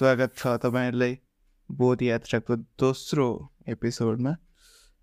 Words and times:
स्वागत 0.00 0.32
छ 0.36 0.46
तपाईँहरूलाई 0.46 1.18
बोध 1.70 2.02
यात्राको 2.02 2.56
दोस्रो 2.56 3.24
एपिसोडमा। 3.68 4.32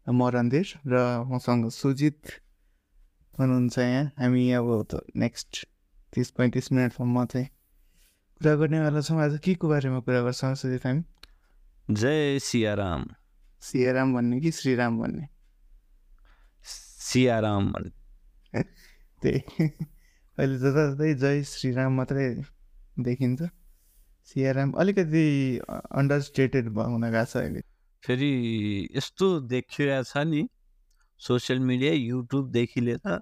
म 0.08 0.28
रणधीर 0.28 0.68
र 0.88 1.02
मसँग 1.22 1.70
सुजित 1.70 2.22
हुनुहुन्छ 3.40 3.78
यहाँ। 3.78 4.06
हामी 4.06 4.52
अब 4.52 4.88
त 4.92 5.02
नेक्स्ट 5.16 5.70
तिस 6.14 6.32
पैँतिस 6.32 6.72
मिनटसम्म 6.72 7.26
चाहिँ 7.26 7.48
कुरा 8.42 8.56
गर्नेवाला 8.56 9.02
छौँ। 9.02 9.22
आज 9.22 9.38
के 9.38 9.56
को 9.56 9.70
बारेमा 9.70 10.00
कुरा 10.00 10.22
गर्छौँ 10.22 10.56
सुजित 10.56 10.86
हामी? 10.86 11.04
जय 11.92 12.40
सियाराम। 12.40 13.06
सियाराम 13.62 14.16
भन्ने 14.16 14.42
कि 14.42 14.52
श्रीराम 14.52 15.00
भन्ने? 15.00 15.28
सियाराम 17.06 17.72
भन्ने। 17.72 18.64
त्यही। 19.22 19.70
अहिले 20.38 20.58
जताततै 20.58 21.14
जय 21.14 21.44
श्रीराम 21.44 21.94
मात्रै 21.94 22.44
देखिन्छ। 23.00 23.42
सियाराम 24.28 24.72
अलिकति 24.80 25.26
अन्डर 25.70 26.20
स्टेटेड 26.22 26.68
हुन 26.78 27.10
गएको 27.12 27.26
छ 27.26 27.38
अहिले। 27.38 27.62
फेरि 28.04 28.32
यस्तो 28.98 29.28
देखिरहेको 29.48 30.04
छ 30.04 30.24
नि 30.28 30.42
सोसियल 31.22 31.60
मिडिया 31.70 31.94
युट्युबदेखि 31.94 32.82
लिएर 32.82 33.18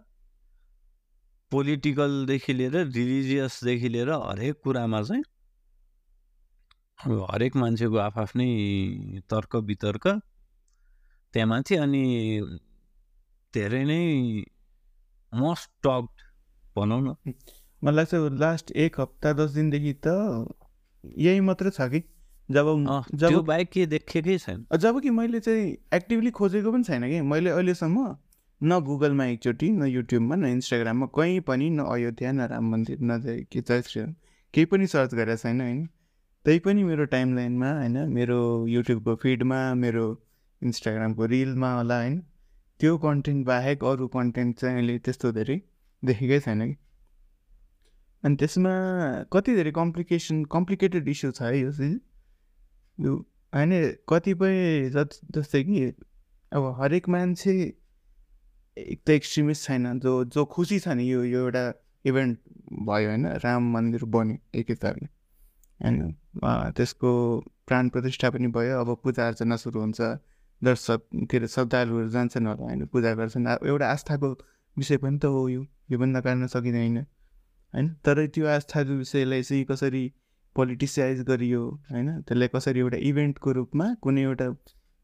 पोलिटिकलदेखि 1.51 2.53
लिएर 2.53 2.75
रिलिजियसदेखि 2.87 3.89
लिएर 3.89 4.09
हरेक 4.11 4.55
कुरामा 4.63 5.01
चाहिँ 5.03 5.23
अब 6.99 7.11
हरेक 7.31 7.55
मान्छेको 7.55 7.97
आफ्नै 7.99 8.49
तर्क 9.29 9.55
वितर्क 9.69 10.07
त्यहाँ 11.33 11.47
माथि 11.47 11.75
अनि 11.75 12.03
धेरै 13.53 13.83
नै 13.85 14.01
मोस्ट 15.33 15.69
टक्ड 15.85 16.21
भनौँ 16.75 17.01
न। 17.01 17.15
मलाई 17.81 17.95
लाग्छ 17.95 18.13
लास्ट 18.41 18.71
एक 18.83 18.99
हप्ता 18.99 19.33
दस 19.39 19.49
दिनदेखि 19.51 19.93
त 20.05 20.07
यही 21.17 21.39
मात्रै 21.39 21.69
छ 21.69 21.81
कि? 21.81 22.03
जब 22.51 22.67
जब 23.15 23.33
बाहेक 23.33 23.69
के 23.69 23.85
देखेकै 23.85 24.37
छैन। 24.37 24.65
जब 24.77 25.01
कि 25.01 25.09
मैले 25.09 25.39
चाहिँ 25.39 25.77
एक्टिभली 25.93 26.31
खोजेको 26.31 26.71
पनि 26.71 26.83
छैन 26.83 27.09
कि? 27.09 27.21
मैले 27.21 27.49
अहिलेसम्म 27.49 28.15
न 28.63 28.79
गुगलमा 28.79 29.25
एकचोटि 29.25 29.69
न 29.71 29.85
युट्युबमा 29.85 30.35
न 30.35 30.45
इन्स्टाग्राममा 30.45 31.05
कहीँ 31.05 31.39
पनि 31.39 31.69
न 31.69 31.79
अयोध्या 31.79 32.31
न 32.31 32.41
राम 32.41 32.71
मन्दिर 32.71 32.97
न 33.01 33.21
चाहिँ 33.21 33.43
के 33.51 33.81
श्रीराम 33.81 34.13
केही 34.53 34.65
पनि 34.65 34.87
सर्च 34.87 35.13
गरेको 35.13 35.37
छैन 35.37 35.61
होइन। 35.61 35.85
त्यही 36.45 36.59
पनि 36.59 36.83
मेरो 36.83 37.05
टाइम 37.05 37.35
लाइनमा 37.35 37.71
होइन 37.71 37.97
मेरो 38.09 38.67
युट्युबको 38.67 39.15
फिडमा 39.15 39.73
मेरो 39.73 40.05
इन्स्टाग्रामको 40.61 41.25
रिलमा 41.25 41.73
होला 41.73 41.97
होइन। 41.99 42.19
त्यो 42.79 42.97
कन्टेन्ट 42.97 43.45
बाहेक 43.45 43.83
अरू 43.83 44.07
कन्टेन्ट 44.07 44.59
चाहिँ 44.59 44.75
अहिले 44.75 44.97
त्यस्तो 44.99 45.31
धेरै 45.31 45.61
देखेकै 46.05 46.39
छैन 46.39 46.65
कि? 46.67 46.75
अनि 48.25 48.35
त्यसमा 48.35 48.73
कति 49.33 49.55
धेरै 49.55 49.71
कम्प्लिकेसन 49.71 50.43
कम्प्लिकेटेड 50.51 51.07
इस्यु 51.07 51.31
छ 51.31 51.41
है 51.41 51.59
यो 51.59 51.71
चाहिँ? 51.71 51.95
यो 52.97 53.13
होइन 53.53 53.71
कतिपय 54.09 54.89
जस्तै 54.89 55.63
कि 55.63 55.81
अब 56.51 56.63
हरेक 56.79 57.09
मान्छे 57.09 57.51
एक 58.77 58.99
त 59.07 59.09
एक्सट्रिमिस्ट 59.09 59.67
छैन 59.67 59.99
जो 59.99 60.13
जो 60.35 60.45
खुसी 60.53 60.79
छ 60.79 60.95
नि 60.99 61.11
यो 61.11 61.23
यो 61.23 61.39
एउटा 61.39 61.63
इभेन्ट 62.05 62.39
भयो 62.87 63.09
होइन 63.09 63.27
राम 63.43 63.71
मन्दिर 63.73 64.03
बन्यो 64.15 64.59
एक 64.59 64.69
हिसाबले 64.69 65.07
होइन 65.79 66.71
त्यसको 66.77 67.11
प्राण 67.67 67.89
प्रतिष्ठा 67.89 68.29
पनि 68.29 68.47
भयो 68.57 68.79
अब 68.81 68.95
पूजा 69.03 69.27
अर्चना 69.27 69.55
सुरु 69.57 69.79
हुन्छ 69.79 70.01
दर्शक 70.61 71.01
के 71.31 71.37
अरे 71.37 71.47
श्रद्धालुहरू 71.47 72.09
जान्छन् 72.09 72.47
होला 72.47 72.63
होइन 72.63 72.85
पूजा 72.93 73.13
गर्छन्। 73.15 73.47
एउटा 73.47 73.87
आस्थाको 73.91 74.29
विषय 74.77 74.97
पनि 74.97 75.17
त 75.17 75.25
हो 75.25 75.47
यो 75.49 75.61
यो 75.91 75.99
पनि 75.99 76.11
नकार्न 76.11 76.47
सकिँदैन। 76.47 77.05
होइन? 77.75 77.87
तर 78.05 78.25
त्यो 78.27 78.45
आस्थाको 78.47 78.93
विषयलाई 78.95 79.43
चाहिँ 79.43 79.65
कसरी 79.65 80.03
पोलिटिसाइज 80.55 81.21
गरियो 81.27 81.61
होइन? 81.91 82.21
त्यसलाई 82.21 82.47
कसरी 82.55 82.79
एउटा 82.79 82.97
इभेन्टको 83.09 83.51
रूपमा 83.51 83.93
कुनै 84.01 84.21
एउटा 84.23 84.47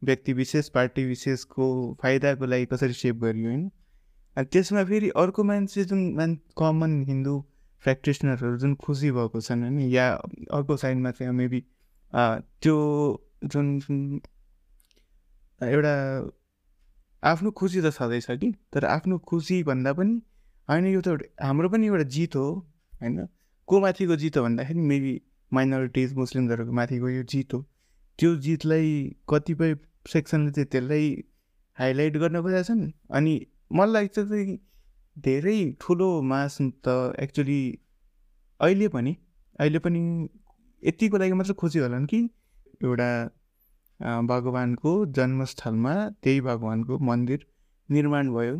व्यक्ति 0.01 0.33
विशेष 0.33 0.69
पार्टी 0.75 1.05
विशेषको 1.05 1.65
फाइदाको 2.01 2.45
लागि 2.45 2.65
कसरी 2.73 2.93
सेभ 2.95 3.21
गरियो 3.23 3.49
होइन? 3.49 3.69
अनि 4.37 4.45
त्यसमा 4.53 4.83
फेरि 4.85 5.09
अर्को 5.23 5.43
मान्छे 5.43 5.83
जुन 5.85 6.01
मान 6.15 6.35
कमन 6.57 7.01
हिन्दू 7.07 7.39
प्र्याक्टिसनरहरू 7.83 8.57
जुन 8.57 8.75
खुसी 8.85 9.11
भएको 9.11 9.41
छन् 9.41 9.61
होइन? 9.63 9.79
या 9.91 10.09
अर्को 10.57 10.77
साइडमा 10.77 11.11
चाहिँ 11.11 11.33
मेबी 11.33 11.63
त्यो 12.13 12.77
जुन 13.45 14.21
एउटा 15.61 15.93
आफ्नो 17.23 17.51
खुसी 17.51 17.81
त 17.81 17.91
छँदैछ 17.93 18.27
कि? 18.31 18.51
तर 18.73 18.85
आफ्नो 18.87 19.17
खुसी 19.29 19.63
भन्दा 19.63 19.93
पनि 19.93 20.21
होइन 20.71 20.85
यो 20.87 21.01
त 21.01 21.19
हाम्रो 21.43 21.69
पनि 21.69 21.87
एउटा 21.87 22.03
जित 22.15 22.35
हो 22.35 22.43
होइन? 23.01 23.27
को 23.67 23.79
माथिको 23.79 24.15
जित 24.15 24.37
हो 24.37 24.43
भन्दाखेरि 24.43 24.79
मेबी 24.91 25.13
माइनोरिटिज 25.51 26.13
मुस्लिमहरूको 26.15 26.71
माथिको 26.71 27.09
यो 27.09 27.23
जित 27.31 27.53
हो। 27.53 27.59
त्यो 28.19 28.35
जितलाई 28.45 28.91
कतिपय 29.29 29.75
सेक्सनले 30.07 30.51
चाहिँ 30.51 30.67
त्यसलाई 30.71 31.09
हाइलाइट 31.77 32.17
गर्न 32.17 32.41
खोजेका 32.41 32.61
छन् 32.63 32.83
अनि 33.11 33.33
मलाई 33.73 33.91
लाग्छ 33.93 34.15
चाहिँ 34.19 34.57
धेरै 35.17 35.57
ठुलो 35.81 36.09
मास 36.21 36.57
त 36.87 36.95
एक्चुली 37.19 37.61
अहिले 38.59 38.87
पनि 38.87 39.15
अहिले 39.59 39.79
पनि 39.79 40.01
यतिको 40.83 41.17
लागि 41.17 41.33
मात्र 41.33 41.53
खुसी 41.59 41.79
होलान् 41.79 42.05
कि 42.07 42.19
एउटा 42.83 43.11
भगवान्को 44.25 44.91
जन्मस्थलमा 45.17 45.93
त्यही 46.23 46.41
भगवान्को 46.41 46.99
मन्दिर 47.09 47.45
निर्माण 47.89 48.33
भयो। 48.33 48.55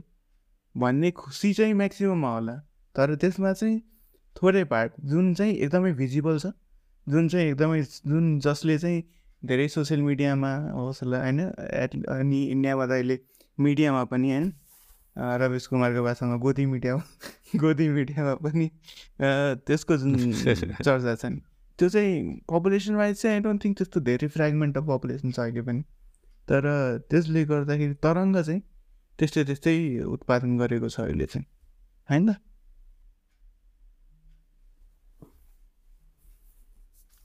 भन्ने 0.76 1.12
खुसी 1.12 1.54
चाहिँ 1.54 1.74
म्याक्सिमममा 1.74 2.34
होला। 2.34 2.56
तर 2.96 3.16
त्यसमा 3.16 3.54
चाहिँ 3.54 3.80
थोरै 4.36 4.64
पार्ट 4.64 4.94
जुन 5.06 5.34
चाहिँ 5.34 5.56
एकदमै 5.56 5.94
भिजिबल 5.94 6.40
छ 6.40 6.46
जुन 7.08 7.28
चाहिँ 7.28 7.48
एकदमै 7.48 7.82
जुन 7.82 8.40
जसले 8.40 8.78
चाहिँ 8.78 9.04
धेरै 9.46 9.68
सोसियल 9.68 10.02
मिडियामा 10.02 10.56
होस् 10.72 11.04
होला 11.04 11.20
होइन 11.20 11.40
एट 11.40 12.06
अनि 12.08 12.44
इन्डियामा 12.46 12.86
त 12.86 12.92
अहिले 12.92 13.20
मिडियामा 13.60 14.04
पनि 14.04 14.32
होइन 14.32 14.54
रमेश 15.42 15.68
कुमारको 15.68 16.04
भाषामा 16.04 16.36
गोदी 16.36 16.66
मिडियामा 16.66 17.04
गोदी 17.60 17.88
मिडियामा 17.90 18.36
पनि 18.36 18.70
त्यसको 19.22 19.98
जुन 19.98 20.32
चर्चा 20.86 21.16
छ 21.16 21.26
नि 21.26 21.42
त्यो 21.80 21.90
चाहिँ 21.90 22.40
पपुलेसन 22.50 22.96
वाइज 22.96 23.22
चाहिँ 23.22 23.36
आई 23.36 23.42
डोन्ट 23.42 23.64
थिङ्क 23.66 23.78
त्यस्तो 23.78 24.00
धेरै 24.00 24.28
फ्रेगमेन्ट 24.28 24.78
अफ 24.78 24.84
पपुलेसन 24.84 25.32
छ 25.32 25.40
अहिले 25.40 25.62
पनि। 25.62 25.82
तर 26.48 26.64
त्यसले 27.10 27.46
गर्दाखेरि 27.46 27.94
तरङ्ग 27.94 28.42
चाहिँ 28.42 28.62
त्यस्तै 29.20 29.44
त्यस्तै 29.44 29.76
उत्पादन 30.06 30.58
गरेको 30.58 30.90
छ 30.90 31.00
अहिले 31.02 31.26
चाहिँ। 31.26 31.46
होइन? 32.10 32.28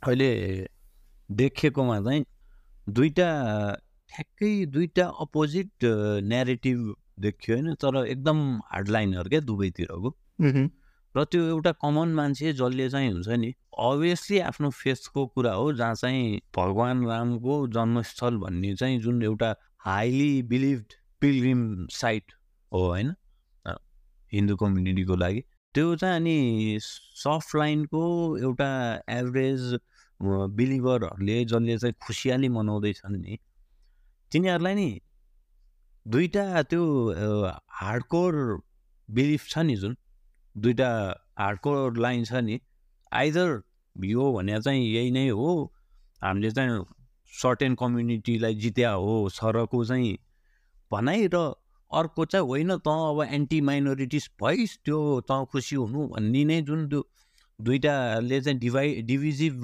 अहिले 0.02 0.30
देखेकोमा 1.30 1.98
चाहिँ 2.00 2.25
दुईवटा 2.86 3.28
ठ्याक्कै 4.10 4.50
दुईवटा 4.66 5.04
अपोजिट 5.20 5.84
नेरेटिभ 6.25 6.78
देखियो 7.20 7.56
होइन 7.56 7.75
तर 7.75 7.96
एकदम 8.06 8.38
हार्डलाइनहरू 8.72 9.28
क्या 9.28 9.41
दुवैतिरको। 9.41 10.10
र 11.14 11.25
त्यो 11.25 11.42
एउटा 11.46 11.72
कमन 11.82 12.08
मान्छे 12.14 12.52
जसले 12.52 12.88
चाहिँ 12.91 13.10
हुन्छ 13.12 13.28
नि 13.41 13.50
अभियसली 13.78 14.38
आफ्नो 14.41 14.70
फेसको 14.70 15.26
कुरा 15.26 15.52
हो 15.52 15.72
जहाँ 15.72 15.94
चाहिँ 15.94 16.41
भगवान् 16.56 17.06
रामको 17.06 17.54
जन्मस्थल 17.69 18.36
भन्ने 18.36 18.75
चाहिँ 18.76 19.00
जुन 19.00 19.22
एउटा 19.22 19.50
हाइली 19.78 20.42
बिलिभड 20.42 20.92
पिलग्रिम 21.21 21.87
साइट 21.93 22.32
हो 22.72 22.87
होइन? 22.87 23.15
हिन्दू 24.32 24.56
कम्युनिटीको 24.56 25.16
लागि। 25.16 25.43
त्यो 25.75 25.94
चाहिँ 25.97 26.16
अनि 26.16 26.78
सफ्ट 26.82 27.56
लाइनको 27.56 28.03
एउटा 28.38 28.69
एभरेज 29.10 29.60
बिलिभरहरूले 30.21 31.44
जसले 31.44 31.78
चाहिँ 31.78 31.94
खुसियाली 32.06 32.49
मनाउँदैछन् 32.49 33.16
नि 33.16 33.38
तिनीहरूलाई 34.32 34.75
नि 34.75 34.88
दुईवटा 36.06 36.62
त्यो 36.62 36.82
हार्डकोर 37.73 38.35
बिलिफ 39.08 39.49
छ 39.49 39.58
नि 39.58 39.76
जुन। 39.76 39.96
दुईवटा 40.56 40.90
हार्डकोर 41.38 41.96
लाइन 41.99 42.25
छ 42.25 42.32
नि। 42.44 42.61
आइदर 43.12 43.62
यो 43.96 44.32
भने 44.32 44.61
चाहिँ 44.62 44.87
यही 44.87 45.11
नै 45.11 45.29
हो 45.31 45.50
हामीले 46.23 46.50
चाहिँ 46.50 46.85
सर्टेन 47.32 47.75
कम्युनिटीलाई 47.75 48.55
जित्या 48.55 48.90
हो 48.93 49.29
सरको 49.31 49.85
चाहिँ 49.85 50.17
भनाइ 50.93 51.29
र 51.35 51.55
अर्को 51.91 52.25
चाहिँ 52.25 52.47
होइन 52.47 52.77
त 52.77 52.88
अब 52.88 53.23
एन्टी 53.31 53.61
माइनोरिटिज 53.61 54.31
भइस् 54.43 54.79
त्यो 54.85 55.21
त 55.21 55.44
खुसी 55.53 55.77
हुनु 55.77 56.06
भन्ने 56.09 56.44
नै 56.44 56.62
जुन 56.62 56.88
त्यो 56.88 57.03
दुइटाले 57.61 58.41
चाहिँ 58.41 58.59
डिभाइ 58.59 59.03
डिभिजिभ 59.03 59.62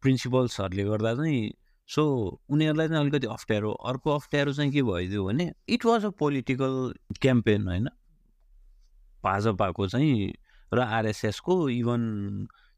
प्रिन्सिपल्सहरूले 0.00 0.84
गर्दा 0.84 1.14
चाहिँ 1.14 1.52
सो 1.88 2.02
उनीहरूलाई 2.50 2.88
चाहिँ 2.88 3.00
अलिकति 3.00 3.26
अप्ठ्यारो 3.26 3.72
अर्को 3.72 4.10
अप्ठ्यारो 4.10 4.52
चाहिँ 4.52 4.72
के 4.72 4.82
भइदियो 4.82 5.24
भने 5.24 5.52
it 5.68 5.84
was 5.84 6.04
a 6.04 6.10
political 6.10 6.94
campaign 7.20 7.66
होइन? 7.66 7.88
भाजपाको 9.24 9.86
चाहिँ 9.88 10.32
र 10.74 10.80
आरएसएसको 10.80 11.68
इभन 11.68 12.02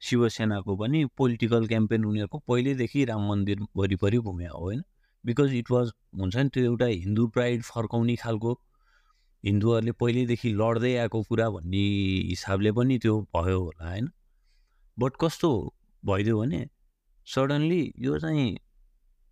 शिवसेनाको 0.03 0.77
पनि 0.77 1.05
पोलिटिकल 1.17 1.67
क्याम्पेन 1.67 2.05
उनीहरूको 2.05 2.39
पहिल्यैदेखि 2.39 3.05
राम 3.05 3.29
मन्दिर 3.29 3.67
वरिपरि 3.77 4.19
घुम्यो 4.19 4.59
होइन? 4.59 4.83
बिकज 5.25 5.55
इट 5.55 5.71
वाज 5.71 5.91
हुन्छ 6.21 6.37
नि 6.37 6.49
त्यो 6.55 6.65
एउटा 6.65 6.87
हिन्दू 6.87 7.27
प्राइड 7.37 7.63
फर्काउने 7.63 8.17
खालको। 8.17 8.53
हिन्दूहरूले 9.45 9.93
पहिल्यैदेखि 10.01 10.53
लड्दै 10.53 10.95
आएको 10.97 11.23
कुरा 11.23 11.49
भन्ने 11.51 11.85
हिसाबले 12.29 12.73
पनि 12.73 12.99
त्यो 12.99 13.21
भयो 13.37 13.59
होला 13.61 13.89
होइन? 13.89 14.11
बट 14.97 15.13
कस्तो 15.21 15.51
भइदियो 16.03 16.41
भने 16.41 16.61
सडनली 17.27 17.83
यो 17.99 18.19
चाहिँ 18.19 18.47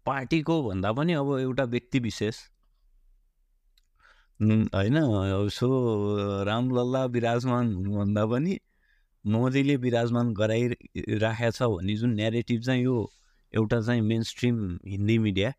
पार्टीको 0.06 0.62
भन्दा 0.62 0.92
पनि 0.92 1.12
अब 1.12 1.38
एउटा 1.38 1.64
व्यक्ति 1.74 1.98
विशेष। 2.00 2.36
होइन 4.40 4.96
सो 5.52 5.68
रामलल्ला 6.44 7.04
विराजमान 7.14 7.74
हुनुभन्दा 7.74 8.24
पनि 8.26 8.58
मोदीले 9.24 9.76
विराजमान 9.76 10.32
गराइराखेको 10.34 11.50
छ 11.50 11.62
भन्ने 11.74 11.96
जुन 11.96 12.14
नेरेटिभ 12.14 12.60
चाहिँ 12.62 12.82
यो 12.84 12.96
एउटा 13.54 13.80
चाहिँ 13.80 14.00
मेन 14.02 14.22
स्ट्रिम 14.22 14.56
हिन्दी 14.86 15.18
मिडिया 15.18 15.52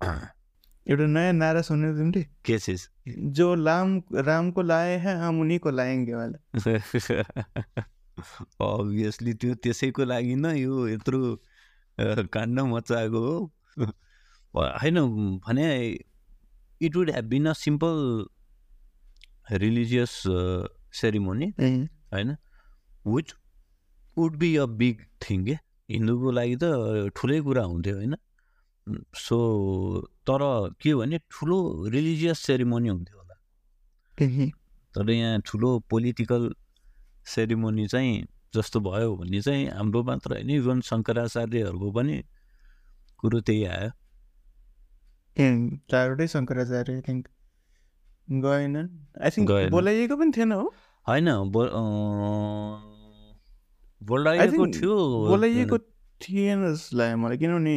एउटा 0.00 1.06
नयाँ 1.06 1.32
नारा 1.32 1.62
सुन्यो 1.62 1.92
तिमीले? 1.92 2.22
के 2.44 2.58
चिज? 2.58 2.88
जो 3.08 3.54
लाम 3.54 4.02
रामको 4.14 4.62
लाए 4.62 4.98
हैं 4.98 5.16
हम 5.16 5.40
उन्हीं 5.40 5.58
को 5.58 5.70
लाएंगे 5.70 6.14
वाला। 6.14 6.38
अभियसली 8.60 9.34
त्यो 9.34 9.54
त्यसैको 9.54 10.04
लागि 10.04 10.34
न 10.34 10.46
यो 10.46 10.88
यत्रो 10.88 11.40
काण्ड 12.00 12.60
मचाएको 12.60 13.18
हो। 13.18 13.52
होइन 14.56 15.00
भने 15.46 15.98
it 16.80 16.96
would 16.96 17.10
have 17.10 17.24
been 17.24 17.46
a 17.46 17.52
simple 17.52 18.26
religious 19.52 20.22
ceremony 20.92 21.52
होइन 22.12 22.36
which 23.06 23.34
would 24.18 24.36
be 24.36 24.56
a 24.56 24.66
big 24.66 25.00
thing 25.00 25.44
के? 25.44 25.58
हिन्दूको 25.90 26.30
लागि 26.30 26.56
त 26.62 26.64
ठुलै 27.16 27.40
कुरा 27.40 27.62
हुन्थ्यो 27.62 27.96
होइन? 27.96 28.16
सो 29.16 29.36
तर 30.28 30.42
के 30.82 30.94
भने 30.94 31.18
ठुलो 31.30 31.58
रिलिजियस 31.88 32.38
सेरिमोनी 32.38 32.88
हुन्थ्यो 32.88 33.16
होला। 33.18 33.36
तर 34.94 35.10
यहाँ 35.10 35.40
ठुलो 35.46 35.78
पोलिटिकल 35.90 36.42
सेरिमोनी 37.26 37.86
चाहिँ 37.86 38.26
जस्तो 38.54 38.80
भयो 38.80 39.16
भने 39.16 39.40
चाहिँ 39.40 39.66
हाम्रो 39.70 40.02
मात्र 40.02 40.30
होइन 40.34 40.50
इभन 40.50 40.80
शङ्कराचार्यहरूको 40.90 41.88
पनि 41.92 42.16
कुरो 43.18 43.40
त्यही 43.46 43.64
आयो। 43.64 43.90
चारवटै 45.90 46.26
शङ्कराचार्य 46.28 47.00
थिङ्क 47.08 47.24
गएनन्। 48.28 48.88
I 49.22 49.30
think. 49.36 49.50
बोलाइएको 49.70 50.14
पनि 50.16 50.30
थिएन 50.36 50.52
हो। 50.52 50.64
होइन 51.06 51.28
बोलाइएको 54.02 54.66
थियो। 54.74 54.96
बोलाइएको 55.28 55.78
थिएन 56.20 56.58
जस्तो 56.74 56.96
लाग्यो 56.98 57.16
मलाई 57.16 57.38
किनभने 57.38 57.76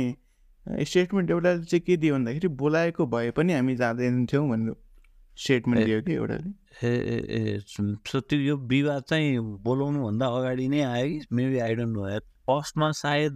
स्टेटमेन्ट 0.67 1.31
एउटा 1.31 1.57
चाहिँ 1.57 1.81
के 1.81 1.97
दियो 1.97 2.15
भन्दाखेरि 2.15 2.47
बोलाएको 2.47 3.05
भए 3.07 3.31
पनि 3.37 3.53
हामी 3.53 3.75
जाँदैन 3.75 4.25
थियौँ 4.31 4.49
भनेर 4.49 4.75
स्टेटमेन्ट 5.37 5.85
दियो 5.85 6.01
कि 6.01 6.13
एउटाले। 6.13 6.49
ए 6.87 6.93
ए 7.13 7.17
ए 7.37 7.59
सो 7.67 8.19
त्यो 8.21 8.39
यो 8.39 8.55
विवाद 8.71 9.03
चाहिँ 9.09 9.39
बोलाउनुभन्दा 9.39 10.27
अगाडि 10.27 10.67
नै 10.67 10.81
आयो 10.81 11.07
कि? 11.09 11.19
मेबी 11.31 11.59
आई 11.59 11.75
डोन्ट 11.75 11.97
नो 11.97 12.19
फर्स्टमा 12.47 12.91
सायद 12.91 13.35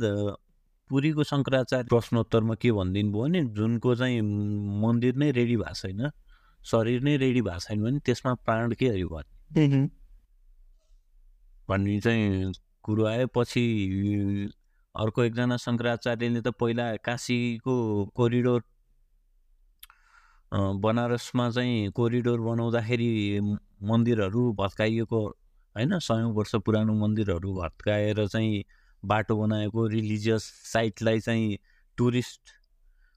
पुरीको 0.89 1.23
शङ्कराचार्य 1.23 1.87
प्रश्नोत्तरमा 1.89 2.55
के 2.55 2.71
भनिदिनु 2.71 3.11
भयो 3.11 3.23
भने 3.23 3.43
जुनको 3.55 3.95
चाहिँ 3.95 4.21
मन्दिर 4.81 5.15
नै 5.15 5.31
रेडी 5.31 5.57
भएको 5.57 5.73
छैन 5.73 6.09
शरीर 6.63 7.01
नै 7.03 7.17
रेडी 7.17 7.41
भएको 7.41 7.59
छैन 7.59 7.83
भने 7.83 7.99
त्यसमा 8.05 8.33
प्राण 8.47 8.71
के 8.79 8.87
अरे 8.87 9.03
भयो? 9.03 9.87
भन्ने 11.69 11.99
चाहिँ 11.99 12.53
कुरो 12.83 13.05
आयो। 13.05 13.27
पछि 13.35 13.63
अर्को 14.97 15.23
एकजना 15.23 15.57
शङ्कराचार्यले 15.57 16.41
त 16.41 16.47
पहिला 16.59 16.95
काशीको 17.05 17.73
कोरिडोर 18.15 18.61
बनारसमा 20.81 21.49
चाहिँ 21.49 21.91
कोरिडोर 21.91 22.39
बनाउँदाखेरि 22.39 23.09
मन्दिरहरू 23.83 24.53
भत्काइएको 24.53 25.21
होइन? 25.75 25.99
सयौँ 25.99 26.33
वर्ष 26.33 26.55
पुरानो 26.65 26.93
मन्दिरहरू 26.93 27.53
भत्काएर 27.53 28.25
चाहिँ 28.27 28.63
बाटो 29.05 29.35
बनाएको 29.37 29.87
रिलिजियस 29.87 30.43
साइटलाई 30.73 31.19
चाहिँ 31.19 31.57
टुरिस्ट 31.97 32.41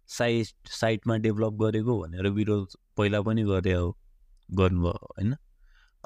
साइट 0.08 0.68
साइटमा 0.68 1.16
डेभलप 1.16 1.52
गरेको 1.62 2.00
भनेर 2.02 2.28
विरोध 2.28 2.68
पहिला 2.96 3.20
पनि 3.22 3.42
गरे 3.42 3.72
हो 3.72 3.96
गर्नुभयो 4.50 4.90
होइन? 4.90 5.34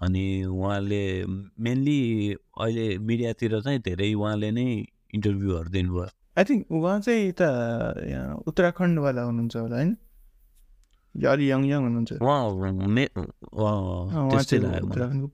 अनि 0.02 0.44
उहाँले 0.44 1.02
मेनली 1.60 2.00
अहिले 2.32 2.98
मिडियातिर 2.98 3.60
चाहिँ 3.60 3.78
धेरै 3.80 4.12
उहाँले 4.14 4.50
नै 4.50 4.84
इन्टरभ्यूहरू 5.14 5.68
दिनुभयो? 5.70 6.06
आई 6.38 6.44
थिङ्क 6.44 6.62
उहाँ 6.70 6.98
चाहिँ 7.00 7.28
यता 7.28 7.48
यहाँ 8.10 8.34
उत्तराखण्डवाला 8.48 9.22
हुनुहुन्छ 9.22 9.56
होला 9.56 9.76
होइन? 9.76 9.92
अलि 11.14 11.44
यङ 11.50 11.60
यङ 11.64 11.80
हुनुहुन्छ। 11.86 12.12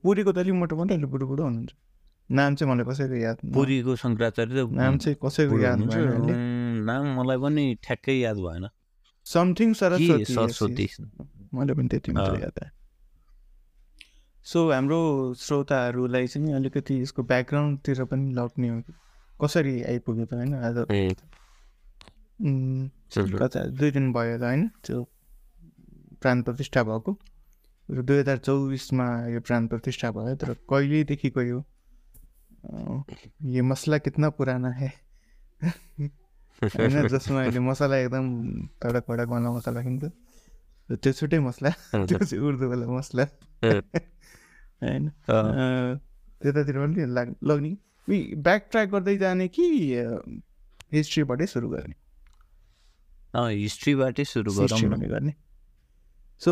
पुरीको 0.05 0.31
त 0.31 0.37
अलिक 0.37 0.55
मोटो 0.61 0.75
मोटो 0.77 0.93
अलिक 0.93 1.09
बुढो 1.09 1.25
बुढो 1.27 1.43
हुनुहुन्छ। 1.43 1.73
नाम 2.29 2.55
चाहिँ 2.55 2.69
मलाई 2.71 2.85
कसैको 2.85 3.15
याद 3.17 3.37
पुरीको 3.53 3.91
शङ्कराचार्य 4.03 4.61
नाम 4.71 4.97
चाहिँ 5.01 5.17
कसैको 5.25 5.55
याद 5.59 5.79
अहिले। 5.81 6.33
नाम 6.85 7.03
मलाई 7.19 7.37
पनि 7.43 7.63
ठ्याक्कै 7.83 8.15
याद 8.19 8.37
भएन। 8.37 8.69
समथिङ 9.25 9.73
सरस्वती 9.73 10.25
सरस्वती? 10.25 10.87
मैले 11.53 11.73
पनि 11.73 11.87
त्यति 11.91 12.11
मात्र। 12.11 12.39
याद 12.45 12.55
आयो। 12.63 12.71
सो 14.45 14.59
हाम्रो 14.71 15.01
श्रोताहरूलाई 15.37 16.27
चाहिँ 16.27 16.53
अलिकति 16.55 16.93
यसको 17.01 17.21
ब्याकग्राउन्डतिर 17.23 18.03
पनि 18.05 18.33
लग्ने 18.33 18.67
हो 18.69 18.77
कसरी 19.41 19.83
आइपुग्यो 19.83 20.25
त 20.25 20.33
होइन? 20.33 20.53
आज 20.53 20.77
दुई 23.79 23.91
दिन 23.91 24.13
भयो 24.13 24.37
त 24.37 24.41
होइन 24.41 24.67
त्यो 24.85 25.03
प्राण 26.21 26.41
प्रतिष्ठा 26.41 26.83
भएको। 26.83 27.11
र 27.89 28.01
दुई 28.01 28.17
हजार 28.17 28.37
चौबिसमा 28.37 29.05
यो 29.27 29.39
प्राण 29.41 29.67
प्रतिष्ठा 29.67 30.11
भयो 30.11 30.35
तर 30.35 30.53
कहिलेदेखिको 30.69 31.41
यो 31.41 31.59
ये 33.45 33.61
मसला 33.61 33.97
कितना 33.97 34.29
पुराना 34.29 34.69
है? 34.69 34.91
होइन 36.61 37.07
जसमा 37.07 37.41
अहिले 37.41 37.59
मसला 37.59 37.97
एकदम 37.97 38.25
कडक 38.81 39.03
कडक 39.07 39.27
वाला 39.27 39.51
मसला 39.51 39.81
किन्छ 39.81 40.03
र 40.89 40.95
त्यो 40.95 41.13
छुट्टै 41.13 41.39
मसला 41.39 41.69
त्यो 41.95 42.17
चाहिँ 42.19 42.43
उर्दूवाला 42.43 42.85
मसला। 42.87 43.25
होइन। 44.83 45.09
त्यतातिर 46.41 46.75
पनि 46.77 47.05
लाग 47.13 47.35
लग्ने। 47.43 47.71
ब्याक 48.09 48.67
ट्र्याक 48.71 48.89
गर्दै 48.89 49.17
जाने 49.17 49.47
कि 49.47 49.65
हिस्ट्रीबाटै 50.93 51.45
सुरु 51.45 51.69
गर्ने? 51.69 51.95
हिस्ट्रीबाटै 53.33 54.23
सुरु 54.25 54.51
गर्ने। 54.53 55.33
सो। 56.41 56.51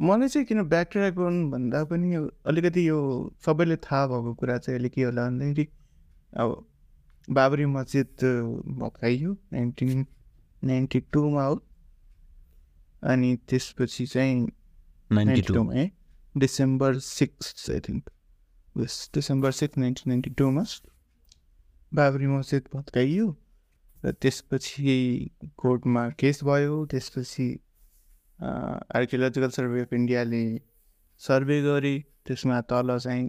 मलाई 0.00 0.28
चाहिँ 0.28 0.46
किन 0.46 0.62
ब्याक 0.68 0.88
ट्र्याक 0.92 1.14
गर्नु 1.14 1.50
भन्दा 1.50 1.84
पनि 1.90 2.08
अलिकति 2.46 2.88
यो 2.88 2.98
सबैले 3.46 3.76
थाहा 3.86 4.06
भएको 4.06 4.34
कुरा 4.34 4.56
चाहिँ 4.58 4.76
अहिले 4.78 4.88
के 4.88 5.02
होला 5.02 5.22
भन्दाखेरि 5.28 5.66
अब 6.36 6.66
बाबरी 7.28 7.66
मस्जिद 7.66 8.08
भत्काइयो 8.80 9.30
नाइन्टिन 9.52 10.06
नाइन्टी 10.62 11.00
टूमा 11.12 11.44
हो। 11.44 11.54
अनि 13.02 13.30
त्यसपछि 13.48 14.06
चाहिँ 14.06 14.36
नाइन्टी 15.10 15.42
टूमा 15.48 15.72
है 15.74 15.90
December 16.34 16.98
six 16.98 17.70
I 17.70 17.80
think 17.88 18.10
December 18.76 19.52
six 19.52 19.78
nineteen 19.78 20.10
ninety 20.10 20.30
टूमा 20.38 20.64
Babri 21.92 22.26
Masjid 22.26 22.68
भत्काइयो 22.74 23.26
र 24.02 24.12
त्यसपछि 24.20 24.96
कोर्टमा 25.58 26.08
केस 26.18 26.42
भयो 26.44 26.84
त्यसपछि 26.86 27.46
आर्कियोलोजिकल 28.40 29.50
सर्भे 29.50 29.80
अफ 29.80 29.92
इन्डियाले 29.92 30.44
सर्वे 31.20 31.60
गरे 31.62 31.94
त्यसमा 32.26 32.60
तल 32.70 32.98
चाहिँ 32.98 33.24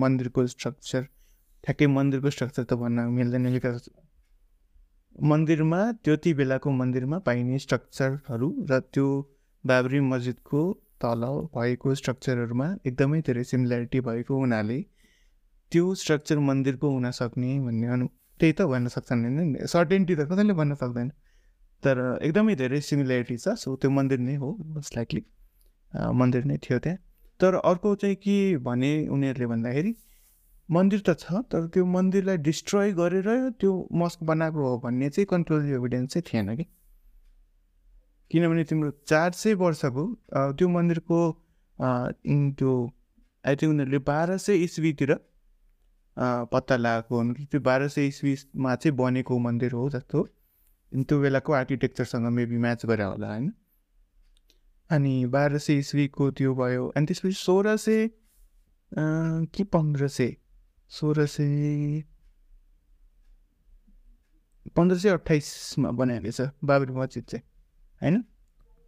मन्दिरको 0.00 0.46
स्ट्रक्चर 0.46 1.04
ठ्याक्कै 1.64 1.86
मन्दिरको 1.94 2.30
स्ट्रक्चर 2.30 2.64
त 2.64 2.80
भन्न 2.82 3.06
मिल्दैन 3.12 3.46
मन्दिरमा 5.28 5.80
त्यति 6.04 6.32
बेलाको 6.34 6.70
मन्दिरमा 6.72 7.18
पाइने 7.26 7.58
स्ट्रक्चरहरू 7.58 8.48
र 8.70 8.80
त्यो 8.88 9.06
बाबरी 9.64 10.00
मस्जिदको 10.08 10.60
तल 11.00 11.22
भएको 11.54 11.94
स्ट्रक्चरहरूमा 12.00 12.68
एकदमै 12.86 13.20
धेरै 13.28 13.44
सिमिल्यारिटी 13.50 14.00
भएको 14.08 14.38
हुनाले 14.42 14.78
त्यो 15.72 15.94
स्ट्रक्चर 16.02 16.38
मन्दिरको 16.48 16.90
हुन 16.92 17.10
सक्ने 17.16 17.50
भन्ने 17.66 17.86
अनु 17.94 18.06
त्यही 18.40 18.52
त 18.52 18.66
भन्न 18.72 18.88
सक्छन् 18.94 19.24
होइन 19.26 19.66
सर्टेन्टी 19.74 20.14
त 20.14 20.28
कसैले 20.30 20.54
भन्न 20.60 20.74
सक्दैन। 20.82 21.08
तर 21.82 21.98
एकदमै 22.22 22.54
धेरै 22.60 22.80
सिमिल्यारिटी 22.86 23.36
छ 23.36 23.54
सो 23.62 23.74
त्यो 23.82 23.90
मन्दिर 23.96 24.18
नै 24.20 24.34
हो 24.42 24.48
मोस्ट 24.74 24.96
लाइकली 24.96 25.22
मन्दिर 26.20 26.44
नै 26.50 26.56
थियो 26.64 26.78
त्यहाँ। 26.84 26.98
तर 27.40 27.54
अर्को 27.70 27.94
चाहिँ 28.02 28.16
के 28.24 28.36
भने 28.64 28.92
उनीहरूले 29.16 29.46
भन्दाखेरि 29.52 29.92
मन्दिर 30.68 31.00
त 31.00 31.14
छ 31.20 31.42
तर 31.52 31.66
त्यो 31.74 31.84
मन्दिरलाई 31.92 32.36
डिस्ट्रोय 32.48 32.92
गरेर 32.94 33.28
त्यो 33.60 33.72
मस्क 34.00 34.22
बनाएको 34.30 34.66
हो 34.68 34.72
भन्ने 34.80 35.10
चाहिँ 35.10 35.26
कन्क्लुजिभ 35.30 35.74
एभिडेन्स 35.76 36.12
चाहिँ 36.12 36.24
थिएन 36.30 36.54
कि। 36.56 36.64
किनभने 38.30 38.64
तिम्रो 38.70 38.90
चार 39.08 39.32
सय 39.32 39.54
वर्षको 39.62 40.04
त्यो 40.58 40.68
मन्दिरको 40.68 41.20
त्यो 42.58 42.72
आई 43.44 43.56
थिङ्क 43.56 43.72
उनीहरूले 43.72 43.98
बाह्र 44.08 44.36
सय 44.38 44.64
इस्वीतिर 44.64 45.12
पत्ता 46.52 46.76
लगाएको 46.76 47.16
हुनु 47.18 47.34
त्यो 47.50 47.60
बाह्र 47.68 47.88
सय 47.88 48.06
इस्वीमा 48.06 48.74
चाहिँ 48.74 48.96
बनेको 48.96 49.38
मन्दिर 49.38 49.72
हो 49.72 49.88
जस्तो। 49.90 50.22
त्यो 50.92 51.20
बेलाको 51.20 51.52
आर्किटेक्चरसँग 51.52 52.26
मेबी 52.36 52.56
म्याच 52.58 52.86
गरे 52.86 53.04
होला 53.04 53.28
होइन? 53.28 53.52
अनि 54.90 55.14
बाह्र 55.32 55.58
सय 55.58 55.78
इस्वीको 55.78 56.30
त्यो 56.38 56.54
भयो 56.54 56.86
अनि 56.96 57.06
त्यसपछि 57.06 57.32
सोह्र 57.38 57.76
सय 57.76 58.08
कि 59.54 59.64
पन्ध्र 59.74 60.08
सय? 60.08 60.36
सोह्र 60.92 61.26
सय 61.26 62.02
पन्ध्र 64.76 64.96
सय 64.98 65.08
अठाइसमा 65.10 65.90
बनाएको 66.00 66.30
छ 66.30 66.50
बाबरी 66.64 66.92
मस्जिद 66.92 67.24
चाहिँ। 67.24 67.44
होइन 68.02 68.24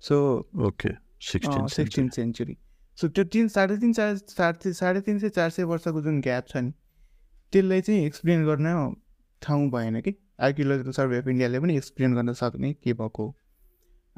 so 0.00 0.16
okay 0.60 0.88
sixteen 1.20 1.66
sixteen 1.66 2.08
century 2.08 2.56
so 2.98 3.08
त्यो 3.08 3.24
तिन 3.24 3.48
साढे 3.48 3.76
तिन 3.76 3.92
चार 3.92 4.16
साढे 4.16 4.72
साढे 4.72 5.00
तिन 5.00 5.18
सय 5.18 5.28
चार 5.28 5.50
सय 5.50 5.62
वर्षको 5.64 6.02
जुन 6.02 6.20
ग्याप 6.20 6.46
छ 6.48 6.56
नि 6.56 6.72
त्यसलाई 7.52 7.80
चाहिँ 7.80 8.04
एक्सप्लेन 8.06 8.44
गर्न 8.44 8.94
ठाउँ 9.42 9.70
भएन 9.70 10.00
कि। 10.00 10.14
आर्कियोलोजिकल 10.40 10.90
सर्भे 10.90 11.18
अफ 11.18 11.28
इन्डियाले 11.28 11.60
पनि 11.60 11.76
एक्सप्लेन 11.76 12.14
गर्न 12.14 12.32
सक्ने 12.32 12.72
के 12.72 12.92
भएको 12.92 13.26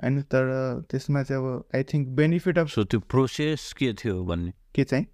होइन 0.03 0.23
तर 0.23 0.45
त्यसमा 0.91 1.23
चाहिँ 1.23 1.43
अब 1.43 1.65
I 1.75 1.83
think 1.83 2.09
benefit 2.09 2.59
of 2.59 2.69
so 2.69 2.85
त्यो 2.85 3.01
प्रोसेस 3.01 3.73
के 3.73 3.93
थियो 3.93 4.25
भन्ने? 4.25 4.53
के 4.75 4.85
चाहिँ? 4.85 5.07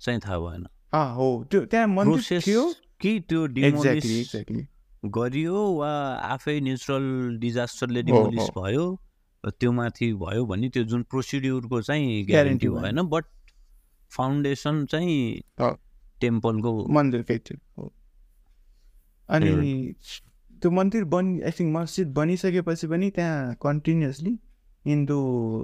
चाहिँ 0.00 0.20
थाहा 0.20 0.38
भएन। 0.38 0.66
अँ 0.92 1.14
हो 1.14 1.44
त्यो 1.50 1.60
त्यहाँ 1.60 1.86
मन्दिर 1.86 2.40
थियो। 2.40 2.74
कि 3.00 3.20
त्यो 3.20 3.46
एक्ज्याक्टली 3.46 4.20
एक्ज्याक्टली 4.20 4.66
गरियो 5.04 5.72
वा 5.72 5.90
आफै 6.14 6.60
नेचुरल 6.60 7.38
डिजास्टरले 7.38 8.02
डिमोलिस। 8.02 8.48
भयो? 8.58 9.00
त्यो 9.50 9.72
माथि 9.72 10.14
भयो 10.14 10.46
भने 10.46 10.68
त्यो 10.68 10.84
जुन 10.84 11.02
प्रोसिड्युरको 11.02 11.82
चाहिँ 11.82 12.26
ग्यारेन्टी 12.26 12.68
भएन। 12.68 13.02
बट 13.02 13.24
फाउन्डेसन 14.10 14.86
चाहिँ। 14.86 15.40
टेम्पलको 16.20 16.86
मन्दिरकै 16.86 17.38
थियो 17.38 17.58
हो 17.78 17.92
अनि 19.28 19.94
त्यो 20.62 20.70
मन्दिर 20.70 21.04
बनि 21.04 21.40
आई 21.40 21.50
थिङ्क 21.50 21.76
मस्जिद 21.76 22.08
बनिसकेपछि 22.08 22.86
पनि 22.86 23.10
त्यहाँ 23.10 23.54
कन्टिन्युसली 23.54 24.38
हिन्दू 24.86 25.18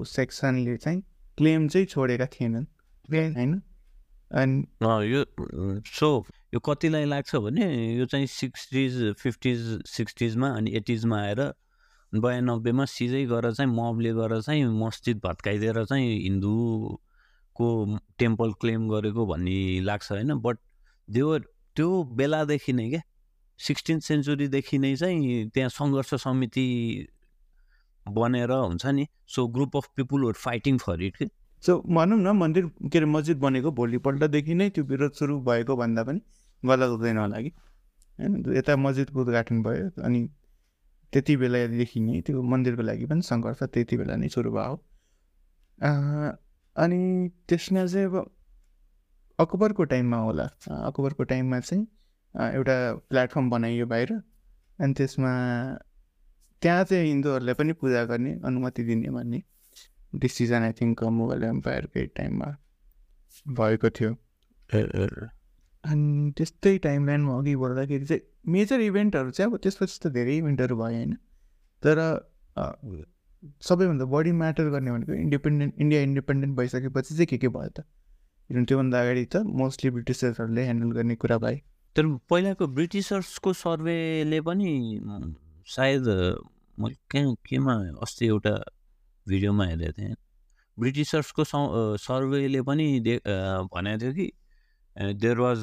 सेक्सनले 0.04 0.76
चाहिँ 0.76 1.02
क्लेम 1.36 1.68
चाहिँ 1.68 1.86
छोडेका 1.86 2.26
थिएनन् 2.26 2.64
होइन 3.12 3.62
अनि 4.32 4.64
यो 5.12 5.24
सो 5.86 6.26
यो 6.54 6.60
कतिलाई 6.60 7.04
लाग्छ 7.04 7.36
भने 7.36 7.96
यो 7.96 8.06
चाहिँ 8.06 8.26
सिक्सटिज 8.26 9.14
फिफ्टिज 9.14 9.82
सिक्सटिजमा 9.86 10.48
अनि 10.48 10.70
एटिजमा 10.70 11.20
आएर 11.20 11.40
बयानब्बेमा 12.12 12.84
सिधै 12.84 13.24
गएर 13.26 13.50
चाहिँ 13.52 13.70
मबले 13.70 14.12
गएर 14.12 14.40
चाहिँ 14.40 14.64
मस्जिद 14.78 15.20
भत्काइदिएर 15.24 15.84
चाहिँ 15.84 16.18
हिन्दूको 16.22 17.68
टेम्पल 18.18 18.52
क्लेम 18.60 18.88
गरेको 18.88 19.26
भन्ने 19.26 19.80
लाग्छ 19.80 20.10
होइन। 20.12 20.34
बट 20.38 20.56
त्यो 21.08 21.38
त्यो 21.76 22.02
बेलादेखि 22.16 22.72
नै 22.72 22.88
क्या 22.90 23.02
सिक्सटिन 23.58 24.00
सेन्चुरीदेखि 24.00 24.78
नै 24.78 24.94
चाहिँ 24.96 25.48
त्यहाँ 25.54 25.68
सङ्घर्ष 25.68 26.14
समिति 26.14 26.66
बनेर 28.06 28.50
हुन्छ 28.50 28.86
नि 28.86 29.06
so 29.26 29.46
group 29.48 29.76
of 29.76 29.88
people 29.96 30.24
were 30.24 30.32
fighting 30.32 30.78
for 30.78 31.02
it 31.02 31.30
so 31.62 31.78
भनौँ 31.88 32.18
न 32.18 32.36
मन्दिर 32.36 32.66
के 32.66 32.98
अरे 32.98 33.06
मस्जिद 33.06 33.38
बनेको 33.38 33.70
भोलिपल्टदेखि 33.70 34.54
नै 34.54 34.68
त्यो 34.70 34.84
विरोध 34.84 35.12
सुरु 35.12 35.40
भएको 35.40 35.76
भन्दा 35.76 36.02
पनि 36.04 36.20
गलत 36.62 36.88
हुँदैन 36.88 37.18
होला 37.18 37.40
कि। 37.40 37.50
होइन 38.18 38.56
यता 38.56 38.76
मस्जिदको 38.76 39.20
उद्घाटन 39.20 39.62
भयो 39.62 39.90
अनि 40.04 40.28
त्यति 41.12 41.36
बेलादेखि 41.36 42.00
नै 42.00 42.20
त्यो 42.26 42.42
मन्दिरको 42.42 42.82
लागि 42.82 43.06
पनि 43.10 43.22
सङ्घर्ष 43.22 43.62
त्यति 43.74 43.96
बेला 43.96 44.16
नै 44.16 44.28
सुरु 44.28 44.50
भयो। 44.52 44.74
अनि 46.76 47.00
त्यसमा 47.48 47.86
चाहिँ 47.86 48.06
अब 48.06 48.16
अकबरको 49.38 49.84
टाइममा 49.92 50.16
होला। 50.16 50.44
अँ, 50.44 50.80
अकबरको 50.86 51.22
टाइममा 51.24 51.60
चाहिँ 51.60 51.84
एउटा 52.54 52.76
प्लेटफर्म 53.10 53.50
बनाइयो 53.50 53.86
बाहिर। 53.86 54.12
अनि 54.78 54.92
त्यसमा 54.94 55.32
त्यहाँ 56.62 56.84
चाहिँ 56.84 57.06
हिन्दूहरूलाई 57.08 57.54
पनि 57.54 57.72
पूजा 57.72 58.04
गर्ने 58.04 58.32
अनुमति 58.44 58.82
दिने 58.84 59.10
भन्ने 59.10 59.42
डिसिजन 60.14 60.62
आई 60.62 60.72
थिङ्क 60.80 61.02
मुगल 61.18 61.44
एम्पायरकै 61.44 62.06
टाइममा 62.16 62.48
भएको 63.58 63.90
थियो। 63.90 64.12
अनि 65.84 66.32
त्यस्तै 66.38 66.76
टाइमलाइनमा 66.84 67.38
अघि 67.38 67.54
बढ्दाखेरि 67.56 68.04
चाहिँ 68.06 68.22
मेजर 68.52 68.80
इभेन्टहरू 68.80 69.30
चाहिँ 69.30 69.50
अब 69.50 69.56
त्यसपछि 69.64 69.98
त 70.02 70.12
धेरै 70.12 70.36
इभेन्टहरू 70.38 70.76
भयो 70.76 70.96
होइन। 70.96 71.14
तर 71.82 71.96
सबैभन्दा 73.68 74.04
बढी 74.14 74.32
म्याटर 74.40 74.68
गर्ने 74.70 74.90
भनेको 74.92 75.12
इन्डिपेन्डेन्ट 75.14 75.80
इन्डिया 75.80 76.00
इन्डिपेन्डेन्ट 76.02 76.56
भइसकेपछि 76.56 77.14
चाहिँ 77.14 77.26
के 77.26 77.38
के 77.38 77.48
भयो 77.48 77.68
त? 77.68 77.80
किनभने 78.50 78.64
त्योभन्दा 78.66 79.00
अगाडि 79.00 79.24
त 79.24 79.36
मोस्टली 79.60 79.90
ब्रिटिसर्सहरूले 79.90 80.62
ह्यान्डल 80.64 80.90
गर्ने 80.96 81.14
कुरा 81.16 81.38
भए 81.44 81.56
तर 81.96 82.06
पहिलाको 82.30 82.66
ब्रिटिसर्सको 82.76 83.52
सर्वेले 83.52 84.40
पनि 84.48 84.70
सायद 85.66 86.06
मैले 86.78 86.96
कहाँ 87.10 87.34
केमा 87.48 87.74
अस्ति 88.02 88.26
एउटा 88.26 88.54
भिडियोमा 89.26 89.64
हेरेको 89.66 89.92
थिएँ। 89.92 90.14
ब्रिटिसर्सको 90.78 91.44
सर्वेले 92.04 92.62
पनि 92.68 92.86
दे 93.00 93.16
भनेको 93.26 93.98
थियो 94.02 94.12
कि 94.12 94.26
देयर 94.98 95.38
वाज 95.38 95.58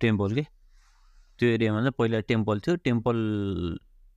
टेम्पल 0.00 0.34
के? 0.34 0.42
त्यो 1.38 1.48
एरियामा 1.48 1.80
चाहिँ 1.80 1.92
पहिला 1.98 2.20
टेम्पल 2.20 2.60
थियो। 2.60 2.76
टेम्पल 2.76 3.16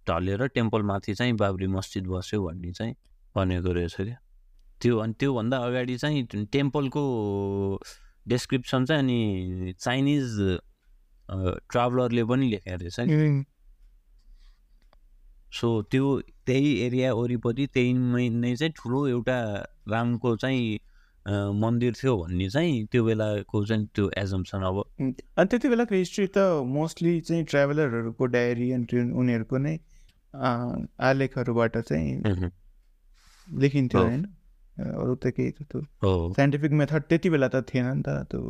ढलेर 0.09 0.47
टेम्पलमाथि 0.47 1.13
चाहिँ 1.15 1.33
बाबरी 1.37 1.67
मस्जिद 1.67 2.07
बस्यो 2.07 2.41
भन्ने 2.47 2.71
चाहिँ 2.73 2.95
भनेको 3.35 3.71
रहेछ 3.73 3.95
क्या। 3.95 4.17
त्यो 4.81 4.97
अनि 4.97 5.13
त्योभन्दा 5.19 5.57
अगाडि 5.57 5.97
चाहिँ 5.97 6.25
टेम्पलको 6.51 7.03
डेस्क्रिप्सन 8.27 8.85
चाहिँ 8.85 9.01
अनि 9.03 9.73
चाइनिज 9.79 10.59
ट्राभलरले 11.71 12.23
पनि 12.23 12.49
लेखेको 12.49 12.77
रहेछ 12.77 12.95
कि 12.99 13.45
सो 15.59 15.81
त्यो 15.91 16.21
त्यही 16.45 16.71
एरिया 16.81 17.13
वरिपरि 17.13 17.65
त्यही 17.67 17.93
मै- 17.93 18.31
नै 18.31 18.55
चाहिँ 18.55 18.73
ठुलो 18.77 19.07
एउटा 19.07 19.37
रामको 19.89 20.35
चाहिँ 20.35 20.79
मन्दिर 21.29 21.93
थियो 21.93 22.15
भन्ने 22.17 22.49
चाहिँ 22.49 22.85
त्यो 22.91 23.03
बेलाको 23.03 23.65
चाहिँ 23.65 23.85
त्यो 23.95 24.09
एजम्सन 24.17 24.63
अब 24.63 24.77
अनि 24.99 25.45
त्यति 25.45 25.69
बेलाको 25.69 25.95
हिस्ट्री 25.95 26.27
त 26.27 26.37
मोस्टली 26.67 27.19
चाहिँ 27.21 27.43
ट्राभलरहरूको 27.45 28.25
डायरी 28.25 28.71
अनि 28.71 29.01
उनीहरूको 29.11 29.57
नै 29.57 29.77
आलेखहरूबाट 30.33 31.77
चाहिँ 31.77 32.51
लेखिन्थ्यो। 33.47 34.01
होइन? 34.01 34.23
अरू 34.79 35.15
त 35.15 35.27
केही 35.37 35.51
त्यो 35.51 36.33
साइन्टिफिक 36.35 36.71
मेथड 36.71 37.03
त्यति 37.09 37.29
बेला 37.29 37.47
त 37.47 37.65
थिएन 37.73 37.85
नि 37.87 38.03
त 38.05 38.09
त्यो 38.31 38.41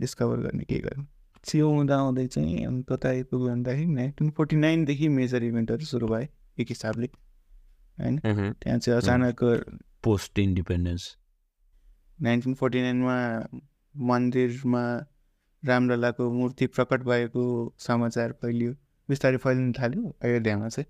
डिस्कभर 0.00 0.40
गर्ने 0.40 0.64
के 0.64 0.78
गर्ने। 0.78 1.06
सियो 1.44 1.68
हुँदा 1.70 1.96
आउँदै 1.96 2.26
चाहिँ 2.26 2.64
अनि 2.66 2.82
कता 2.88 3.08
आइपुग्यो 3.08 3.48
भन्दाखेरि 3.48 3.86
नाइन्टिन 3.86 4.30
फोर्टी 4.36 4.56
नाइनदेखि 4.56 5.08
मेजर 5.08 5.42
इभेन्टहरू 5.44 5.84
सुरु 5.86 6.06
भए 6.08 6.28
एक 6.60 6.68
हिसाबले 6.68 7.08
होइन? 7.98 8.18
त्यहाँ 8.18 8.78
चाहिँ 8.78 9.00
अचानक 9.00 9.44
पोस्ट 10.04 10.38
इन्डिपेन्डेन्स। 10.38 11.04
नाइन्टिन 12.22 12.54
फोर्टी 12.54 12.82
नाइनमा 12.82 13.16
मन्दिरमा 13.94 14.82
रामललाको 15.64 16.30
मूर्ति 16.32 16.66
प्रकट 16.66 17.02
भएको 17.02 17.74
समाचार 17.78 18.32
फैलियो। 18.32 18.72
बिस्तारै 19.08 19.36
फैलिन 19.36 19.72
थाल्यो 19.72 20.16
अयोध्यामा 20.22 20.68
चाहिँ। 20.68 20.86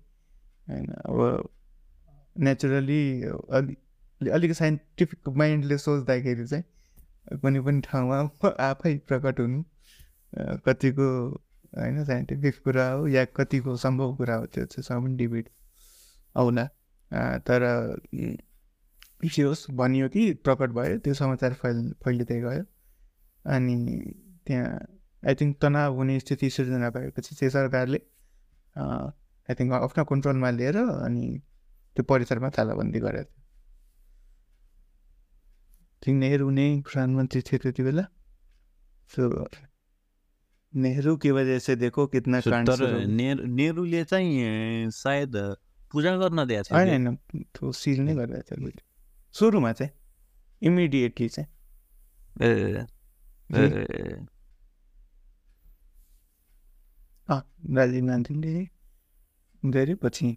होइन 0.69 0.91
अब 0.91 1.49
नेचुरली 2.37 3.21
अलि 3.51 3.75
अलिक 4.31 4.53
साइन्टिफिक 4.53 5.29
माइन्डले 5.29 5.77
सोच्दाखेरि 5.77 6.47
चाहिँ 6.47 6.63
कुनै 7.39 7.59
पनि 7.59 7.81
ठाउँमा 7.81 8.49
आफै 8.59 8.97
प्रकट 8.97 9.39
हुनु 9.39 9.63
कतिको 10.65 11.07
होइन 11.77 12.03
साइन्टिफिक 12.05 12.55
कुरा 12.63 12.89
हो 12.89 13.07
या 13.07 13.25
कतिको 13.25 13.75
सम्भव 13.75 14.15
कुरा 14.15 14.35
हो 14.35 14.45
त्यो 14.45 14.65
चाहिँ 14.65 14.83
सब 14.83 15.15
डिबेट 15.15 15.49
आउला 16.37 16.65
तर 17.37 17.63
जे 19.23 19.43
होस् 19.43 19.71
भनियो 19.71 20.09
कि 20.09 20.33
प्रकट 20.33 20.69
भयो 20.69 20.97
त्यो 20.97 21.13
समाचार 21.13 21.53
फैल 21.53 21.93
फैलिँदै 22.03 22.39
गयो 22.41 22.63
अनि 23.45 23.75
त्यहाँ 24.45 24.79
आई 25.27 25.35
थिङ्क 25.35 25.57
तनाव 25.61 25.95
हुने 25.95 26.19
स्थिति 26.19 26.49
सिर्जना 26.49 26.89
भएपछि 26.89 27.35
चाहिँ 27.35 27.51
सरकारले 27.51 28.01
आई 28.75 29.55
थिङ्क 29.55 29.73
आफ्नो 29.73 30.03
कन्ट्रोलमा 30.05 30.49
लिएर 30.49 30.77
अनि 30.77 31.41
त्यो 31.95 32.03
परिसरमा 32.03 32.49
तालाबन्दी 32.49 32.99
गरेको 32.99 33.23
थियो 33.23 33.39
थिङ्क 36.03 36.19
नेहरू 36.19 36.49
नै 36.49 36.81
प्रधानमन्त्री 36.81 37.41
थिए 37.41 37.59
त्यति 37.59 37.83
बेला 37.83 38.07
सो 39.07 39.47
नेहरू 40.75 41.17
की 41.17 41.31
वजह 41.31 41.59
से 41.59 41.75
देखो 41.75 42.07
कितना 42.07 42.39
तर 42.41 43.05
नेहरूले 43.05 44.03
चाहिँ 44.03 44.91
सायद 44.91 45.31
पूजा 45.91 46.17
गर्न 46.17 46.45
दिएको 46.47 46.63
थियो 46.63 46.79
होइन। 46.79 47.07
होइन 47.07 47.71
सिल 47.71 47.99
नै 47.99 48.15
गरिरहेको 48.15 48.55
थियो। 48.55 48.88
सुरुमा 49.35 49.71
चाहिँ 49.73 49.91
इमिडिएटली 50.61 51.27
चाहिँ। 51.29 51.49
ए 52.41 52.85
राजीव 57.77 58.05
गान्धीले 58.07 58.53
धेरै 59.63 59.95
पछि 60.03 60.27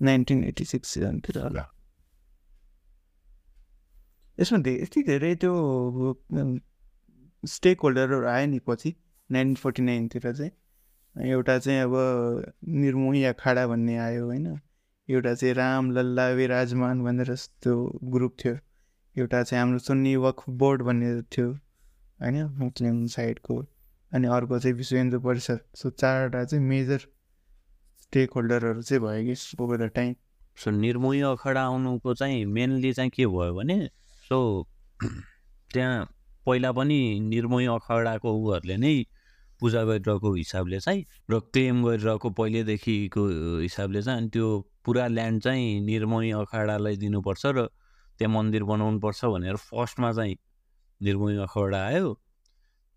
नाइन्टिन 0.00 0.44
एट्टी 0.44 0.64
सिक्स 0.64 0.88
सेभेनतिर 0.94 1.38
होला 1.38 1.64
यसमा 4.38 4.58
धे 4.62 4.72
यति 4.82 5.02
धेरै 5.02 5.34
त्यो 5.42 5.52
स्टेक 7.42 7.80
होल्डरहरू 7.82 8.26
आयो 8.26 8.46
नि 8.46 8.58
पछि 8.68 8.94
नाइन्टिन 9.30 9.54
फोर्टी 9.62 9.82
नाइनतिर 9.82 10.32
चाहिँ 10.32 10.52
एउटा 11.30 11.58
चाहिँ 11.58 11.80
अब 11.80 11.92
निर्मोही 12.82 13.24
अखाडा 13.24 13.66
भन्ने 13.66 13.96
आयो 13.98 14.24
होइन? 14.24 14.46
एउटा 15.08 15.34
चाहिँ 15.34 15.54
राम 15.54 15.90
लल्ला 15.90 16.28
विराजमान 16.28 17.02
भनेर 17.04 17.34
त्यो 17.62 18.00
ग्रुप 18.04 18.36
थियो। 18.44 18.58
एउटा 19.16 19.42
चाहिँ 19.42 19.62
हाम्रो 19.62 19.78
सुन्नी 19.78 20.16
वक्फ 20.16 20.50
बोर्ड 20.50 20.82
भन्ने 20.82 21.22
थियो 21.22 21.52
होइन 22.20 22.42
मुस्लिम 22.44 23.06
साइडको। 23.06 23.66
अनि 24.12 24.28
अर्को 24.28 24.58
चाहिँ 24.58 24.76
विश्व 24.76 24.96
हिन्दू 24.96 25.20
परिषद। 25.20 25.60
सो 25.74 25.90
चारवटा 25.90 26.44
चाहिँ 26.44 26.64
मेजर 26.64 26.98
स्टेक 28.02 28.30
होल्डरहरू 28.30 28.82
चाहिँ 28.82 29.02
भयो 29.02 29.34
कि 29.34 29.62
over 29.64 29.86
the 29.86 29.90
time. 29.90 30.14
So 30.56 30.70
Nirmohi 30.70 31.20
Akhara 31.20 31.62
आउनुको 31.62 32.14
चाहिँ 32.14 32.44
मेनली 32.44 32.92
चाहिँ 32.92 33.10
के 33.10 33.26
भयो 33.26 33.54
भने 33.54 33.90
सो 34.28 34.68
त्यहाँ 35.72 36.04
पहिला 36.46 36.72
पनि 36.72 37.20
निर्मोही 37.20 37.66
अखडाको 37.66 38.32
उहरूले 38.32 38.76
नै 38.76 38.94
पूजा 39.60 39.84
गरिरहेको 39.84 40.34
हिसाबले 40.34 40.80
चाहिँ 40.80 41.04
र 41.30 41.40
क्लेम 41.40 41.84
गरिरहेको 41.84 42.30
पहिल्यैदेखिको 42.30 43.22
हिसाबले 43.58 44.02
चाहिँ 44.02 44.20
अनि 44.20 44.28
त्यो 44.28 44.68
पुरा 44.84 45.06
ल्यान्ड 45.06 45.42
चाहिँ 45.42 45.80
निर्मोही 45.80 46.30
अखाडालाई 46.30 46.96
दिनुपर्छ 46.96 47.46
र 47.46 47.66
त्यहाँ 48.18 48.34
मन्दिर 48.34 48.64
बनाउनुपर्छ 48.64 49.24
भनेर 49.24 49.56
फर्स्टमा 49.56 50.12
चाहिँ 50.12 50.36
निर्मोही 51.02 51.36
अखडा 51.36 51.86
आयो। 51.86 52.20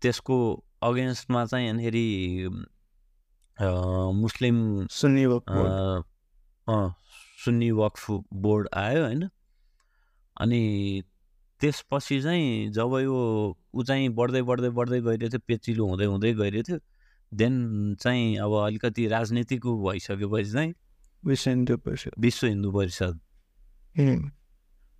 त्यसको 0.02 0.64
अगेन्स्टमा 0.82 1.44
चाहिँ 1.44 2.46
अ, 3.58 3.66
मुस्लिम 4.14 4.86
सुन्ने 4.90 5.26
सुन्नी 7.44 7.70
वक्फ 7.70 8.10
बोर्ड 8.32 8.68
आयो 8.74 9.04
होइन। 9.04 9.28
अनि 10.40 11.02
त्यसपछि 11.60 12.20
चाहिँ 12.22 12.70
जब 12.72 12.96
यो 13.02 13.16
ऊ 13.74 13.82
चाहिँ 13.84 14.08
बढ्दै 14.08 14.42
बढ्दै 14.42 14.70
बढ्दै 14.70 15.00
गइरहेको 15.00 15.30
थियो 15.30 15.40
पेचिलो 15.46 15.86
हुँदै 15.86 16.04
हुँदै 16.04 16.32
गइरहेको 16.34 16.66
थियो 16.68 16.78
देन 17.32 17.54
चाहिँ 18.00 18.36
अब 18.38 18.52
अलिकति 18.64 19.06
राजनीतिक 19.08 19.66
भइसकेपछि 19.66 20.50
चाहिँ 20.52 20.74
विश्व 21.24 21.50
हिन्दू 21.50 21.76
परिषद। 21.76 22.12
विश्व 22.18 22.46
हिन्दू 22.46 22.70
परिषद। 22.72 23.20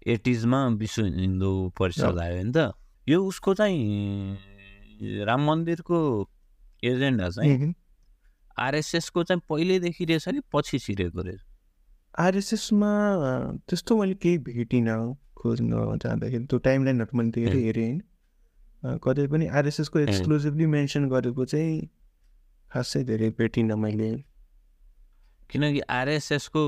एटिजमा 0.07 0.67
विश्व 0.67 1.05
हिन्दू 1.05 1.51
परिषद 1.79 2.19
आयो 2.19 2.43
नि 2.43 2.53
त। 2.53 2.73
यो 3.09 3.25
उसको 3.25 3.55
चाहिँ 3.55 5.25
राम 5.27 5.41
मन्दिरको 5.47 5.99
एजेन्डा 6.85 7.31
चाहिँ 7.31 7.75
आरएसएसको 8.59 9.25
चाहिँ 9.25 9.43
पहिल्यैदेखि 9.49 10.05
रहेछ 10.05 10.29
कि 10.29 10.41
पछि 10.53 10.79
छिरेको 10.79 11.23
रहेछ? 11.23 11.41
आरएसएसमा 12.19 12.93
त्यस्तो 13.69 13.97
मैले 13.97 14.15
केही 14.15 14.39
भेटिनँ। 14.39 15.17
खोज्न 15.41 15.99
जाँदाखेरि 15.99 16.45
त्यो 16.45 16.59
टाइम 16.59 16.85
लाइनहरू 16.85 17.19
मैले 17.19 17.31
धेरै। 17.31 17.61
हेरेँ 17.61 17.87
होइन। 17.87 18.99
कतै 18.99 19.27
पनि 19.27 19.47
आरएसएसको 19.49 19.99
एक्सक्लुसिभली 19.99 20.67
मेन्सन 20.67 21.09
गरेको 21.09 21.45
चाहिँ 21.45 21.89
खासै 22.71 23.03
धेरै 23.05 23.31
भेटिनँ 23.39 23.77
मैले। 23.77 24.11
किनकि 25.51 25.81
आरएसएसको 25.91 26.63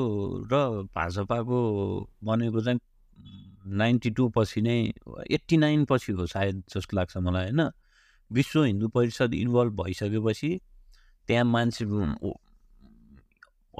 र 0.52 0.54
भाजपाको 0.94 1.58
बनेको 2.24 2.60
चाहिँ 2.60 2.80
नाइन्टी 3.76 4.10
टू 4.10 4.28
पछि 4.28 4.60
नै 4.60 4.76
एट्टी 5.30 5.56
नाइन 5.56 5.84
पछि 5.84 6.12
हो 6.12 6.26
सायद 6.26 6.62
जस्तो 6.68 6.96
लाग्छ 6.96 7.16
मलाई 7.18 7.44
होइन। 7.44 7.70
विश्व 8.30 8.62
हिन्दू 8.62 8.88
परिषद 8.88 9.34
इन्भल्भ 9.34 9.72
भइसकेपछि 9.82 10.50
त्यहाँ 11.28 11.44
मान्छे 11.44 11.84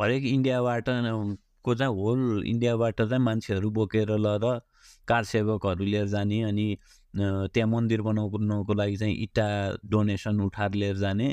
हरेक 0.00 0.24
इन्डियाबाट 0.24 0.84
को 1.64 1.74
चाहिँ 1.74 1.94
होल 1.94 2.42
इन्डियाबाट 2.46 3.02
चाहिँ 3.02 3.22
मान्छेहरू 3.22 3.70
बोकेर 3.70 4.10
लगेर 4.18 4.60
कार 5.08 5.24
सेवकहरू 5.24 5.84
लिएर 5.84 6.06
जाने 6.08 6.42
अनि 6.42 6.66
त्यहाँ 7.14 7.68
मन्दिर 7.68 8.00
बनाउनको 8.02 8.74
लागि 8.74 8.96
चाहिँ 8.96 9.14
इँटा 9.24 9.46
डोनेसन 9.90 10.40
उठाएर 10.40 10.72
लिएर 10.74 10.96
जाने 10.96 11.28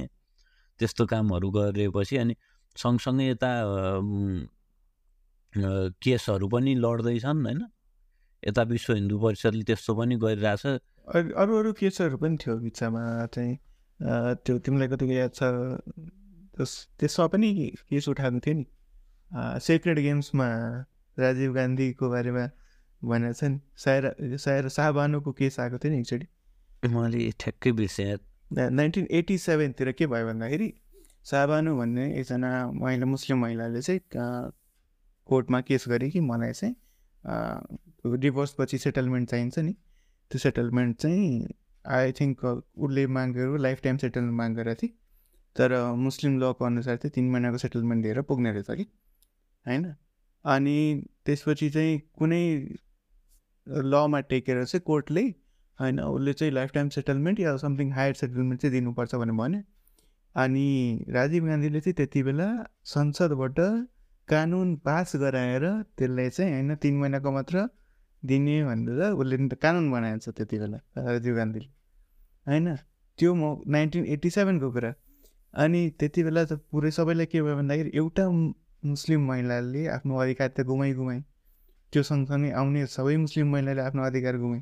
त्यस्तो 0.80 1.06
कामहरू 1.06 1.50
गरेपछि 1.52 2.18
अनि 2.18 2.36
सँगसँगै 2.76 3.26
यता 3.30 3.52
केसहरू 6.04 6.48
पनि 6.48 6.74
लड्दैछन् 6.76 7.46
होइन? 7.46 7.62
यता 8.44 8.62
विश्व 8.64 8.94
हिन्दू 8.94 9.20
परिषदले 9.20 9.64
त्यस्तो 9.64 9.92
पनि 9.96 10.16
गरिरहेछ। 10.16 10.66
अरू 11.42 11.54
अरू 11.60 11.74
केसहरू 11.80 12.18
पनि 12.18 12.38
थियो 12.38 12.56
बिचमा 12.60 13.04
चाहिँ 13.34 13.58
त्यो 14.46 14.58
तिमीलाई 14.64 14.88
कतिको 14.88 15.14
याद 15.14 15.32
छ? 15.34 15.42
त्यस 16.56 16.72
त्यसमा 17.00 17.26
पनि 17.34 17.50
केस 17.90 18.08
उठाएको 18.10 18.40
थियो 18.46 18.56
नि। 18.56 18.66
सेक्रेड 19.60 20.00
गेम्समा 20.00 20.48
राजीव 21.18 21.54
गान्धीको 21.54 22.10
बारेमा। 22.10 22.46
भनेको 23.02 23.34
छ 23.34 23.44
नि 23.44 23.60
सायर 23.78 24.38
सायर 24.38 24.70
शाहबानुको 24.70 25.32
केस 25.32 25.60
आएको 25.60 25.78
थियो 25.78 25.92
नि 25.92 26.00
एकचोटि। 26.00 26.28
मैले 26.90 27.32
ठ्याक्कै 27.40 27.72
बिर्सेँ 27.72 28.18
नाइन्टिन 28.52 29.08
एटी 29.12 29.38
सेभेनतिर 29.38 29.92
के 29.92 30.08
भयो 30.08 30.28
भन्दाखेरि 30.28 30.74
शाहबानु 31.26 31.76
भन्ने 31.78 32.06
एकजना 32.20 32.50
महिला 32.74 33.06
मुस्लिम 33.06 33.38
महिलाले 33.42 33.82
चाहिँ 33.82 34.02
कोर्टमा 35.30 35.62
केस 35.62 35.86
गरे 35.90 36.10
कि 36.10 36.20
मलाई 36.20 36.54
चाहिँ 36.54 38.18
डिभोर्स 38.18 38.56
पछि 38.60 38.78
सेटलमेन्ट 38.78 39.30
चाहिन्छ 39.30 39.60
नि। 39.60 39.74
त्यो 40.32 40.40
सेटलमेन्ट 40.40 40.98
चाहिँ 40.98 41.48
आई 41.86 42.12
थिङ्क 42.12 42.46
उसले 42.46 43.06
माग 43.08 43.32
गरेको 43.34 43.58
लाइफ 43.58 43.82
टाइम 43.84 43.98
सेटलमेन्ट 43.98 44.38
माग 44.38 44.56
गरेको 44.56 44.80
थिएँ 44.82 44.94
तर 45.56 45.76
मुस्लिम 45.98 46.40
लको 46.40 46.66
अनुसार 46.66 46.98
चाहिँ 46.98 47.12
तिन 47.16 47.30
महिनाको 47.32 47.58
सेटलमेन्ट 47.58 48.04
दिएर 48.04 48.22
पुग्ने 48.22 48.52
रहेछ 48.52 48.72
कि। 48.72 48.86
होइन? 49.66 49.94
अनि 50.46 51.04
त्यसपछि 51.26 51.70
चाहिँ 51.70 52.00
कुनै 52.20 52.44
लमा 53.70 54.20
टेकेर 54.30 54.64
चाहिँ 54.66 54.82
कोर्टले 54.86 55.22
होइन 55.80 56.00
उसले 56.00 56.34
चाहिँ 56.34 56.54
लाइफ 56.54 56.72
टाइम 56.74 56.90
सेटलमेन्ट 56.90 57.40
या 57.40 57.56
समथिङ 57.58 57.92
हायर 57.94 58.14
सेटलमेन्ट 58.14 58.62
चाहिँ 58.62 58.74
दिनुपर्छ 58.74 59.16
भनेर 59.16 59.36
भन्यो। 59.36 59.62
अनि 60.36 61.06
राजीव 61.10 61.46
गान्धीले 61.46 61.80
चाहिँ 61.80 61.94
त्यति 61.96 62.24
बेला 62.24 62.48
संसदबाट 62.86 63.60
कानुन 64.30 64.76
पास 64.86 65.16
गराएर 65.16 65.66
त्यसलाई 65.98 66.30
चाहिँ 66.30 66.54
होइन 66.54 66.76
तिन 66.76 66.98
महिनाको 67.00 67.32
मात्र 67.32 67.68
दिने 68.24 68.64
भनेर 68.64 69.02
उसले 69.14 69.38
त 69.48 69.54
कानुन 69.62 69.92
बनाएको 69.92 70.20
छ 70.20 70.36
त्यति 70.38 70.60
बेला 70.60 70.78
राजीव 70.98 71.36
गान्धीले। 71.36 71.70
होइन? 72.48 72.76
त्यो 73.20 73.34
म 73.36 73.64
नाइन्टिन 73.68 74.06
एट्टी 74.06 74.30
सेभेनको 74.30 74.72
कुरा। 74.72 74.94
अनि 75.54 75.90
त्यति 76.00 76.24
बेला 76.24 76.44
त 76.46 76.54
पुरै 76.72 76.92
सबैलाई 76.92 77.26
के 77.26 77.42
भयो 77.42 77.56
भन्दाखेरि 77.56 77.92
एउटा 77.96 78.30
मुस्लिम 78.86 79.28
महिलाले 79.28 79.88
आफ्नो 79.88 80.18
अधिकार 80.18 80.48
त 80.50 80.62
गुमाइ 80.62 80.94
गुमाइ 80.94 81.20
त्यो 81.94 82.04
सँगसँगै 82.04 82.52
आउने 82.62 82.86
सबै 82.88 83.16
मुस्लिम 83.18 83.52
महिलाले 83.52 83.82
आफ्नो 83.82 84.04
अधिकार 84.04 84.38
गुमाइ 84.38 84.60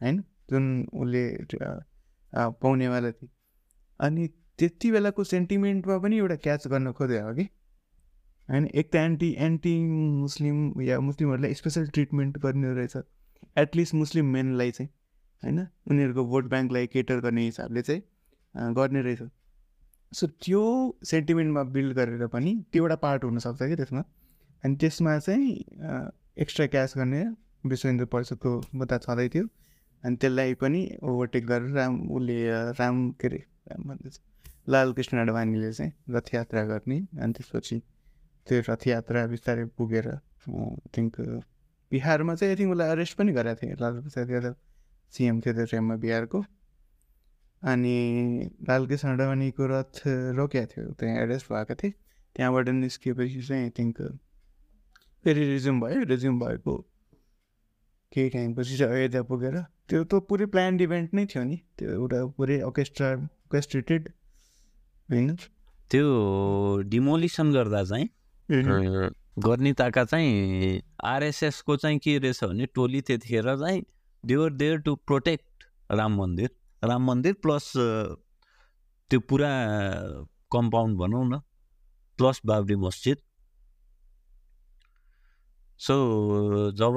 होइन? 0.00 0.22
जुन 0.50 0.64
उसले 1.02 1.22
पाउनेवाला 2.32 3.10
थिए। 3.10 3.28
अनि 4.00 4.26
त्यति 4.58 4.90
बेलाको 4.92 5.24
सेन्टिमेन्टमा 5.24 5.98
पनि 5.98 6.16
एउटा 6.18 6.36
क्याच 6.46 6.66
गर्न 6.68 6.92
खोज्यो 6.92 7.22
हो 7.26 7.34
कि? 7.34 7.44
होइन? 8.48 8.66
एक 8.66 8.90
त 8.92 8.96
एन्टी 8.96 9.30
एन्टी 9.46 9.74
मुस्लिम 10.22 10.80
या 10.82 10.98
मुस्लिमहरूलाई 11.00 11.54
स्पेसल 11.54 11.86
ट्रिटमेन्ट 11.94 12.38
गर्ने 12.38 12.72
रहेछ। 12.74 12.96
एटलिस्ट 13.56 13.94
मुस्लिम 13.94 14.26
मेनलाई 14.32 14.70
चाहिँ 14.70 14.90
होइन? 15.42 15.58
उनीहरूको 15.90 16.24
भोट 16.26 16.48
ब्याङ्कलाई 16.50 16.86
केटर 16.86 17.20
गर्ने 17.20 17.44
हिसाबले 17.44 17.82
चाहिँ 17.82 18.02
गर्ने 18.74 19.00
रहेछ। 19.02 19.22
सो 20.12 20.26
त्यो 20.26 20.62
सेन्टिमेन्टमा 21.04 21.62
बिल्ड 21.74 21.94
गरेर 21.96 22.26
पनि 22.28 22.54
त्यो 22.72 22.82
एउटा 22.82 22.96
पार्ट 22.96 23.24
हुनसक्छ 23.24 23.62
कि 23.62 23.76
त्यसमा? 23.76 24.02
अनि 24.64 24.76
त्यसमा 24.76 25.18
चाहिँ 25.18 25.48
एक्स्ट्रा 26.36 26.66
क्यास 26.66 26.94
गर्ने 26.96 27.24
विश्व 27.70 27.88
हिन्दू 27.88 28.06
परिषदको 28.12 28.50
मुद्दा 28.74 28.96
छँदै 28.98 29.28
थियो। 29.34 29.46
अनि 30.04 30.16
त्यसलाई 30.20 30.54
पनि 30.62 30.80
ओभरटेक 31.02 31.46
गरेर 31.46 31.70
राम 31.78 31.92
उसले 32.10 32.36
राम 32.78 32.96
के 33.20 33.28
अरे 33.28 33.40
राम 33.70 33.82
भन्दैछ 33.88 34.20
लाल 34.68 34.92
कृष्ण 34.92 35.18
अडवाणीले 35.20 35.72
चाहिँ 35.72 35.92
रथ 36.10 36.34
यात्रा 36.34 36.64
गर्ने। 36.66 36.98
अनि 37.22 37.32
त्यसपछि 37.32 37.78
त्यो 38.46 38.60
रथ 38.68 38.86
यात्रा 38.86 39.26
बिस्तारै 39.32 39.64
पुगेर 39.78 40.06
थिङ्क 40.96 41.14
बिहारमा 41.92 42.34
चाहिँ 42.34 42.50
आई 42.52 42.56
थिङ्क 42.58 42.72
उसलाई 42.72 42.88
अरेस्ट 42.90 43.16
पनि 43.18 43.32
गरेको 43.32 43.60
थिएँ। 43.62 43.76
लालु 43.80 44.02
प्रसाद 44.02 44.30
यादव 44.30 44.54
सिएम 45.14 45.40
थियो 45.40 45.54
त्यो 45.54 45.66
टाइममा 45.70 45.96
बिहारको। 46.02 46.40
अनि 47.62 47.96
लालकृष्ण 48.68 49.08
अडवाणीको 49.14 49.66
रथ 49.70 49.94
रोकेको 50.36 50.66
थियो 50.72 50.92
त्यहाँ 50.98 51.16
एरेस्ट 51.22 51.46
भएको 51.52 51.74
थिएँ। 51.82 51.92
त्यहाँबाट 52.36 52.68
निस्किएपछि 52.82 53.40
चाहिँ 53.48 53.62
आई 53.62 53.70
थिङ्क 53.78 53.96
फेरि 55.24 55.44
रिज्युम 55.46 55.80
भयो 55.80 56.04
रिज्युम 56.08 56.38
भएको 56.40 56.76
केही 58.12 58.28
टाइमपछि 58.30 58.76
चाहिँ 58.78 58.94
अयोध्या 58.94 59.22
पुगेर 59.30 59.56
त्यो 59.88 60.04
त 60.04 60.14
पुरै 60.28 60.46
प्लान्ड 60.52 60.80
इभेन्ट 60.82 61.14
नै 61.14 61.24
थियो 61.26 61.44
नि। 61.44 61.56
त्यो 61.78 61.90
एउटा 61.92 62.18
पुरै 62.36 62.58
अर्केस्ट्रा 62.60 63.08
अर्केस्ट्रेटेड 63.12 64.08
होइन? 65.08 65.34
त्यो 65.90 66.06
डिमोलिसन 66.88 67.52
गर्दा 67.52 67.82
चाहिँ 67.84 68.08
गर्ने 69.44 69.72
ताका 69.72 70.04
चाहिँ 70.04 70.80
आरएसएसको 71.04 71.76
चाहिँ 71.76 71.98
के 71.98 72.18
रहेछ 72.18 72.44
भने 72.44 72.66
टोली 72.74 73.00
त्यतिखेर 73.00 73.48
चाहिँ 73.56 73.80
they were 74.24 74.52
there 74.52 74.78
to 74.86 74.94
protect 75.06 75.64
Ram 75.92 76.12
Mandir. 76.20 76.50
Ram 76.82 77.02
Mandir 77.06 77.32
plus 77.42 77.72
त्यो 79.10 79.20
पुरा 79.28 79.50
कम्पाउन्ड 80.52 80.98
भनौँ 80.98 81.24
न 81.28 81.40
प्लस 82.18 82.40
बाबरी 82.46 82.76
मस्जिद। 82.78 83.18
सो 85.80 85.94
जब 86.70 86.96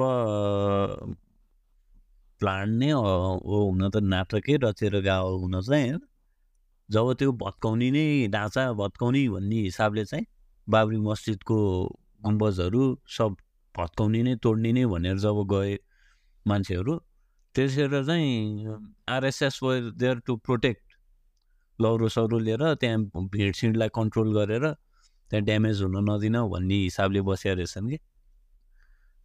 प्लान 2.40 2.70
नै 2.70 2.90
हो 2.90 3.58
हुन 3.64 3.90
त 3.90 3.96
नाटकै 4.04 4.56
रचेर 4.56 4.94
गएको 5.00 5.38
हुन 5.38 5.60
चाहिँ 5.60 5.98
जब 6.88 7.12
त्यो 7.12 7.32
भत्काउने 7.32 7.90
नै 7.90 8.04
ढाँचा 8.28 8.72
भत्काउने 8.72 9.28
भन्ने 9.28 9.56
हिसाबले 9.56 10.04
चाहिँ 10.04 10.26
बाबरी 10.68 10.98
मस्जिदको 10.98 11.58
गुम्बजहरू 12.22 12.82
सब 13.08 13.36
भत्काउने 13.74 14.22
नै 14.22 14.34
तोड्ने 14.36 14.72
नै 14.72 14.84
भनेर 14.86 15.18
जब 15.18 15.40
गए 15.52 15.78
मान्छेहरू 16.46 16.98
त्यसरी 17.54 18.04
चाहिँ 18.04 18.76
RSS 19.08 19.58
were 19.62 19.90
there 19.96 20.18
to 20.26 20.36
protect 20.36 20.84
लौरो 21.78 22.08
सौरो 22.08 22.38
लिएर 22.38 22.62
त्यहाँ 22.74 23.26
भिडसिडलाई 23.28 23.88
कन्ट्रोल 23.94 24.32
गरेर 24.34 24.64
त्यहाँ 25.30 25.44
ड्यामेज 25.44 25.82
हुन 25.82 25.96
नदिन 26.10 26.36
भन्ने 26.48 26.74
हिसाबले 26.82 27.20
बसेका 27.22 27.54
रहेछन् 27.54 27.90
कि। 27.90 27.98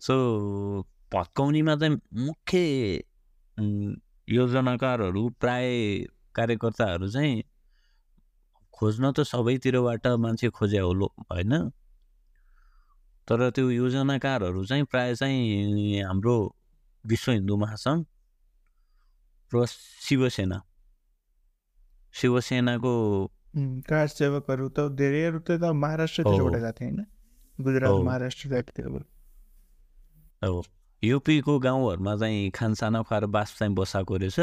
सो 0.03 0.15
भत्काउनेमा 1.13 1.75
चाहिँ 1.75 1.99
मुख्य 2.25 2.59
योजनाकारहरू 4.27 5.29
प्राय 5.39 5.67
कार्यकर्ताहरू 6.35 7.07
चाहिँ 7.09 7.43
खोज्न 8.73 9.11
त 9.11 9.23
सबैतिरबाट 9.23 10.07
मान्छे 10.17 10.49
खोजे 10.49 10.79
होलो 10.79 11.07
होइन 11.31 11.53
तर 13.27 13.49
त्यो 13.49 13.69
योजनाकारहरू 13.71 14.65
चाहिँ 14.65 14.83
प्राय 14.83 15.15
चाहिँ 15.15 16.01
हाम्रो 16.03 16.35
विश्व 17.05 17.31
हिन्दू 17.31 17.55
महासङ्घ 17.57 18.03
र 19.51 19.65
शिवसेना 20.05 20.61
शिवसेनाको 22.13 22.93
उम्, 23.55 23.81
कार 23.81 24.07
सेवकहरू 24.07 24.67
त 24.69 24.79
धेरैहरू 24.97 25.39
त 25.39 25.61
त 25.61 25.71
महाराष्ट्रतिरबाट। 25.75 26.53
गएको 26.55 26.71
थियो 26.71 26.89
होइन 26.89 27.05
गुजरात। 27.59 27.91
महाराष्ट्र 28.03 28.49
अब 30.43 30.63
युपीको 31.03 31.57
गाउँहरूमा 31.59 32.15
चाहिँ 32.17 32.49
खानसाना 32.51 33.01
खुवाएर 33.01 33.25
बास 33.35 33.55
चाहिँ 33.59 33.73
बसाएको 33.75 34.17
रहेछ। 34.17 34.39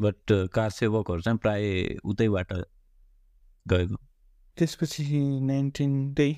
बट 0.00 0.32
कार 0.54 0.70
सेवकहरू 0.70 1.20
चाहिँ 1.20 1.38
प्राय 1.38 1.98
उतैबाट 2.04 2.52
गएको। 3.66 3.96
त्यसपछि 4.56 5.04
नाइन्टिन 5.46 5.92
त्यही 6.14 6.32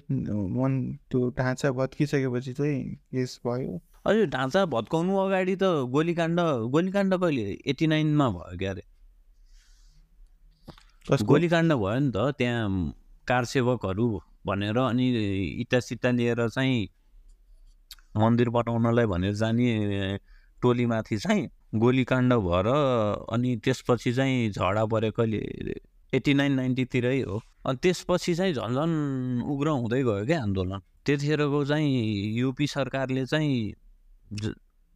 वान 0.58 0.72
त्यो 1.10 1.28
ढाँचा 1.38 1.70
भत्किसकेपछि 1.72 2.52
चाहिँ 2.52 2.94
केस 3.12 3.40
भयो। 3.46 3.80
अझै 4.06 4.26
ढाँचा 4.26 4.64
भत्काउनु 4.66 5.16
अगाडि 5.18 5.54
त 5.56 5.64
गोलीकाण्ड 5.92 6.40
गोलीकाण्ड 6.72 7.14
कहिले? 7.14 7.46
एट्टी 7.66 7.86
नाइनमा 7.86 8.28
भयो 8.30 8.58
क्या 8.58 8.70
अरे? 8.70 8.84
गोलीकाण्ड 11.06 11.72
भयो 11.72 11.98
नि 11.98 12.10
त 12.16 12.34
त्यहाँ 12.38 12.68
कार 13.28 13.44
सेवकहरू 13.44 14.08
भनेर 14.46 14.78
अनि 14.78 15.06
इटा 15.60 15.80
सिटा 15.80 16.10
लिएर 16.10 16.48
चाहिँ 16.48 16.88
मन्दिर 18.16 18.48
बनाउनलाई 18.56 19.06
भनेर 19.06 19.34
जाने 19.34 20.18
टोलीमाथि 20.62 21.16
चाहिँ 21.18 21.48
गोलीकाण्ड 21.74 22.34
भएर 22.34 22.66
अनि 23.32 23.56
त्यसपछि 23.64 24.12
चाहिँ 24.12 24.50
झगडा 24.50 24.84
पऱ्यो 24.92 25.10
कहिले 25.16 25.74
एट्टी 26.12 26.34
नाइन 26.34 26.52
नाइन्टीतिरै 26.52 27.20
हो। 27.20 27.40
अनि 27.66 27.78
त्यसपछि 27.82 28.34
चाहिँ 28.34 28.54
झन् 28.54 28.74
झन् 28.74 29.42
उग्र 29.48 29.68
हुँदै 29.68 30.02
गयो 30.02 30.24
क्या 30.26 30.42
आन्दोलन। 30.42 30.80
त्यतिखेरको 31.06 31.64
चाहिँ 31.64 32.36
युपी 32.36 32.66
सरकारले 32.66 33.24
चाहिँ 33.26 33.74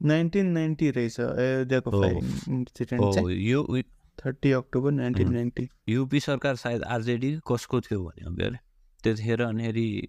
नाइन्टिन 0.01 0.47
नाइन्टी 0.53 0.91
रहेछ। 0.91 1.21
अयोध्याको 1.21 3.31
यो 3.31 3.83
thirty 4.19 4.53
October 4.53 4.93
nineteen 4.93 5.33
ninety. 5.33 5.69
UP 5.89 6.21
सरकार 6.21 6.57
सायद 6.57 6.83
आरजेडी 6.85 7.39
कसको 7.49 7.81
थियो 7.81 8.05
भन्यो 8.05 8.47
अरे 8.47 8.59
त्यतिखेर 9.05 9.43
अनिखेरि 9.43 10.09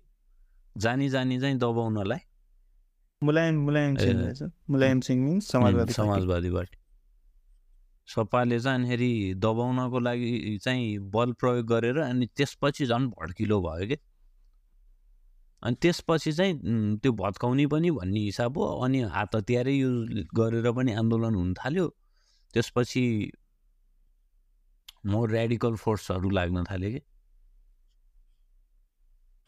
जानी 0.75 1.09
जानी 1.09 1.39
चाहिँ 1.39 1.57
दबाउनलाई 1.57 2.19
Mulayam 3.23 3.55
Mulayam 3.65 3.95
Singh 3.95 4.51
Mulayam 4.69 4.99
Singh 5.01 5.23
means 5.23 5.47
Samajwadi 5.51 5.93
party. 5.93 5.93
Samajwadi 5.93 6.49
party. 6.51 6.77
Saphale 8.07 8.59
चाहिँ 8.59 8.79
अनिखेरि 8.79 9.33
दबाउनको 9.41 9.99
लागि 9.99 10.57
चाहिँ 10.63 10.97
बल 11.11 11.31
प्रयोग 11.33 11.65
गरेर 11.67 11.97
अनि 11.97 12.25
त्यसपछि 12.37 12.85
झन् 12.85 13.07
भड्किलो 13.09 13.59
भयो 13.61 13.87
कि? 13.87 13.97
अनि 15.63 15.75
त्यसपछि 15.81 16.31
चाहिँ 16.31 16.53
त्यो 17.01 17.11
भत्काउने 17.11 17.65
पनि 17.67 17.91
भन्ने 17.91 18.19
हिसाब 18.19 18.57
हो। 18.57 18.65
अनि 18.85 19.01
हात 19.01 19.35
हतियारै 19.35 19.73
युज 19.73 20.27
गरेर 20.37 20.71
पनि 20.71 20.93
आन्दोलन 20.93 21.35
हुन 21.35 21.53
थाल्यो। 21.53 21.87
त्यसपछि 22.53 23.03
मोर 25.05 25.29
रेडिकल 25.31 25.75
फोर्सहरू 25.75 26.29
लाग्न 26.29 26.63
थाल्यो 26.69 26.89
कि? 26.91 27.01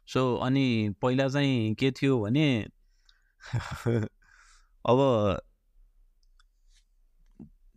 सो 0.08 0.36
अनि 0.42 0.66
पहिला 1.02 1.28
चाहिँ 1.30 1.76
के 1.76 1.92
थियो 1.92 2.20
भने 2.20 2.48
अब 4.86 5.00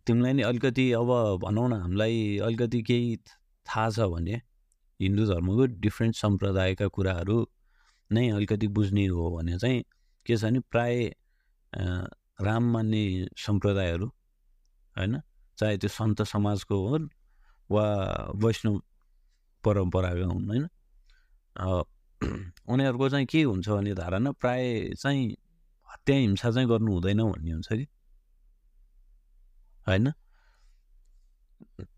तिमीलाई 0.07 0.33
नि 0.33 0.41
अलिकति 0.41 0.91
अब 0.91 1.39
भनौँ 1.43 1.69
न 1.69 1.73
हामीलाई 1.73 2.37
अलिकति 2.37 2.81
केही 2.81 3.17
थाहा 3.65 3.89
छ 3.89 3.99
भने 3.99 4.41
हिन्दू 4.99 5.25
धर्मको 5.25 5.65
डिफ्रेन्ट 5.65 6.15
सम्प्रदायका 6.15 6.87
कुराहरू 6.87 7.47
नै 8.11 8.29
अलिकति 8.29 8.67
बुझ्ने 8.67 9.05
हो 9.07 9.37
भने 9.37 9.57
चाहिँ 9.59 9.83
के 10.25 10.37
छ 10.37 10.43
भने 10.43 10.59
प्राय 10.59 11.15
राम 12.41 12.63
मान्ने 12.63 13.27
सम्प्रदायहरू 13.37 14.07
होइन? 14.97 15.21
चाहे 15.57 15.77
त्यो 15.77 15.89
सन्त 15.89 16.21
समाजको 16.23 16.87
होस् 16.87 17.07
वा 17.71 17.85
वैष्णव 18.35 18.81
परम्पराका 19.63 20.25
हुन् 20.25 20.47
होइन? 20.47 20.67
उनीहरूको 22.69 23.09
चाहिँ 23.09 23.25
के 23.25 23.43
हुन्छ 23.43 23.69
भने 23.69 23.93
धारणा 23.93 24.31
प्राय 24.31 24.89
चाहिँ 24.99 25.35
हत्या 25.93 26.15
हिंसा 26.15 26.51
चाहिँ 26.51 26.67
गर्नु 26.69 26.91
हुँदैन 26.91 27.21
भन्ने 27.23 27.51
हुन्छ 27.51 27.69
कि? 27.73 27.87
होइन? 29.87 30.11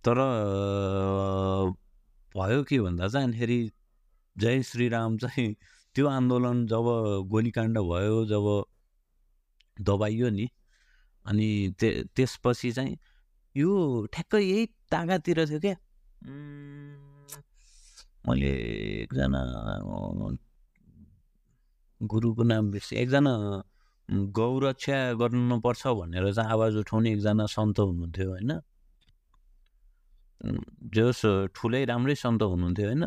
तर 0.05 0.17
भयो 2.35 2.63
के 2.63 2.79
भन्दा 2.81 3.07
चाहिँ 3.07 3.27
अनिखेरि 3.27 3.59
जय 4.35 4.63
श्रीराम 4.63 5.17
चाहिँ 5.17 5.55
त्यो 5.95 6.07
आन्दोलन 6.07 6.65
जब 6.67 6.85
गोलीकाण्ड 7.31 7.77
भयो 7.79 8.25
जब 8.25 8.45
दबाइयो 9.81 10.29
नि 10.29 10.47
अनि 11.25 11.47
ते 11.79 11.87
त्यसपछि 12.15 12.71
चाहिँ 12.71 12.97
यो 13.55 13.69
ठ्याक्कै 14.13 14.41
यही 14.43 14.65
तागातिर 14.91 15.45
थियो 15.45 15.59
क्या। 15.59 15.75
मैले 18.27 18.51
एकजना 19.03 19.41
गुरुको 22.01 22.43
नाम 22.43 22.71
बिर्सेँ 22.71 22.99
एकजना 22.99 23.33
गौरक्षा 24.11 25.13
गर्नुपर्छ 25.13 25.87
भनेर 25.87 26.33
चाहिँ 26.33 26.51
आवाज 26.51 26.75
उठाउने 26.75 27.11
एकजना 27.11 27.45
सन्त 27.45 27.79
हुनुहुन्थ्यो 27.79 28.29
होइन? 28.29 28.61
जस 30.93 31.21
ठुलै 31.55 31.85
राम्रै 31.85 32.15
सन्त 32.15 32.41
हुनुहुन्थ्यो 32.41 32.85
होइन? 32.85 33.03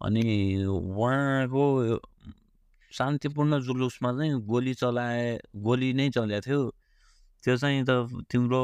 अनि 0.00 0.64
उहाँको 0.64 1.64
शान्तिपूर्ण 2.92 3.60
जुलुसमा 3.60 4.12
चाहिँ 4.12 4.40
गोली 4.42 4.74
चलाए 4.74 5.38
गोली 5.56 5.92
नै 5.92 6.10
चलेको 6.10 6.40
थियो। 6.46 6.70
त्यो 7.42 7.56
चाहिँ 7.56 7.84
त 7.88 7.90
तिम्रो 8.30 8.62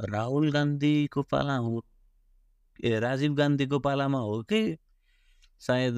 राहुल 0.00 0.52
गान्धीको 0.52 1.22
पाला 1.22 1.56
हो। 1.56 1.84
ए 2.84 3.00
राजीव 3.00 3.34
गान्धीको 3.34 3.78
पालामा 3.78 4.18
हो 4.18 4.42
कि? 4.42 4.76
सायद 5.60 5.96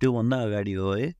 त्योभन्दा 0.00 0.42
अगाडि 0.42 0.72
हो 0.72 0.92
है? 0.92 1.19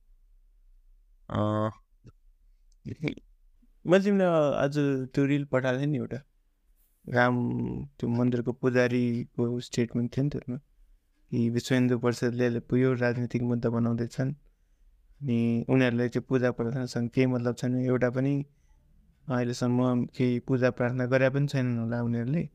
मैले 3.85 4.03
तिमीलाई 4.03 4.53
आज 4.63 4.77
त्यो 5.13 5.25
रिल 5.25 5.45
पठाएको 5.51 5.85
नि 5.85 5.97
एउटा। 5.97 6.17
राम 7.07 7.35
त्यो 7.99 8.09
मन्दिरको 8.09 8.51
पुजारीको 8.51 9.59
स्टेटमेन्ट 9.59 10.17
थियो 10.17 10.23
नि 10.23 10.29
त्यसमा 10.29 10.57
कि 11.31 11.49
विश्व 11.49 11.75
हिन्दू 11.75 11.99
परिषदले 11.99 12.59
पुयो 12.59 12.93
राजनीतिक 12.93 13.41
मुद्दा 13.41 13.69
बनाउँदैछन्। 13.69 14.33
अनि 15.21 15.65
उनीहरूलाई 15.69 16.09
चाहिँ 16.09 16.25
पूजा 16.29 16.51
प्रार्थनासँग 16.51 17.09
केही 17.15 17.27
मतलब 17.27 17.55
छैन। 17.55 17.75
एउटा 17.85 18.09
पनि 18.09 18.43
अहिलेसम्म 19.29 20.05
केही 20.17 20.39
पूजा 20.47 20.69
प्रार्थना 20.77 21.05
गरे 21.05 21.29
पनि 21.29 21.47
छैनन् 21.47 21.79
होला 21.79 22.01
उनीहरूले। 22.03 22.49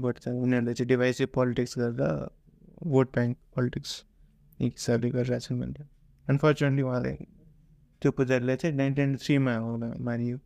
बट 0.00 0.28
उनीहरूले 0.28 0.74
चाहिँ 0.74 0.88
डिभाइसिभ 0.88 1.28
पोलिटिक्स 1.34 1.78
गरेर 1.78 2.28
भोट 2.86 3.12
ब्याङ्क 3.14 3.36
पोलिटिक्स 3.54 4.04
एक 4.60 4.72
हिसाबले 4.72 5.10
गरिरहेछन् 5.10 5.60
भनेर 5.60 5.86
अनफर्चुनेटली 6.28 6.82
उहाँले 6.82 7.39
त्यो 8.02 8.12
पुजारीलाई 8.12 8.56
चाहिँ 8.56 8.76
नाइन्टिन 8.76 9.16
थ्रीमा 9.16 9.76
मारियो 10.00 10.38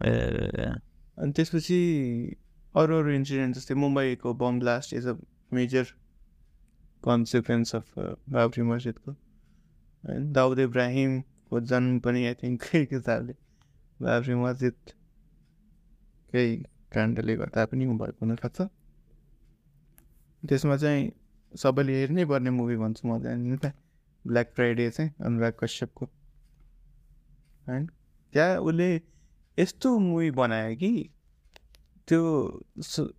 अनि 0.00 1.32
त्यसपछि 1.32 1.78
अरू 2.74 2.98
अरू 2.98 3.12
इन्सिडेन्ट 3.12 3.56
जस्तै 3.56 3.74
मुम्बईको 3.74 4.34
bomb 4.34 4.58
blast 4.58 4.94
is 4.94 5.06
a 5.06 5.14
major 5.52 5.84
consequence 7.02 7.74
of 7.74 7.98
Babri 8.28 8.62
मस्जिदको। 8.62 9.16
Dawood 10.32 10.58
इब्राहिमको 10.58 11.60
जन्म 11.60 11.98
पनि 12.00 12.26
आई 12.26 12.34
थिङ्क 12.34 12.62
हिसाबले 12.92 13.34
बाबरी 14.00 14.34
मस्जिदकै 14.34 14.96
काण्डले 16.92 17.36
गर्दा 17.36 17.66
पनि 17.72 17.86
भएको 17.86 18.26
हुनसक्छ। 18.26 18.68
त्यसमा 20.42 20.76
चाहिँ 20.76 21.12
सबैले 21.54 22.00
हेर्नै 22.00 22.24
पर्ने 22.24 22.50
मुभी 22.50 22.76
भन्छु 22.76 23.08
म 23.08 23.18
ब्ल्याक 24.24 24.52
फ्राइडे 24.54 24.90
चाहिँ 24.90 25.12
अनुराग 25.24 25.52
कश्यपको। 25.60 26.17
होइन 27.68 27.86
त्यहाँ 28.32 28.58
उसले 28.58 28.88
यस्तो 29.58 29.98
मुभी 29.98 30.30
बनायो 30.30 30.76
कि 30.76 30.92
त्यो 32.08 32.22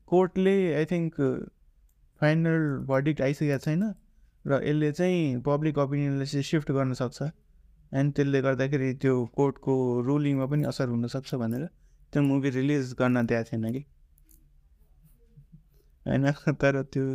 कोर्टले 0.07 0.55
आई 0.75 0.85
थिङ्क 0.85 1.15
फाइनल 2.21 2.85
भर्डिक्ट 2.85 3.21
आइसकेको 3.21 3.57
छैन 3.57 3.83
र 4.45 4.61
यसले 4.63 4.91
चाहिँ 4.91 5.41
पब्लिक 5.41 5.77
ओपिनियनलाई 5.77 6.25
चाहिँ 6.25 6.43
सिफ्ट 6.43 6.71
गर्न 6.71 6.93
सक्छ 6.93 7.29
एन्ड 7.93 8.13
त्यसले 8.13 8.41
गर्दाखेरि 8.41 8.93
त्यो 8.93 9.25
कोर्टको 9.35 9.75
रुलिङमा 10.01 10.45
पनि 10.45 10.63
असर 10.63 10.87
हुनसक्छ 10.87 11.35
भनेर 11.35 11.65
त्यो 12.13 12.21
मुभी 12.21 12.49
रिलिज 12.49 12.93
गर्न 12.93 13.25
दिएको 13.25 13.43
थिएन 13.43 13.71
कि। 13.71 13.83
होइन? 16.05 16.31
तर 16.61 16.81
त्यो 16.83 17.05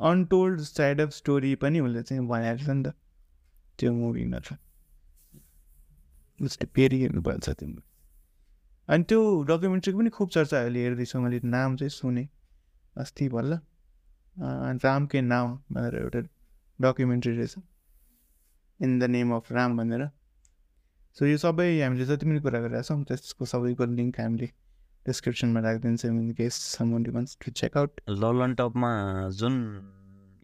अनटोल्ड 0.00 0.60
साइड 0.60 1.00
अफ 1.00 1.10
स्टोरी 1.10 1.54
पनि 1.54 1.80
उसले 1.80 2.02
चाहिँ 2.02 2.26
बनाएको 2.26 2.64
छ 2.64 2.68
नि 2.70 2.82
त 2.82 2.94
त्यो 3.78 3.92
मुभीमा 3.92 4.38
छ 4.38 4.52
उसले 6.40 6.66
फेरि 6.66 7.00
हेर्नुपर्छ 7.00 7.50
त्यो 7.50 7.68
movie। 7.68 7.86
अनि 8.88 9.04
त्यो 9.04 9.42
डकुमेन्ट्रीको 9.42 9.98
पनि 9.98 10.10
खुब 10.10 10.28
चर्चा 10.28 10.60
अहिले 10.60 10.80
हेर्दैछु 10.82 11.20
मैले 11.20 11.40
नाम 11.44 11.76
चाहिँ 11.76 11.90
सुने। 11.90 12.28
अस्ति 12.96 13.28
भल्ल 13.28 13.52
अँ, 13.52 14.78
राम 14.84 15.06
के 15.06 15.20
नाम 15.20 15.58
भनेर 15.72 15.94
एउटा 15.96 16.20
डकुमेन्ट्री 16.80 17.36
रहेछ। 17.36 17.54
In 18.80 18.98
the 18.98 19.04
name 19.04 19.34
of 19.34 19.52
Ram 19.52 19.76
भनेर। 19.76 20.10
सो 21.18 21.26
यो 21.26 21.36
सबै 21.38 21.80
हामीले 21.82 22.04
जति 22.06 22.26
पनि 22.26 22.40
कुरा 22.40 22.60
गरिरहेको 22.60 22.86
छौँ 22.88 23.04
त्यसको 23.04 23.44
सबैको 23.44 23.84
लिङ्क 23.84 24.20
हामीले 24.20 24.46
डिस्क्रिप्सनमा 25.06 25.60
राखिदिन्छौँ 25.60 26.10
in 26.10 26.32
case 26.32 26.78
to 26.80 27.50
check 27.50 27.76
out 27.76 28.00
Lalan 28.10 28.54
टपमा 28.54 28.90
जुन 29.30 29.54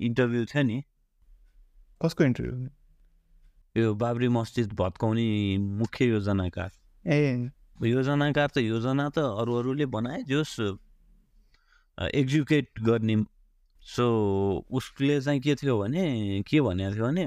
इन्टरभ्यू 0.01 0.45
थियो 0.45 0.63
नि। 0.63 0.83
कसको 2.03 2.25
इन्टरभ्यू 2.25 2.69
यो 3.77 3.95
बाबरी 3.95 4.29
मस्जिद 4.29 4.73
भत्काउने 4.79 5.59
मुख्य 5.59 6.05
योजनाकार 6.07 6.71
ए। 7.05 7.51
योजनाकार 7.83 8.49
त 8.55 8.59
योजना 8.63 9.09
त 9.11 9.19
अरू 9.19 9.55
अरूले 9.59 9.87
बनाए 9.91 10.23
जोस् 10.31 10.61
एक्जिक्युट 11.99 12.81
गर्ने। 12.87 13.17
सो 13.83 14.07
उसले 14.71 15.21
चाहिँ 15.21 15.41
के 15.43 15.55
थियो 15.59 15.75
भने 15.79 16.43
के 16.47 16.61
भनेको 16.61 16.95
थियो 16.95 17.07
भने 17.07 17.27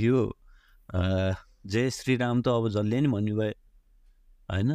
यो 0.00 0.32
जय 1.64 1.90
श्रीराम 1.90 2.42
त 2.42 2.48
अब 2.48 2.68
जसले 2.72 3.00
नि 3.00 3.08
भन्नुभयो 3.12 3.52
होइन? 4.48 4.70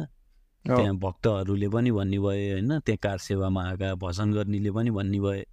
त्यहाँ 0.64 0.94
भक्तहरूले 1.02 1.68
पनि 1.68 1.90
भन्नुभयो 1.90 2.52
होइन? 2.54 2.78
त्यहाँ 2.86 2.98
कार 3.02 3.18
सेवामा 3.18 3.62
आएका 3.68 3.94
भजन 3.98 4.32
गर्नेले 4.32 4.70
पनि 4.70 4.90
भन्नुभयो। 4.90 5.44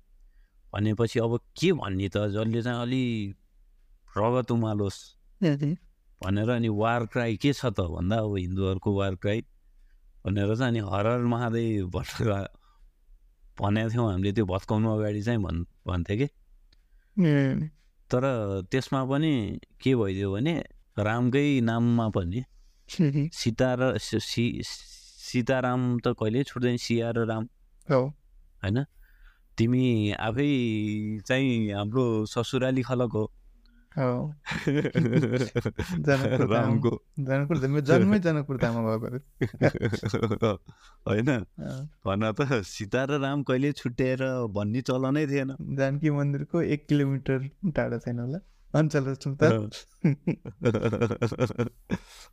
भनेपछि 0.74 1.20
अब 1.20 1.40
के 1.58 1.74
भन्ने 1.74 2.08
त? 2.10 2.30
जसले 2.38 2.62
चाहिँ 2.62 2.82
अलि 2.82 3.02
रगत 4.18 4.52
उमालोस् 4.52 5.00
भनेर 6.24 6.50
अनि 6.50 6.70
वार 6.70 7.06
क्राई 7.06 7.38
के 7.38 7.54
छ 7.54 7.66
त 7.66 7.80
भन्दा 7.80 8.18
अब 8.18 8.36
हिन्दूहरूको 8.38 8.90
वार 8.98 9.16
क्राई 9.16 9.42
भनेर 10.26 10.56
चाहिँ 10.56 10.72
अनि 10.72 10.80
हर 10.80 11.08
हर 11.08 11.20
महादेव 11.20 11.88
भनेर 11.90 12.30
भनेको 13.60 13.90
थियौँ 13.94 14.12
हामीले 14.12 14.32
त्यो 14.34 14.46
भत्काउनु 14.46 14.88
अगाडि 14.96 15.22
चाहिँ 15.22 15.40
भन् 15.40 15.60
भन्थ्यो 15.88 16.18
कि? 16.18 16.28
तर 18.12 18.24
त्यसमा 18.72 19.06
पनि 19.06 19.60
के 19.82 19.96
भइदियो 19.96 20.32
भने 20.34 20.56
रामकै 21.00 21.62
नाममा 21.62 22.10
पनि 22.10 22.44
सीता 23.34 23.70
र 23.80 23.98
सी- 23.98 24.64
सीताराम 25.26 26.00
त 26.00 26.08
कहिले 26.20 26.44
छुट्दैन 26.44 26.78
सिया 26.78 27.12
र 27.12 27.26
राम। 27.26 27.44
हो। 27.92 28.02
होइन? 28.64 28.86
तिमी 29.58 30.12
आफै 30.12 30.50
चाहिँ 31.28 31.72
हाम्रो 31.74 32.26
ससुराली 32.26 32.82
खलक 32.82 33.12
हो। 33.14 33.26
होइन 41.06 41.30
भन 42.06 42.32
त 42.32 42.62
सीता 42.64 43.04
र 43.04 43.20
राम 43.20 43.44
कहिले 43.44 43.72
छुट्याएर 43.74 44.24
भन्ने 44.52 44.82
चलनै 44.82 45.24
थिएन 45.28 45.56
जानकी 45.78 46.10
मन्दिरको 46.10 46.62
एक 46.70 46.86
किलोमिटर 46.88 47.48
टाढा 47.76 47.98
छैन 47.98 48.20
होला 48.20 48.40
अञ्चल 48.74 49.04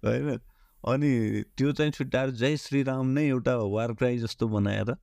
होइन 0.03 0.38
अनि 0.85 1.11
त्यो 1.57 1.72
चाहिँ 1.72 1.92
छुट्याएर 1.92 2.31
जय 2.35 2.57
श्रीराम 2.57 3.07
नै 3.09 3.27
एउटा 3.29 3.57
वार 3.68 3.92
क्राई 3.94 4.18
जस्तो 4.18 4.48
बनाएर 4.48 4.94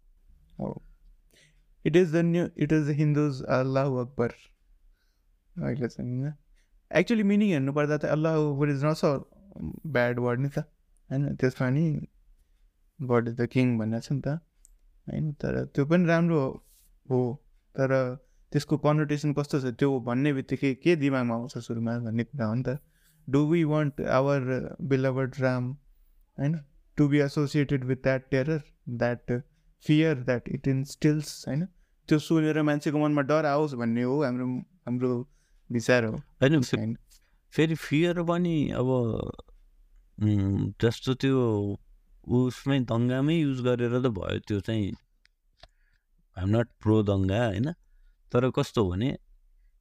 it 1.85 1.95
is 1.95 2.11
the 2.11 2.23
new 2.25 2.45
it 2.57 2.71
is 2.71 2.87
the 2.87 2.95
Hindus 2.95 3.43
अल्लाह 3.53 3.99
अकबर 3.99 4.33
अहिले 5.55 5.87
चाहिँ 5.87 6.33
एक्चुली 6.91 7.23
मिनिङ 7.23 7.49
हेर्नुपर्दा 7.49 7.97
त 7.97 8.05
अल्लाह 8.05 8.35
Akbar 8.35 8.69
is 8.69 8.85
not 8.85 8.95
so 8.95 9.05
bad 9.87 10.19
word 10.19 10.39
नि 10.39 10.49
त 10.49 10.59
होइन 11.09 11.35
त्यसमा 11.35 11.69
नि? 11.69 11.85
गड 12.99 13.27
इज 13.27 13.35
द 13.35 13.45
किङ 13.47 13.77
भनेको 13.77 14.01
छ 14.01 14.11
नि 14.11 14.21
त 14.21 14.39
होइन 15.07 15.31
तर 15.33 15.59
त्यो 15.65 15.85
पनि 15.85 16.05
राम्रो 16.05 16.41
हो 17.05 17.19
तर 17.75 17.93
त्यसको 18.51 18.77
कन्भर्टेसन 18.77 19.33
कस्तो 19.33 19.59
छ 19.59 19.73
त्यो 19.75 19.99
भन्ने 19.99 20.33
बित्तिकै 20.33 20.73
के 20.75 20.95
दिमागमा 20.95 21.35
आउँछ 21.35 21.57
सुरुमा 21.57 21.97
भन्ने 21.99 22.23
कुरा 22.23 22.47
हो 22.47 22.55
नि 22.55 22.63
त 22.63 22.77
do 23.27 23.45
we 23.45 23.63
want 23.63 24.01
our 24.11 24.51
beloved 24.81 25.39
Ram 25.39 25.71
होइन 26.37 26.59
to 26.97 27.07
be 27.07 27.19
associated 27.19 27.83
with 27.83 28.03
that 28.03 28.29
terror 28.31 28.61
that 28.97 29.41
fear 29.85 30.23
that 30.23 30.49
it 30.49 30.67
instils 30.67 31.33
होइन 31.47 31.65
त्यो 32.09 32.19
सुनेर 32.19 32.61
मान्छेको 32.61 32.99
मनमा 32.99 33.21
डर 33.27 33.45
आओस् 33.45 33.75
भन्ने 33.75 34.03
हो 34.03 34.21
हाम्रो 34.23 34.47
हाम्रो 34.85 35.11
विचार 35.69 36.03
हो। 36.05 36.15
होइन 36.41 36.95
फेरि 37.53 37.75
फियर 37.75 38.21
पनि 38.23 38.55
अब 38.79 38.89
जस्तो 40.81 41.13
त्यो 41.21 41.39
उसमै 42.37 42.79
दङ्गामै 42.91 43.35
युज 43.35 43.61
गरेर 43.67 43.93
त 44.01 44.07
भयो 44.17 44.39
त्यो 44.47 44.59
चाहिँ। 44.67 44.91
आइम 46.37 46.49
नट 46.55 46.67
प्रो 46.81 46.95
दङ्गा 47.03 47.39
होइन। 47.45 47.67
तर 48.31 48.49
कस्तो 48.57 48.81
भने 48.89 49.09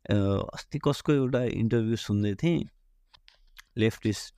अस्ति 0.09 0.79
कसको 0.85 1.13
एउटा 1.13 1.41
इन्टरभ्यू 1.63 1.97
सुन्दै 2.01 2.35
थिएँ 2.43 2.61
लेफ्टिस्ट 3.79 4.35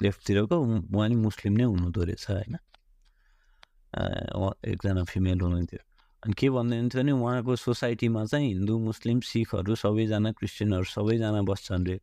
लेफ्टतिरको 0.00 0.56
उहाँ 0.58 1.08
नि 1.08 1.16
मुस्लिम 1.16 1.52
नै 1.60 1.64
हुनुहुँदो 1.64 2.02
रहेछ 2.04 2.24
होइन। 2.30 2.54
एकजना 4.72 5.02
फिमेल 5.04 5.38
हुनुहुन्थ्यो। 5.40 5.80
अनि 6.22 6.34
के 6.38 6.48
भन्दै 6.54 6.76
हुन्थ्यो 6.78 7.02
भने 7.02 7.12
उहाँको 7.12 7.56
सोसाइटीमा 7.56 8.24
चाहिँ 8.30 8.48
हिन्दू 8.48 8.78
मुस्लिम 8.78 9.20
सिखहरू 9.26 9.74
सबैजना 9.74 10.30
क्रिस्चियनहरू 10.38 10.84
सबैजना 10.94 11.42
बस्छन् 11.50 11.86
रे। 11.86 11.96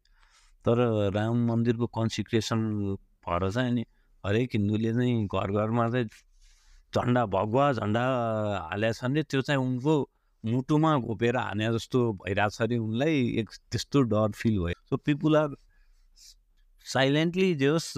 तर 0.65 0.77
राम 1.15 1.37
मन्दिरको 1.47 1.87
कन्सिक्रेसन 1.87 2.59
भएर 3.23 3.49
चाहिँ 3.51 3.69
अनि 3.71 3.83
हरेक 4.23 4.49
हिन्दूले 4.53 4.91
चाहिँ 4.93 5.25
घर 5.25 5.51
घरमा 5.55 5.89
चाहिँ 5.89 6.07
झन्डा 6.93 7.25
भगवा 7.31 7.71
झन्डा 7.79 8.03
हालेका 8.69 8.93
छन् 8.99 9.15
रे। 9.15 9.23
त्यो 9.23 9.41
चाहिँ 9.41 9.61
उनको 9.61 9.95
मुटुमा 10.43 10.91
घोपेर 10.99 11.37
हाने 11.37 11.71
जस्तो 11.73 11.99
भइरहेको 12.19 12.49
छ 12.55 12.61
अरे 12.61 12.77
उनलाई 12.77 13.15
एक 13.39 13.49
त्यस्तो 13.71 14.01
डर 14.11 14.31
फिल 14.35 14.59
भयो। 14.59 14.79
सो 14.89 14.97
पिपुल 14.99 15.37
आर 15.37 15.55
साइलेन्टली 16.85 17.53
जे 17.55 17.67
होस् 17.67 17.97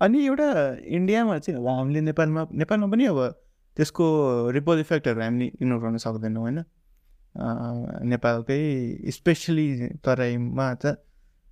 अनि 0.00 0.24
एउटा 0.26 0.48
इन्डियामा 0.96 1.38
चाहिँ 1.38 1.60
अब 1.60 1.68
हामीले 1.68 2.00
नेपालमा 2.12 2.46
नेपालमा 2.52 2.86
पनि 2.92 3.04
अब 3.06 3.20
त्यसको 3.78 4.06
रिपोल 4.50 4.80
इफेक्टहरू 4.80 5.20
हामीले 5.22 5.46
इग्नोर 5.54 5.78
गर्न 5.82 5.96
सक्दैनौँ 6.04 6.42
होइन? 6.42 6.58
नेपालकै 8.12 8.60
स्पेसली 9.16 9.66
तराईमा 10.04 10.66
त 10.82 10.94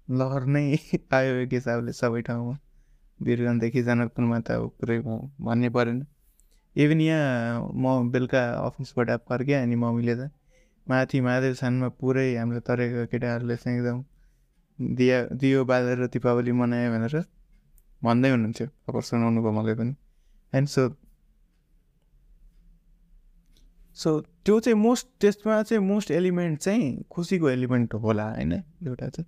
लहर 0.09 0.45
नै 0.55 0.65
आयो 1.19 1.35
एक 1.45 1.53
हिसाबले 1.53 1.93
सबै 1.93 2.23
ठाउँमा। 2.29 2.55
वीरगन्जदेखि 3.21 3.83
जनकपुरमा 3.83 4.39
त 4.41 4.51
अब 4.51 4.69
पुरै 4.81 4.99
म 4.99 5.19
भन्नै 5.41 5.71
परेन। 5.77 5.99
इभन 6.77 7.01
यहाँ 7.01 7.71
म 7.75 8.11
बेलुका 8.12 8.43
अफिसबाट 8.67 9.11
फर्केँ 9.29 9.62
अनि 9.62 9.77
मम्मीले 9.77 10.15
त 10.17 10.31
माथि 10.87 11.21
महादेव 11.21 11.55
छानमा 11.55 11.89
पुरै 12.01 12.27
हाम्रो 12.37 12.61
तराईको 12.69 13.07
केटाहरूले 13.12 13.57
चाहिँ 13.57 13.79
एकदम 13.79 14.05
दिया 14.79 15.19
दियो 15.41 15.65
बालेर 15.65 16.07
दीपावली 16.15 16.53
मनायो 16.53 16.91
भनेर 16.93 17.17
भन्दै 18.03 18.31
हुनुहुन्थ्यो। 18.31 18.67
खबर 18.85 19.03
सुनाउनु 19.09 19.41
भयो 19.43 19.53
मलाई 19.53 19.75
पनि। 19.75 19.95
एन्ड 20.53 20.69
सो 20.69 20.83
सो 23.97 24.21
त्यो 24.21 24.61
चाहिँ 24.61 24.79
मोस्ट 24.79 25.09
त्यसमा 25.21 25.63
चाहिँ 25.63 25.85
मोस्ट 25.85 26.11
एलिमेन्ट 26.11 26.59
चाहिँ 26.59 27.05
खुसीको 27.11 27.49
एलिमेन्ट 27.49 27.95
होला 27.95 28.31
होइन? 28.31 28.53
एउटा 28.53 29.09
चाहिँ। 29.09 29.27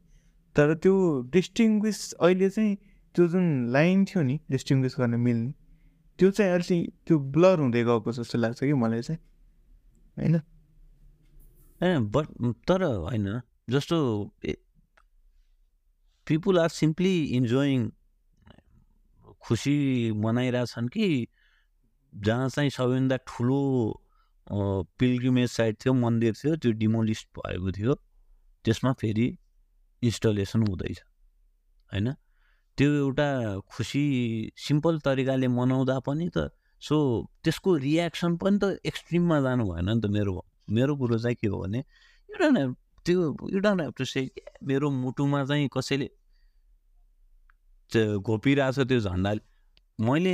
तर 0.56 0.74
त्यो 0.74 1.22
डिस्टिङ्ग्विस 1.22 2.12
अहिले 2.12 2.50
चाहिँ 2.50 2.76
त्यो 3.14 3.28
जुन 3.28 3.66
लाइन 3.70 4.04
थियो 4.04 4.22
नि 4.22 4.40
डिस्टिङ्ग्विस 4.50 4.94
गर्न 4.98 5.14
मिल्ने 5.14 5.54
त्यो 6.18 6.30
चाहिँ 6.30 6.52
अलिक 6.52 6.94
त्यो 7.06 7.18
ब्लर 7.18 7.58
हुँदै 7.58 7.84
गएको 7.84 8.12
जस्तो 8.12 8.38
लाग्छ 8.38 8.60
कि 8.60 8.72
मलाई 8.72 9.02
चाहिँ 9.02 9.18
होइन? 10.18 10.36
होइन 11.82 12.10
बट 12.10 12.26
तर 12.68 12.82
होइन 12.82 13.40
जस्तो 13.70 14.30
पिपुल 16.26 16.58
आर 16.58 16.68
सिम्पली 16.68 17.24
इन्जोइङ 17.24 17.90
खुसी 19.40 20.12
मनाइरहेछन् 20.12 20.88
कि 20.88 21.28
जहाँ 22.14 22.48
चाहिँ 22.48 22.70
सबैभन्दा 22.70 23.16
ठुलो 23.16 23.60
पिल्ग्रिमेज 24.50 25.50
साइट 25.50 25.76
थियो 25.84 25.92
मन्दिर 25.94 26.34
थियो 26.34 26.56
त्यो 26.56 26.72
डिमोलिस्ट 26.82 27.28
भएको 27.36 27.72
थियो। 27.72 27.94
त्यसमा 28.64 28.92
फेरि 29.00 29.26
इन्स्टलेसन 30.02 30.60
हुँदैछ 30.68 30.98
होइन? 31.92 32.12
त्यो 32.78 32.92
एउटा 32.94 33.28
खुसी 33.74 34.04
सिम्पल 34.56 34.98
तरिकाले 35.04 35.48
मनाउँदा 35.48 35.98
पनि 36.06 36.28
त 36.36 36.50
सो 36.82 36.96
त्यसको 37.44 37.76
रियाक्सन 37.76 38.36
पनि 38.36 38.58
त 38.62 38.78
एक्सट्रिममा 38.86 39.40
जानु 39.40 39.64
भएन 39.72 39.90
नि 39.90 40.00
त 40.00 40.06
मेरो 40.16 40.34
मेरो 40.70 40.96
कुरो 40.96 41.18
चाहिँ 41.18 41.36
के 41.40 41.46
हो 41.46 41.58
भने 41.62 41.78
हेभ 42.28 42.76
त्यो 43.06 43.18
हेभ 43.52 43.92
टु 43.98 44.04
से 44.04 44.28
मेरो 44.62 44.90
मुटुमा 44.90 45.44
चाहिँ 45.44 45.68
कसैले 45.76 46.08
घोपिरहेको 47.92 48.72
छ 48.72 48.88
त्यो 48.88 49.00
झन्डाले 49.00 49.42
मैले 49.98 50.32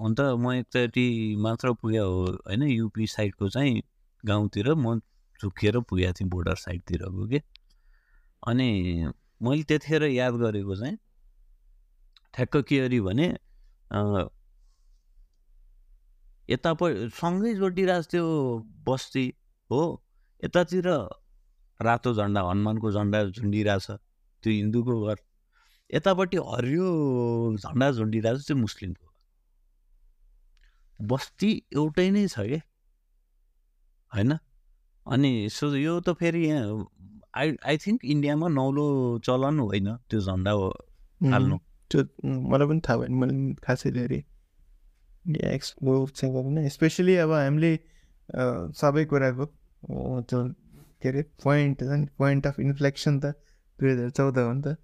हुन 0.00 0.14
त 0.14 0.20
म 0.36 0.52
एकचोटि 0.52 1.04
मात्र 1.40 1.72
पुग्यो 1.80 2.04
हो 2.04 2.24
होइन 2.46 2.62
युपी 2.62 3.06
साइडको 3.06 3.48
चाहिँ 3.48 3.80
गाउँतिर 4.24 4.68
म 4.74 4.94
झुक्किएर 5.40 5.78
पुगेको 5.88 6.12
थिएँ 6.18 6.28
बोर्डर 6.30 6.54
साइडतिरको 6.54 7.26
के। 7.28 7.40
अनि 8.42 8.68
मैले 9.40 9.62
त्यतिखेर 9.68 10.02
याद 10.04 10.34
गरेको 10.44 10.76
चाहिँ 10.76 10.96
ठ्याक्क 12.34 12.56
के 12.68 12.78
अरे 12.84 13.00
भने 13.00 13.28
सँगै 17.20 17.54
जोडिरहेको 17.54 18.10
त्यो 18.10 18.24
बस्ती 18.86 19.26
हो 19.70 19.80
यतातिर 20.42 20.88
रातो 21.80 22.14
झन्डा 22.14 22.40
हनुमानको 22.50 22.92
झन्डा 22.92 23.24
झुन्डिरहेछ 23.32 23.86
त्यो 23.90 24.52
हिन्दूको 24.52 25.00
घर। 25.06 25.16
यतापट्टि 25.90 26.38
हरियो 26.48 26.86
झन्डा 27.62 27.90
झुन्डिरहेको 27.90 28.38
छ 28.40 28.46
त्यो 28.48 28.56
मुस्लिमको 28.56 29.06
बस्ती 31.00 31.50
एउटै 31.78 32.08
नै 32.10 32.26
छ 32.28 32.36
कि? 32.50 32.58
होइन? 34.12 34.32
अनि 35.06 35.32
सो 35.56 35.66
यो 35.76 35.94
त 36.00 36.08
फेरि 36.20 36.40
यहाँ 36.46 36.64
आई 37.40 37.46
आई 37.70 37.76
थिङ्क 37.84 38.04
इन्डियामा 38.14 38.48
नौलो 38.58 38.86
चलन 39.26 39.58
होइन 39.60 39.88
त्यो 40.10 40.20
झन्डा 40.20 40.52
हाल्नु। 41.32 41.56
त्यो 41.90 42.00
मलाई 42.52 42.66
पनि 42.68 42.80
थाहा 42.86 42.96
भएन 42.98 43.12
मैले 43.20 43.34
खासै 43.64 43.90
धेरै 43.96 44.20
एक्सप्लोर 45.54 46.02
स्पेसली 46.76 47.14
अब 47.24 47.32
हामीले 47.32 47.72
सबै 48.80 49.04
कुराको 49.12 49.44
त्यो 50.28 50.38
के 51.00 51.08
अरे 51.08 51.22
पोइन्ट 51.44 51.78
पोइन्ट 52.18 52.46
अफ 52.46 52.60
इन्फ्लेक्सन 52.60 53.14
त 53.20 53.24
दुई 53.78 53.88
हजार 53.92 54.10
चौध 54.18 54.38
हो 54.38 54.52
नि 54.52 54.62
त। 54.62 54.76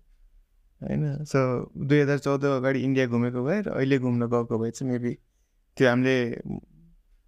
होइन? 0.88 1.24
सो 1.24 1.70
दुई 1.76 1.98
हजार 1.98 2.18
चौध 2.18 2.44
अगाडि 2.44 2.80
इन्डिया 2.80 3.06
घुमेको 3.06 3.44
भए 3.44 3.60
र 3.62 3.68
अहिले 3.68 3.98
घुम्न 3.98 4.26
गएको 4.26 4.58
भए 4.58 4.70
चाहिँ 4.70 4.92
मेबी 4.92 5.14
त्यो 5.76 5.88
हामीले 5.88 6.32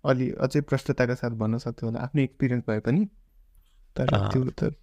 अलि 0.05 0.31
अझै 0.31 0.61
प्रष्टताका 0.61 1.15
साथ 1.15 1.31
भन्न 1.31 1.59
सक्थ्यौँ 1.59 1.93
होला। 1.93 2.03
आफ्नो 2.03 2.23
एक्सपिरियन्स 2.23 2.65
भए 2.69 2.81
पनि 2.81 3.09
तर। 3.97 4.07
त्यो 4.33 4.45
त 4.45 4.75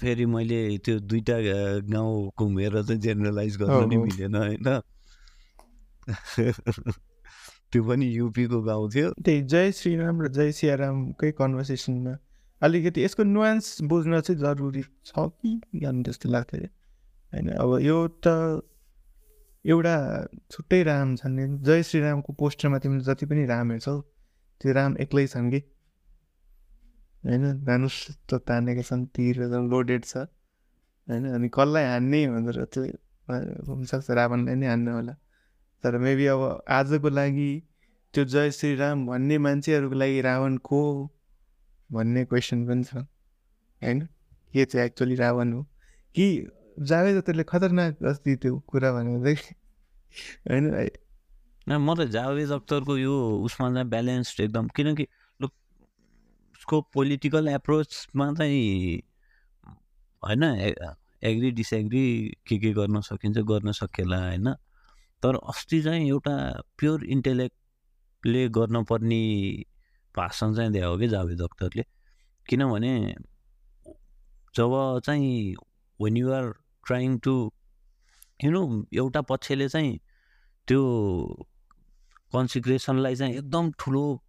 फेरि 0.00 0.26
मैले 0.26 0.78
त्यो 0.78 0.98
दुइटा 1.00 1.34
गाउँ 1.80 2.30
घुमेर 2.38 2.82
चाहिँ 2.82 3.00
जेनरलाइज 3.00 3.56
गर्नु 3.56 3.86
नि। 3.86 3.96
मिलेन 3.96 4.34
होइन? 4.34 4.80
त्यो 7.72 7.84
पनि 7.84 8.06
युपीको 8.06 8.62
गाउँ 8.62 8.90
थियो। 8.90 9.10
त्यही 9.24 9.42
जय 9.42 9.72
श्रीराम 9.72 10.22
र 10.22 10.28
जय 10.28 10.52
सियारामकै 10.52 11.32
कन्भर्सेसनमा 11.32 12.18
अलिकति 12.62 13.04
यसको 13.04 13.22
नुवान्स 13.22 13.82
बुझ्न 13.82 14.20
चाहिँ 14.20 14.40
जरुरी 14.40 14.82
छ 14.82 15.12
कि? 15.18 15.60
जस्तो 15.74 16.28
लाग्छ 16.28 16.50
क्या 16.54 16.68
होइन 17.32 17.48
अब 17.54 17.70
यो 17.80 17.96
त 18.24 18.26
एउटा 19.64 19.94
छुट्टै 20.50 20.82
राम 20.82 21.14
छन् 21.16 21.38
जय 21.62 21.82
श्रीरामको 21.82 22.32
पोस्टरमा 22.32 22.78
तिमीले 22.78 23.04
जति 23.04 23.26
पनि 23.26 23.44
राम 23.46 23.70
हेर्छौ 23.70 23.96
त्यो 24.60 24.72
राम 24.72 24.96
एक्लै 24.96 25.26
छन् 25.26 25.50
कि? 25.50 25.60
होइन 27.24 27.44
धनुष 27.64 27.96
त 28.28 28.34
तानेका 28.46 28.82
छन् 28.82 29.06
तिर 29.14 29.40
लोडेड 29.72 30.04
छ। 30.04 30.16
होइन 31.08 31.24
अनि 31.34 31.48
कसलाई 31.48 31.84
हान्ने 31.84 32.20
भनेर 32.30 32.64
त्यो 32.64 32.82
हुनसक्छ 33.68 34.10
रावणलाई 34.10 34.54
नै 34.54 34.66
हान्नु 34.66 34.90
होला। 34.92 35.14
तर 35.84 35.98
मेबी 35.98 36.26
अब 36.26 36.42
आजको 36.68 37.08
लागि 37.10 37.50
त्यो 38.14 38.24
जय 38.24 38.50
श्रीराम 38.50 39.06
भन्ने 39.06 39.38
मान्छेहरूको 39.38 39.94
लागि 39.94 40.20
रावण 40.20 40.56
को 40.62 40.80
भन्ने 41.90 42.24
क्वेसन 42.24 42.66
पनि 42.66 42.84
छ। 42.84 42.94
होइन 43.82 44.00
के 44.54 44.64
चाहिँ 44.64 44.86
एक्चुअली 44.86 45.14
रावण 45.14 45.52
हो? 45.52 45.62
कि 46.14 46.26
जावेद 46.76 47.16
अख्तरले 47.16 47.44
खतरनाक 47.44 48.04
अस्ति 48.04 48.36
त्यो 48.36 48.58
कुरा 48.68 48.90
चाहिँ 48.92 49.36
होइन 50.48 51.78
म 51.80 51.94
त 51.94 52.06
जावेद 52.10 52.50
अख्तरको 52.52 52.96
यो 52.96 53.14
उसमा 53.44 53.72
चाहिँ 53.72 53.88
ब्यालेन्स्ड 53.88 54.40
एकदम 54.40 54.68
किनकि 54.68 55.06
उसको 55.42 56.80
पोलिटिकल 56.94 57.48
एप्रोचमा 57.48 58.32
चाहिँ 58.34 59.02
होइन 60.22 60.42
एग्री 61.22 61.50
डिसएग्री 61.50 62.06
के 62.46 62.58
के 62.58 62.72
गर्न 62.72 63.00
सकिन्छ 63.00 63.38
गर्न 63.38 63.72
सकिएला 63.72 64.18
होइन। 64.18 64.52
तर 65.22 65.36
अस्ति 65.48 65.80
चाहिँ 65.82 66.08
एउटा 66.08 66.34
प्योर 66.78 67.04
इन्टेलेक्टले 67.04 68.48
गर्नुपर्ने 68.48 69.22
भाषण 70.14 70.54
चाहिँ 70.54 70.72
दिएको 70.72 70.90
हो 70.90 70.98
कि 70.98 71.08
जावेद 71.08 71.40
अख्तरले। 71.42 71.84
किनभने 72.46 73.14
जब 74.54 75.00
चाहिँ 75.04 75.54
when 76.00 76.16
you're 76.16 76.52
trying 76.86 77.18
to 77.18 77.52
you 78.44 78.50
know 78.50 78.86
एउटा 78.94 79.20
पक्षले 79.20 79.68
चाहिँ 79.68 79.98
त्यो 80.68 80.82
कन्सिक्रेसनलाई 82.32 83.16
चाहिँ 83.16 83.34
एकदम 83.34 83.70
ठुलो 83.78 84.22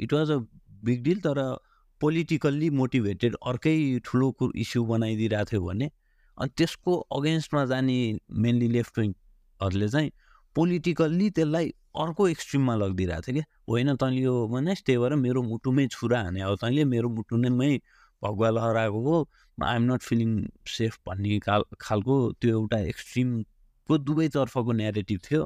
it 0.00 0.12
was 0.12 0.30
a 0.30 0.38
big 0.84 1.02
deal 1.02 1.20
तर 1.20 1.56
पोलिटिकल्ली 2.00 2.70
मोटिभेटेड 2.70 3.36
अर्कै 3.46 3.98
ठुलो 4.04 4.34
इस्यु 4.56 4.84
बनाइदिइरहेको 4.84 5.44
थियो 5.52 5.62
भने 5.64 5.90
अनि 6.38 6.50
त्यसको 6.56 6.96
अगेन्स्टमा 6.96 7.64
जाने 7.64 8.18
मेनली 8.30 8.68
लेफ्ट 8.68 8.98
विङहरूले 8.98 9.88
चाहिँ 9.88 10.10
पोलिटिकल्ली 10.54 11.30
त्यसलाई 11.30 11.68
अर्को 11.96 12.28
एक्सट्रिममा 12.28 12.74
लगिदिइरहेको 12.74 13.22
थियो 13.22 13.34
क्या। 13.34 13.44
होइन 13.68 13.96
तैँले 13.96 14.20
यो 14.20 14.48
भने 14.48 14.74
त्यही 14.74 14.98
भएर 14.98 15.14
मेरो 15.14 15.42
मुटुमै 15.42 15.86
छुरा 15.86 16.22
हाने 16.22 16.40
अब 16.40 16.56
तैँले 16.56 16.84
मेरो 16.84 17.08
मुटुमै 17.08 17.80
भगुवा 18.24 18.50
लहराएको 18.50 19.14
आइएम 19.62 19.82
नट 19.92 20.02
फिलिङ 20.02 20.30
सेफ 20.66 20.98
भन्ने 21.06 21.38
खाल 21.46 21.62
खालको 21.80 22.14
त्यो 22.40 22.50
एउटा 22.50 22.78
एक्सट्रिमको 22.92 23.98
दुवैतर्फको 23.98 24.72
नेरेटिभ 24.72 25.20
थियो। 25.30 25.42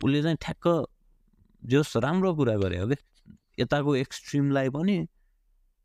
उसले 0.00 0.22
चाहिँ 0.22 0.36
ठ्याक्क 0.40 0.66
जस 1.62 1.96
राम्रो 1.96 2.34
कुरा 2.34 2.56
गरे 2.56 2.78
हो 2.78 2.86
कि 2.88 2.96
यताको 3.58 3.94
एक्सट्रिमलाई 3.96 4.68
पनि 4.70 4.96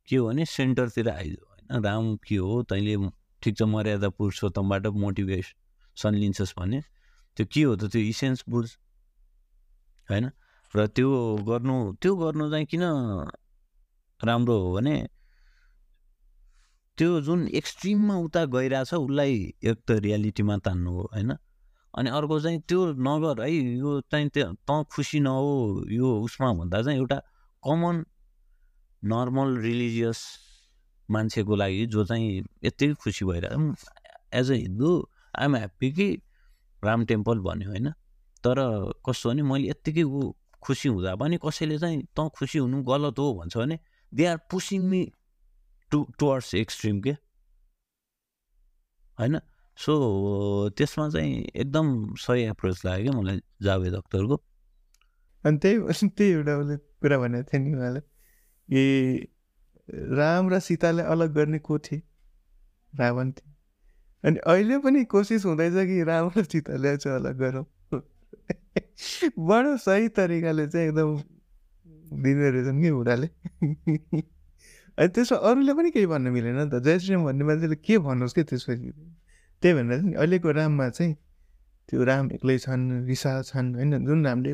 के 0.08 0.16
हो 0.16 0.28
भने 0.28 0.46
सेन्टरतिर 0.46 1.10
आइदियो 1.10 1.46
होइन? 1.50 1.84
राम 1.84 2.16
के 2.28 2.36
हो? 2.36 2.64
तैँले 2.64 2.96
ठिक 3.42 3.58
छ 3.58 3.62
मर्यादा 3.64 4.10
पुरुषोत्तमबाट 4.10 4.88
मोटिभेसन 5.04 6.14
लिन्छस् 6.16 6.54
भने। 6.58 6.82
त्यो 7.38 7.46
के 7.54 7.62
हो 7.64 7.76
त? 7.76 7.84
त्यो 7.92 8.02
इसेन्स 8.02 8.44
बुझ 8.50 8.68
होइन? 10.10 10.32
र 10.74 10.88
त्यो 10.88 11.10
गर्नु 11.48 11.76
त्यो 12.02 12.16
गर्नु 12.16 12.50
चाहिँ 12.52 12.66
किन 12.66 12.84
राम्रो 14.20 14.58
हो 14.60 14.76
भने 14.76 14.96
त्यो 16.98 17.22
जुन 17.22 17.48
एक्सट्रिममा 17.48 18.16
उता 18.16 18.46
गइरहेछ 18.46 18.94
उसलाई 18.94 19.34
एक 19.64 19.78
त 19.88 19.92
रियालिटीमा 20.06 20.58
तान्नु 20.58 20.92
हो 20.92 21.04
होइन? 21.14 21.32
अनि 21.94 22.10
अर्को 22.10 22.40
चाहिँ 22.40 22.60
त्यो 22.60 22.80
नगर 23.00 23.42
है 23.42 23.52
यो 23.52 24.02
चाहिँ 24.02 24.30
त्यो 24.30 24.46
तँ 24.68 24.84
खुसी 24.92 25.20
नहो 25.20 25.86
यो 25.92 26.08
उसमा 26.22 26.54
भन्दा 26.54 26.82
चाहिँ 26.84 26.98
एउटा 26.98 27.18
कमन 27.64 28.04
नर्मल 29.04 29.58
रिलिजियस 29.58 30.20
मान्छेको 31.10 31.56
लागि 31.56 31.86
जो 31.86 32.06
चाहिँ 32.06 32.44
यत्तिकै 32.64 32.94
खुसी 32.94 33.26
भइरहेको 33.26 33.74
as 34.34 34.52
a 34.52 34.56
Hindu 34.56 34.92
I'm 35.40 35.56
happy 35.56 35.92
कि 35.92 36.08
राम 36.84 37.06
टेम्पल 37.06 37.40
भन्यो 37.40 37.70
होइन? 37.70 37.90
तर 38.44 38.58
कस्तो 39.06 39.30
भने 39.30 39.42
मैले 39.44 39.70
यत्तिकै 39.70 40.04
ऊ 40.04 40.32
खुसी 40.62 40.90
हुँदा 40.90 41.16
पनि 41.16 41.38
कसैले 41.46 41.78
चाहिँ 41.80 42.04
तँ 42.18 42.30
खुसी 42.30 42.60
हुनु 42.60 42.84
गलत 42.84 43.20
हो 43.20 43.34
भन्छ 43.40 43.58
भने 43.58 43.80
they 44.14 44.26
are 44.26 44.38
pushing 44.52 44.84
me 44.84 45.02
to 45.92 46.08
towards 46.20 46.56
extreme 46.56 47.02
के। 47.02 47.12
होइन? 49.20 49.40
सो 49.78 49.94
त्यसमा 50.70 51.10
चाहिँ 51.10 51.44
एकदम 51.56 52.14
सही 52.16 52.42
एप्रोच 52.44 52.86
लाग्यो 52.86 53.12
क्या 53.12 53.22
मलाई 53.22 53.42
जावेद 53.62 53.94
अख्तरको। 53.94 54.44
अनि 55.46 55.58
त्यही 55.58 56.10
त्यही 56.10 56.32
एउटा 56.32 56.58
उसले 56.58 56.78
कुरा 56.78 57.18
भनेको 57.18 57.44
थियो 57.44 57.64
नि 57.64 57.74
उहाँलाई 57.74 58.02
कि 58.70 59.28
राम 59.90 60.50
र 60.50 60.60
सीतालाई 60.60 61.06
अलग 61.06 61.34
गर्ने 61.34 61.60
को 61.60 61.80
थिए? 61.80 62.02
रावण 62.96 63.32
थिए। 63.32 63.54
अनि 64.24 64.38
अहिले 64.38 64.78
पनि 64.78 65.04
कोसिस 65.06 65.46
हुँदैछ 65.46 65.74
कि 65.74 66.04
राम 66.04 66.32
र 66.38 66.44
सीतालाई 66.44 66.98
चाहिँ 66.98 67.20
अलग 67.20 67.38
गरौँ। 67.38 67.66
बडो 69.40 69.78
सही 69.78 70.08
तरिकाले 70.08 70.68
चाहिँ 70.68 70.88
एकदम 70.88 71.18
दिँदो 72.24 72.50
रहेछन् 72.50 72.82
कि 72.82 72.92
बुढाले 72.92 73.28
अनि 75.02 75.10
त्यसमा 75.18 75.38
अरूले 75.50 75.74
पनि 75.74 75.90
केही 75.98 76.06
भन्नु 76.14 76.30
मिलेन 76.32 76.56
नि 76.62 76.70
त। 76.70 76.78
जय 76.86 77.00
श्रीराम 77.02 77.26
भन्ने 77.26 77.44
मान्छेले 77.50 77.78
के 77.82 77.98
भन्नुहोस् 78.06 78.36
कि 78.38 78.44
त्यसपछि? 78.46 78.90
त्यही 79.62 79.74
भनेर 79.74 80.00
नि 80.06 80.14
अहिलेको 80.14 80.50
राममा 80.54 80.88
चाहिँ 80.94 81.14
त्यो 81.90 82.04
राम 82.06 82.26
एक्लै 82.38 82.58
छन् 82.62 82.84
रिसा 83.10 83.32
छन् 83.50 83.68
होइन? 83.76 84.06
जुन 84.06 84.28
हामीले 84.28 84.54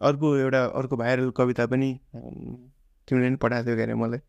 अर्को 0.00 0.26
एउटा 0.44 0.60
अर्को 0.76 0.94
भाइरल 0.96 1.30
कविता 1.32 1.64
पनि 1.72 1.90
तिमीले 3.08 3.28
पनि 3.28 3.36
पठाएको 3.40 3.66
थियो 3.66 3.76
के 3.80 3.94
मलाई। 3.96 4.20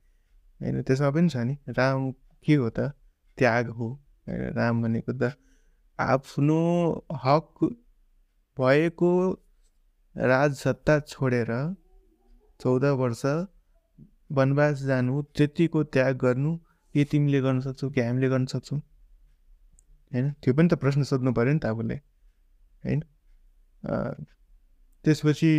होइन 0.61 0.81
त्यसमा 0.87 1.09
पनि 1.11 1.27
छ 1.27 1.43
नि 1.43 1.55
राम 1.75 2.11
के 2.47 2.55
हो 2.55 2.69
त? 2.71 2.95
त्याग 3.37 3.67
हो 3.75 3.87
होइन? 4.27 4.41
राम 4.55 4.81
भनेको 4.83 5.11
त 5.11 5.35
आफ्नो 5.99 6.61
हक 7.23 7.67
भएको 8.57 9.11
राजसत्ता 10.15 10.99
छोडेर 11.11 11.51
चौध 12.59 12.85
वर्ष 13.01 13.21
वनवास 14.31 14.83
जानु 14.83 15.21
त्यतिको 15.37 15.83
त्याग 15.83 16.17
गर्नु 16.17 16.55
के 16.95 17.03
तिमीले 17.03 17.41
गर्न 17.41 17.59
सक्छौ 17.59 17.89
कि 17.89 18.01
हामीले 18.01 18.29
गर्न 18.29 18.45
सक्छौँ? 18.45 18.79
होइन? 20.11 20.31
त्यो 20.31 20.53
पनि 20.53 20.67
त 20.67 20.73
प्रश्न 20.73 21.03
सोध्नु 21.03 21.33
पऱ्यो 21.33 21.53
नि 21.53 21.59
त 21.59 21.65
आफूले। 21.65 21.95
होइन? 22.83 23.01
त्यसपछि 25.05 25.51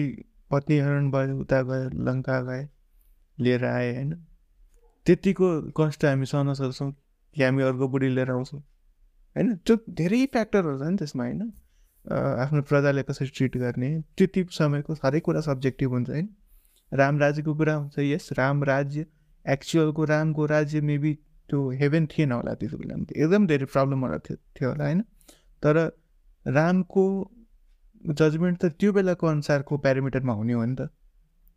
पत्नी 0.50 0.78
हरण 0.78 1.10
भयो 1.10 1.38
उता 1.40 1.62
गयो 1.62 1.88
लङ्का 2.06 2.40
गए 2.42 2.68
लिएर 3.38 3.64
आए 3.64 3.94
होइन? 3.94 4.12
त्यतिको 5.06 5.48
कष्ट 5.70 6.04
हामी 6.04 6.26
सहन 6.26 6.54
सक्छौँ 6.54 6.90
कि 7.36 7.42
हामी 7.42 7.62
अर्को 7.62 7.88
बुढी 7.88 8.08
लिएर 8.08 8.30
आउँछौँ। 8.30 8.60
होइन? 9.36 9.54
त्यो 9.56 9.76
धेरै 9.90 10.26
फ्याक्टरहरू 10.26 10.78
छ 10.78 10.82
नि 10.82 10.96
त्यसमा 10.96 11.24
होइन? 11.24 11.42
आफ्नो 12.44 12.62
प्रजाले 12.62 13.02
कसरी 13.02 13.28
ट्रिट 13.28 13.56
गर्ने 13.56 13.90
त्यति 14.18 14.46
समयको 14.50 14.92
हरेक 15.04 15.24
कुरा 15.24 15.40
सब्जेक्टिभ 15.40 15.90
हुन्छ 15.90 16.08
होइन? 16.10 16.28
राम 16.92 17.18
राज्यको 17.18 17.54
कुरा 17.54 17.74
हुन्छ 17.74 17.98
यस 17.98 18.28
राम 18.38 18.64
राज्य 18.64 19.06
एक्चुअलको 19.44 20.04
रामको 20.04 20.46
राज्य 20.46 20.80
मेबी 20.80 21.12
त्यो 21.48 21.68
हेभेन 21.80 22.06
थिएन 22.06 22.32
होला 22.32 22.54
त्यति 22.54 22.76
बेलामा 22.76 23.04
त 23.04 23.16
एकदम 23.16 23.46
धेरै 23.46 23.66
प्रब्लमहरू 23.66 24.18
थियो 24.18 24.36
थियो 24.56 24.70
होला 24.70 24.84
होइन 24.84 25.02
तर 25.62 25.76
रामको 26.46 27.04
जजमेन्ट 28.18 28.58
त 28.62 28.72
त्यो 28.80 28.92
बेलाको 28.92 29.26
अनुसारको 29.26 29.76
प्यारामिटरमा 29.78 30.32
हुने 30.32 30.52
हो 30.52 30.64
नि 30.64 30.74
त। 30.74 30.88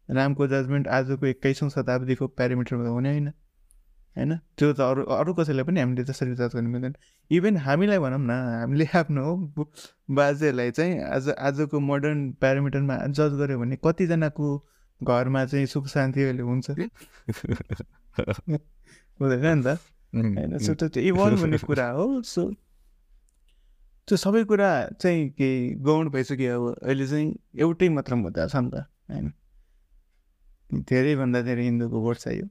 रामको 0.09 0.47
जजमेन्ट 0.47 0.87
आजको 0.87 1.25
एक्काइसौँ 1.25 1.69
शताब्दीको 1.69 2.27
प्यारामिटरमा 2.39 2.89
हुने 2.89 3.09
होइन 3.09 3.27
होइन 4.15 4.35
त्यो 4.57 4.71
त 4.73 4.79
अरू 4.79 5.03
अरू 5.15 5.33
कसैलाई 5.33 5.65
पनि 5.65 5.79
हामीले 5.79 6.03
त्यसरी 6.03 6.35
जज 6.35 6.53
गर्नु 6.53 6.69
मिल्दैन। 6.69 6.93
इभन 7.31 7.57
हामीलाई 7.57 7.99
भनौँ 7.99 8.19
न 8.19 8.31
हामीले 8.61 8.85
आफ्नो 8.93 9.25
बाजेहरूलाई 10.11 10.71
चाहिँ 10.71 11.01
आज 11.09 11.29
आजको 11.39 11.79
मोडर्न 11.79 12.21
प्यारामिटरमा 12.41 12.97
जज 13.09 13.41
गऱ्यो 13.41 13.59
भने 13.59 13.77
कतिजनाको 13.85 14.49
घरमा 15.03 15.45
चाहिँ 15.45 15.65
सुख 15.65 15.87
शान्ति 15.87 16.23
अहिले 16.23 16.41
हुन्छ। 16.41 16.69
हुँदैन 19.21 19.57
नि 19.57 19.63
त। 19.63 19.67
होइन 20.15 20.57
सो 20.57 20.73
त्यो 20.73 21.03
इभल्भ 21.03 21.39
हुने 21.39 21.57
कुरा 21.57 21.89
हो। 21.89 22.21
सो 22.21 22.51
त्यो 24.07 24.17
सबै 24.17 24.43
कुरा 24.43 24.89
चाहिँ 25.01 25.29
के 25.29 25.75
गौण 25.75 26.09
भइसक्यो 26.09 26.67
अब। 26.67 26.75
अहिले 26.83 27.07
चाहिँ 27.07 27.39
एउटै 27.55 27.89
मात्र 27.89 28.15
मुद्दा 28.15 28.47
छ 28.47 28.55
नि 28.55 28.71
त 28.71 28.75
होइन। 29.09 29.33
धेरैभन्दा 30.73 31.41
धेरै 31.41 31.63
हिन्दूको 31.63 32.01
भोट 32.01 32.17
चाहियो। 32.17 32.47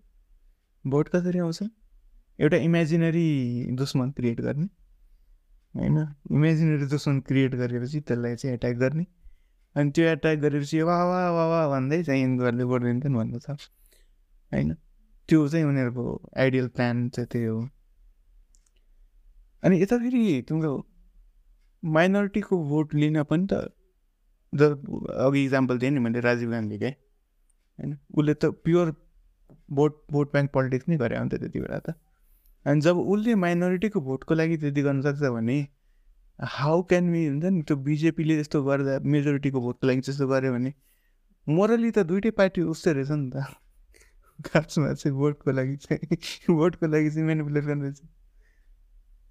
भोट 0.86 1.08
कसरी 1.08 1.38
आउँछ? 1.38 1.62
एउटा 2.40 2.56
इमेजिनरी 2.56 3.66
दुश्मन 3.70 4.10
क्रिएट 4.10 4.40
गर्ने 4.40 4.66
होइन। 5.74 6.14
इमेजिनरी 6.30 6.86
दुश्मन 6.86 7.20
क्रिएट 7.20 7.54
गरेपछि 7.54 8.00
त्यसलाई 8.00 8.36
चाहिँ 8.36 8.54
एट्याक 8.54 8.76
गर्ने। 8.76 9.06
अनि 9.76 9.90
त्यो 9.90 10.04
एट्याक 10.06 10.38
गरेपछि 10.38 10.82
वा 10.82 10.96
वा 11.04 11.20
वा 11.30 11.44
वा 11.46 11.60
भन्दै 11.68 12.02
चाहिँ 12.02 12.20
हिन्दूहरूले 12.20 12.64
भोट 12.64 12.82
दिन्छन् 12.82 13.14
भन्नु 13.14 13.38
छ 13.38 13.50
होइन 13.50 14.74
त्यो 15.28 15.46
चाहिँ 15.48 15.66
उनीहरूको 15.66 16.04
आइडियल 16.36 16.68
प्लान 16.68 17.08
चाहिँ 17.08 17.28
त्यही 17.28 17.44
हो 17.44 17.60
अनि 19.62 19.80
यता 19.82 19.98
फेरि 19.98 20.42
तिम्रो 20.48 20.72
माइनोरिटीको 21.82 22.62
भोट 22.64 22.94
लिन 22.94 23.22
पनि 23.24 23.46
त 23.52 23.62
ज 24.52 24.70
अघि 25.20 25.44
इक्जाम्पल 25.44 25.78
दिएँ 25.78 25.90
नि 25.90 26.00
मैले 26.00 26.20
राजीव 26.20 26.50
गान्धीकै 26.50 26.90
होइन 26.90 27.96
उसले 28.14 28.34
त 28.34 28.52
pure 28.64 28.94
vote 29.70 30.00
vote 30.10 30.32
bank 30.32 30.50
politics 30.52 30.88
नै 30.88 30.96
गरे 30.96 31.16
अन्त 31.16 31.34
त्यति 31.36 31.60
बेला 31.60 31.78
त 31.78 31.94
अनि 32.66 32.80
जब 32.80 32.98
उसले 33.06 33.34
माइनोरिटीको 33.40 34.00
भोटको 34.00 34.34
लागि 34.34 34.56
त्यति 34.56 34.82
गर्न 34.82 35.02
सक्छ 35.02 35.32
भने 35.32 35.58
हाउ 36.38 36.82
क्यान 36.90 37.12
बी 37.12 37.26
हुन्छ 37.26 37.44
नि 37.44 37.62
त्यो 37.62 37.76
बिजेपीले 37.84 38.34
त्यस्तो 38.34 38.62
गर्दा 38.64 38.98
मेजोरिटीको 39.06 39.60
भोटको 39.60 39.86
लागि 39.86 40.00
त्यस्तो 40.00 40.26
गर्यो 40.28 40.52
भने 40.52 40.72
मोरली 41.46 41.90
त 41.90 41.98
दुइटै 42.08 42.30
पार्टी 42.40 42.62
उस्तै 42.74 42.92
रहेछ 42.92 43.10
नि 43.10 43.30
त। 43.30 43.44
खासमा 44.46 44.92
चाहिँ 44.92 45.16
भोटको 45.16 45.50
लागि 45.52 45.76
चाहिँ 45.76 46.56
भोटको 46.56 46.86
लागि 46.86 47.10
चाहिँ 47.10 47.26
मेनिपुलेट 47.26 47.64
गर्दैछ 47.64 48.00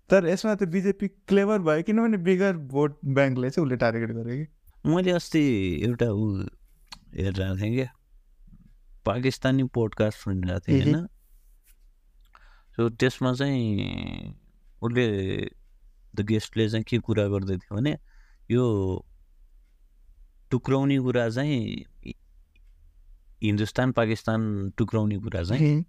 तर 0.10 0.28
यसमा 0.28 0.56
त 0.56 0.64
बिजेपी 0.72 1.08
क्लेभर 1.28 1.60
भयो 1.68 1.84
किनभने 1.84 2.18
बिगर 2.24 2.58
भोट 2.72 2.98
ब्याङ्कलाई 3.04 3.50
चाहिँ 3.50 3.66
उसले 3.66 3.78
टार्गेट 3.84 4.12
गर्यो 4.12 4.36
कि। 4.38 4.46
मैले 4.92 5.12
अस्ति 5.12 5.44
एउटा 5.84 6.08
ऊ 6.12 6.26
हेरिरहेको 7.16 7.58
थिएँ 7.62 7.74
क्या 7.76 7.90
पाकिस्तानी 9.06 9.64
पोडकास्ट 9.76 10.18
सुनिरहेको 10.24 10.60
थिएँ 10.68 10.82
होइन। 10.84 11.08
सो 12.78 12.90
त्यसमा 12.90 13.34
चाहिँ 13.34 14.36
उसले 14.82 15.06
द 16.16 16.22
गेस्टले 16.22 16.70
चाहिँ 16.70 16.84
के 16.84 17.00
कुरा 17.00 17.28
गर्दै 17.28 17.58
थियो 17.58 17.76
भने 17.76 17.98
यो 18.52 18.64
टुक्राउने 20.52 21.00
कुरा 21.00 21.30
चाहिँ 21.30 21.86
हिन्दुस्तान 23.44 23.92
पाकिस्तान 23.92 24.70
टुक्राउने 24.78 25.18
कुरा 25.18 25.44
चाहिँ 25.44 25.86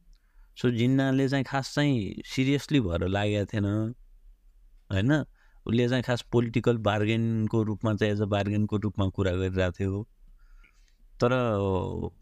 सो 0.56 0.70
जिन्नाले 0.70 1.28
चाहिँ 1.28 1.44
खास 1.44 1.74
चाहिँ 1.74 2.22
सिरियसली 2.26 2.80
भएर 2.80 3.08
लागेको 3.08 3.44
थिएन 3.44 3.64
होइन? 3.64 5.24
उसले 5.66 5.88
चाहिँ 5.88 6.02
खास 6.02 6.22
पोलिटिकल 6.32 6.76
बार्गेनको 6.76 7.62
रूपमा 7.62 7.94
चाहिँ 7.94 8.12
एज 8.14 8.20
अ 8.22 8.24
बार्गेनको 8.24 8.76
रूपमा 8.76 9.08
कुरा 9.08 9.32
गरिरहेको 9.32 9.72
थियो। 9.72 10.02
तर 11.20 11.32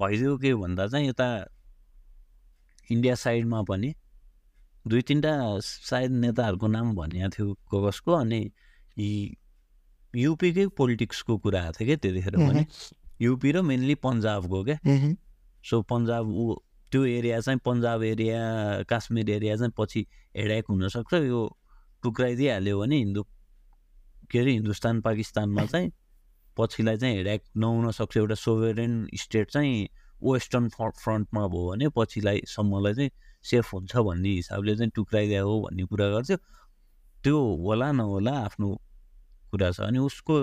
भइदियो 0.01 0.37
के 0.39 0.55
भन्दा 0.55 0.87
चाहिँ 0.87 1.09
यता 1.09 1.27
इन्डिया 2.91 3.15
साइडमा 3.15 3.63
पनि 3.63 3.95
दुई 4.89 5.03
तिनवटा 5.03 5.59
सायद 5.63 6.11
नेताहरूको 6.11 6.67
नाम 6.67 6.95
भनिएको 6.97 7.29
थियो 7.31 7.47
कगसको 7.73 8.13
अनि 8.13 8.41
यी 8.99 9.13
युपीकै 10.15 10.67
पोलिटिक्सको 10.77 11.39
कुरा 11.39 11.61
आएको 11.63 11.73
थियो 11.79 11.87
क्या 11.87 11.97
त्यतिखेर 12.03 12.37
पनि 12.37 12.67
युपी 13.23 13.53
र 13.53 13.63
मेनली 13.63 13.95
पन्जाबको 14.03 14.65
क्या 14.65 14.79
सो 15.65 15.83
पन्जाब 15.91 16.29
ऊ 16.29 16.55
त्यो 16.93 17.05
एरिया 17.07 17.41
चाहिँ 17.41 17.61
पन्जाब 17.65 18.03
एरिया 18.03 18.41
काश्मीर 18.91 19.31
एरिया 19.31 19.57
चाहिँ 19.57 19.73
पछि 19.79 20.01
हेडाक 20.37 20.65
हुनसक्छ। 20.71 21.15
यो 21.15 21.41
टुक्राइदिइहाल्यो 22.03 22.79
भने 22.81 22.97
हिन्दू 22.97 23.23
के 24.31 24.39
अरे 24.39 24.53
हिन्दुस्तान 24.53 25.01
पाकिस्तानमा 25.01 25.65
चाहिँ 25.67 25.93
पछिलाई 26.57 26.97
चाहिँ 26.97 27.17
हेडाक 27.17 27.41
नहुन 27.57 27.91
सक्छ 27.91 28.17
एउटा 28.17 28.35
सोभरेन 28.35 29.09
स्टेट 29.15 29.51
चाहिँ 29.51 29.89
वेस्टर्न 30.23 30.69
फ्र- 30.77 30.97
फ्रन्टमा 31.03 31.47
भयो 31.53 31.69
भने 31.71 31.89
पछिलाई 31.97 32.41
सम्मलाई 32.55 32.95
चाहिँ 32.95 33.11
सेफ 33.45 33.73
हुन्छ 33.75 33.97
भन्ने 34.09 34.29
हिसाबले 34.39 34.77
चाहिँ 34.77 34.91
टुक्राइदिया 34.95 35.41
हो 35.43 35.55
भन्ने 35.63 35.85
कुरा 35.91 36.09
गर्थ्यो। 36.15 36.37
त्यो 37.25 37.39
होला 37.65 37.91
नहोला 37.93 38.33
आफ्नो 38.47 38.69
कुरा 39.51 39.71
छ 39.73 39.81
अनि 39.89 39.99
उसको 39.99 40.35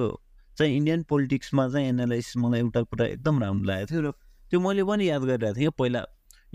चाहिँ 0.58 0.76
इन्डियन 0.78 1.04
पोलिटिक्समा 1.10 1.68
चाहिँ 1.70 1.88
एनालाइसिस 1.90 2.38
मलाई 2.38 2.60
एउटा 2.60 2.82
कुरा 2.92 3.06
एकदम 3.06 3.36
राम्रो 3.44 3.66
लागेको 3.70 3.92
थियो 3.92 4.02
र 4.02 4.12
त्यो 4.52 4.60
मैले 4.60 4.84
पनि 4.90 5.10
याद 5.10 5.22
गरिरहेको 5.30 5.60
थिएँ 5.60 5.72
पहिला 5.80 6.02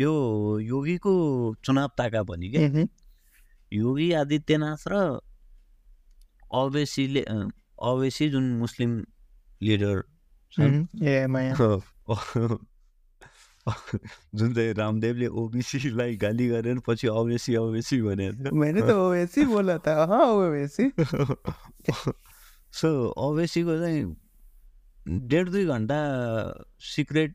यो 0.00 0.10
योगीको 0.60 1.12
चुनाव 1.64 1.88
ताका 1.98 2.22
पनि 2.30 2.48
क्या 2.50 2.62
योगी 3.72 4.08
आदित्यनाथ 4.20 4.82
र 4.92 4.94
अवेसीले 6.60 7.22
अवेसी 7.90 8.28
जुन 8.30 8.44
मुस्लिम 8.62 8.92
लिडर 9.62 10.02
जुन 13.66 14.54
चाहिँ 14.54 14.72
रामदेवले 14.74 15.26
ओबिसीलाई 15.26 16.16
गाली 16.16 16.48
गरेर 16.48 16.78
पछि 16.78 17.06
अवेसी 17.08 17.54
अवेसी 17.54 17.96
थियो 17.96 18.52
मैंने 18.54 18.80
तो 18.80 18.94
ओवैसी 19.06 19.44
बोला 19.44 19.78
हाँ 19.86 20.24
ओवैसी 20.26 20.90
सो 22.72 22.88
अवेसीको 23.08 23.78
चाहिँ 23.78 24.04
डेढ 25.28 25.48
दुई 25.48 25.64
घन्टा 25.66 25.98
सिक्रेट 26.80 27.34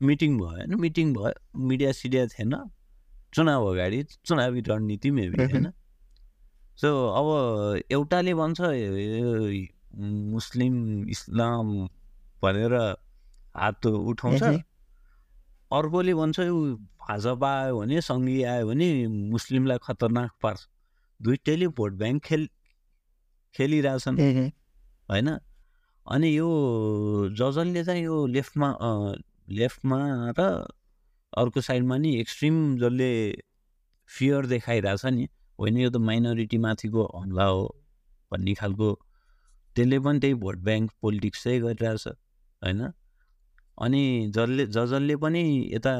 मिटिङ 0.00 0.38
भयो 0.38 0.48
होइन 0.48 0.74
मिटिङ 0.80 1.12
भयो 1.14 1.32
मिडिया 1.68 1.92
सिडिया 1.92 2.26
थिएन 2.26 2.56
चुनाव 3.34 3.66
अगाडि 3.66 4.02
चुनावी 4.26 4.60
रणनीति 4.60 5.10
मेबी 5.10 5.42
होइन 5.42 5.70
सो 6.78 6.90
अब 7.10 7.82
एउटाले 7.90 8.34
भन्छ 8.34 8.60
मुस्लिम 10.32 10.74
इस्लाम 11.08 11.72
भनेर 12.42 12.74
हात 13.54 13.86
उठाउँछ 13.86 14.42
अर्कोले 15.72 16.14
भन्छ 16.14 16.38
यो 16.40 16.76
भाजपा 17.02 17.50
आयो 17.60 17.78
भने 17.80 18.00
सङ्घी 18.00 18.42
आयो 18.42 18.66
भने 18.66 18.88
मुस्लिमलाई 19.08 19.78
खतरनाक 19.82 20.32
पार्छ। 20.42 20.60
दुइटैले 21.22 21.68
भोट 21.68 21.92
ब्याङ्क 21.92 22.22
खेल 22.24 22.48
खेलिरहेछन्। 23.54 24.16
होइन? 25.10 25.28
अनि 26.06 26.28
यो 26.38 26.48
जजनले 27.38 27.84
चाहिँ 27.84 28.04
यो 28.04 28.26
लेफ्टमा 28.26 28.68
लेफ्टमा 29.50 29.98
र 30.38 30.40
अर्को 31.32 31.60
साइडमा 31.60 31.96
नि 31.96 32.16
एक्सट्रिम 32.20 32.56
जसले 32.78 33.10
फियर 34.06 34.46
देखाइरहेछ 34.46 35.04
नि 35.06 35.28
होइन? 35.58 35.76
यो 35.76 35.90
त 35.90 35.96
माइनोरिटी 35.96 36.58
माथिको 36.58 37.02
हमला 37.16 37.44
हो 37.44 37.62
भन्ने 38.32 38.54
खालको। 38.54 38.88
त्यसले 39.76 39.98
पनि 39.98 40.20
त्यही 40.20 40.34
भोट 40.34 40.56
ब्याङ्क 40.58 40.90
पोलिटिक्स 41.02 41.44
चाहिँ 41.44 41.60
गरिरहेछ 41.60 42.08
होइन? 42.08 42.92
अनि 43.78 44.32
जसले 44.34 44.66
जजनले 44.66 45.16
पनि 45.16 45.70
यता 45.74 45.92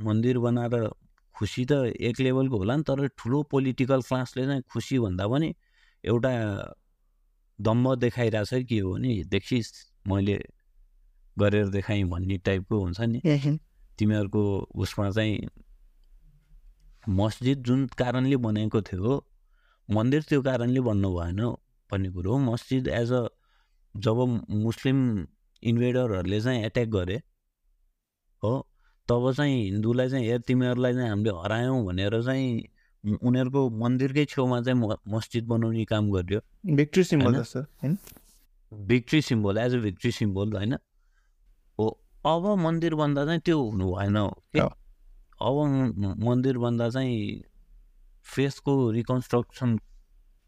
मन्दिर 0.00 0.38
बनाएर 0.38 0.90
खुसी 1.34 1.64
त 1.64 1.72
एक 2.00 2.20
लेभलको 2.20 2.56
होला 2.58 2.76
नि 2.76 2.82
तर 2.82 3.06
ठुलो 3.08 3.42
पोलिटिकल 3.42 4.02
क्लासले 4.02 4.46
चाहिँ 4.46 4.62
खुसी 4.62 4.98
भन्दा 4.98 5.28
पनि 5.28 5.54
एउटा 6.04 6.32
दम्ब 7.60 7.94
देखाइरहेछ 7.94 8.50
कि 8.50 8.64
के 8.64 8.78
हो 8.78 8.94
भने 8.94 9.24
देखिस् 9.24 9.72
मैले 10.08 10.38
गरेर 11.38 11.68
देखाएँ 11.68 12.04
भन्ने 12.04 12.38
टाइपको 12.38 12.78
हुन्छ 12.78 13.00
नि। 13.00 13.20
तिमीहरूको 13.98 14.42
उसमा 14.74 15.10
चाहिँ 15.10 15.48
मस्जिद 17.08 17.62
जुन 17.62 17.86
कारणले 17.86 18.36
बनाएको 18.36 18.80
थियो 18.82 19.24
मन्दिर 19.90 20.22
त्यो 20.22 20.42
कारणले 20.42 20.80
बन्नु 20.80 21.08
भएन 21.14 21.40
भन्ने 21.90 22.10
कुरो 22.10 22.32
हो। 22.32 22.38
मस्जिद 22.38 22.88
एज 22.88 23.12
अ 23.12 23.26
जब 23.96 24.18
मुस्लिम 24.50 25.26
इन्भेडरहरूले 25.62 26.40
चाहिँ 26.40 26.64
एट्याक 26.64 26.88
गरे। 26.88 27.16
हो? 28.42 28.66
तब 29.08 29.32
चाहिँ 29.32 29.62
हिन्दूलाई 29.64 30.08
चाहिँ 30.08 30.26
हेर 30.26 30.40
तिमीहरूलाई 30.40 30.92
चाहिँ 30.94 31.08
हामीले 31.10 31.30
हरायौँ 31.30 31.84
भनेर 31.86 32.22
चाहिँ 32.22 33.18
उनीहरूको 33.22 33.68
मन्दिरकै 33.80 34.24
छेउमा 34.24 34.60
चाहिँ 34.62 34.96
मस्जिद 35.08 35.46
बनाउने 35.48 35.84
काम 35.84 36.10
गर्यो। 36.12 36.40
Victory 36.76 37.04
symbol 37.04 37.42
victory 38.72 39.20
symbol 39.22 39.58
as 39.58 39.74
a 39.74 39.78
victory 39.80 40.10
symbol 40.12 40.52
होइन? 40.52 40.74
हो 41.78 41.86
अब 42.26 42.46
मन्दिर 42.58 42.94
बन्दा 42.94 43.24
चाहिँ 43.24 43.40
त्यो 43.40 43.60
हुनु 43.60 43.94
भएन 43.94 44.16
हो। 44.16 44.28
अब 45.40 45.56
मन्दिर 46.26 46.58
बन्दा 46.58 46.88
चाहिँ 46.90 47.42
फेसको 48.26 48.90
रिकन्स्ट्रक्सन 48.90 49.78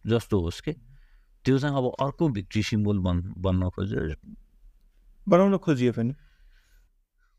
जस्तो 0.04 0.40
होस् 0.40 0.60
कि? 0.60 0.72
त्यो 1.44 1.58
चाहिँ 1.58 1.76
अब 1.76 1.92
अर्को 2.00 2.28
भिक्ट्री 2.28 2.62
सिम्बल 2.62 2.98
बन् 2.98 3.22
बन्न 3.38 3.70
खोज्यो। 3.70 4.00
बनाउन 5.30 5.56
खोजियो 5.64 5.92
पनि। 5.92 6.14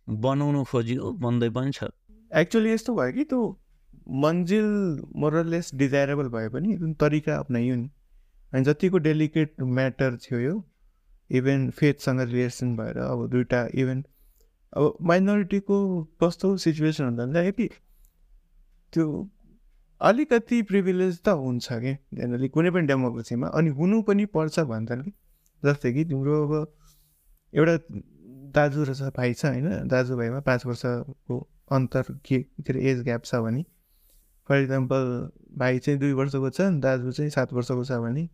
बनाउनु 0.08 0.64
खोजियो 0.72 1.12
बन्दै 1.24 1.50
पनि 1.58 1.72
छ। 1.72 1.90
एक्चुअली 2.32 2.72
यस्तो 2.72 2.96
भयो 2.96 3.12
कि 3.14 3.24
त्यो 3.32 3.42
मन्जिल 4.24 4.68
मोरलेस 5.16 5.72
डिजायरेबल 5.76 6.28
भए 6.36 6.50
पनि 6.50 6.78
जुन 6.78 6.94
तरिका 7.02 7.38
अप्नाइयो 7.38 7.76
नि। 7.76 7.90
अनि 8.54 8.64
जतिको 8.64 8.98
डेलिकेट 9.08 9.62
म्याटर 9.76 10.18
थियो 10.24 10.40
यो 10.40 10.56
इभेन 11.30 11.70
फेथसँग 11.72 12.22
रिलेसन 12.22 12.76
भएर 12.78 12.98
अब 12.98 13.28
दुइटा 13.32 13.68
इभेन 13.76 14.04
अब 14.74 14.98
माइनोरिटीको 15.02 15.78
कस्तो 16.24 16.56
सिचुएसन 16.58 17.04
हुन्छ 17.04 17.20
भने 17.20 17.52
कि 17.52 17.68
त्यो 18.94 19.06
अलिकति 20.02 20.62
प्रिभिलेज 20.64 21.20
त 21.24 21.30
हुन्छ 21.40 21.68
कि 21.74 21.94
जेनरली 22.18 22.50
कुनै 22.50 22.72
पनि 22.72 22.88
डेमोक्रेसीमा 22.88 23.48
अनि 23.60 23.70
हुनु 23.80 24.02
पनि 24.02 24.26
पर्छ 24.36 24.60
भन्छन् 24.72 25.04
कि 25.04 25.12
जस्तै 25.64 25.94
कि 25.94 26.06
तिम्रो 26.06 26.36
अब 26.48 26.54
एउटा 27.54 27.78
दाजु 28.52 28.84
रहेछ 28.84 29.02
भाइ 29.02 29.34
छ 29.34 29.46
होइन 29.46 29.88
दाजुभाइमा 29.88 30.40
पाँच 30.40 30.66
वर्षको 30.66 31.50
अन्तर 31.72 32.02
के 32.02 32.40
के 32.40 32.74
अरे 32.74 32.92
एज 32.92 33.04
ग्याप 33.04 33.24
छ 33.24 33.36
भने 33.36 33.66
फर 34.50 34.58
इक्जाम्पल 34.58 35.32
भाइ 35.58 35.80
चाहिँ 35.80 36.00
दुई 36.00 36.14
वर्षको 36.14 36.50
छ 36.50 36.62
दाजु 36.62 37.12
चाहिँ 37.12 37.30
सात 37.30 37.54
वर्षको 37.54 37.84
छ 37.84 37.92
भने 37.92 38.30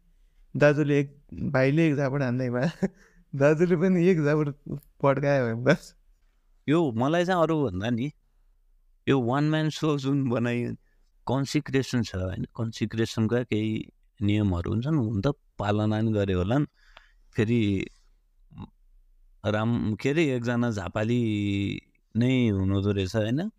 दाजुले 0.58 1.00
एक 1.00 1.22
भाइले 1.34 1.88
एक 1.88 1.96
झापड 1.96 2.24
हान्दैमा 2.24 2.62
दाजुले 3.36 3.76
पनि 3.76 4.08
एक 4.08 4.22
झापड 4.22 4.54
पड्कायो 5.02 5.46
भने 5.46 5.64
बस। 5.64 5.96
यो 6.70 6.92
मलाई 6.92 7.26
चाहिँ 7.26 7.42
अरू 7.42 7.64
भन्दा 7.64 7.90
नि 7.90 8.12
यो 9.08 9.22
वान 9.22 9.50
म्यान 9.50 9.70
सो 9.70 9.98
जुन 9.98 10.30
बनाइयो 10.30 10.74
कन्सिक्रेसन 11.28 12.04
छ 12.04 12.16
होइन 12.16 12.44
कन्सिक्रेसनका 12.44 13.44
केही 13.44 13.92
नियमहरू 14.22 14.72
हुन्छन् 14.72 14.98
हुन 14.98 15.22
त 15.22 15.28
पालना 15.60 16.02
नि 16.02 16.12
गरे 16.12 16.34
होला 16.34 16.60
फेरि 17.36 17.88
राम 19.48 19.96
के 19.96 20.10
अरे 20.10 20.24
एकजना 20.36 20.70
झापाली 20.72 21.22
नै 22.16 22.32
हुनुहुँदो 22.50 22.92
रहेछ 22.92 23.16
होइन 23.16 23.50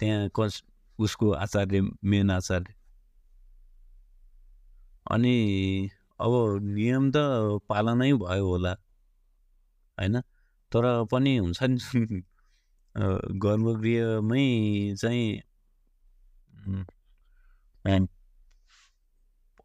त्यहाँ 0.00 0.28
कस 0.36 0.62
उसको 0.98 1.30
आचार्य 1.34 1.80
मेन 2.04 2.30
आचार्य 2.30 2.74
अनि 5.10 5.36
अब 6.20 6.32
नियम 6.62 7.10
त 7.10 7.16
पालनै 7.68 8.12
भयो 8.14 8.46
होला 8.46 8.72
होइन 9.98 10.20
तर 10.72 10.84
पनि 11.04 11.36
हुन्छ 11.36 11.62
नि 11.62 12.22
गर्भगृहमै 13.38 14.44
चाहिँ 14.96 15.40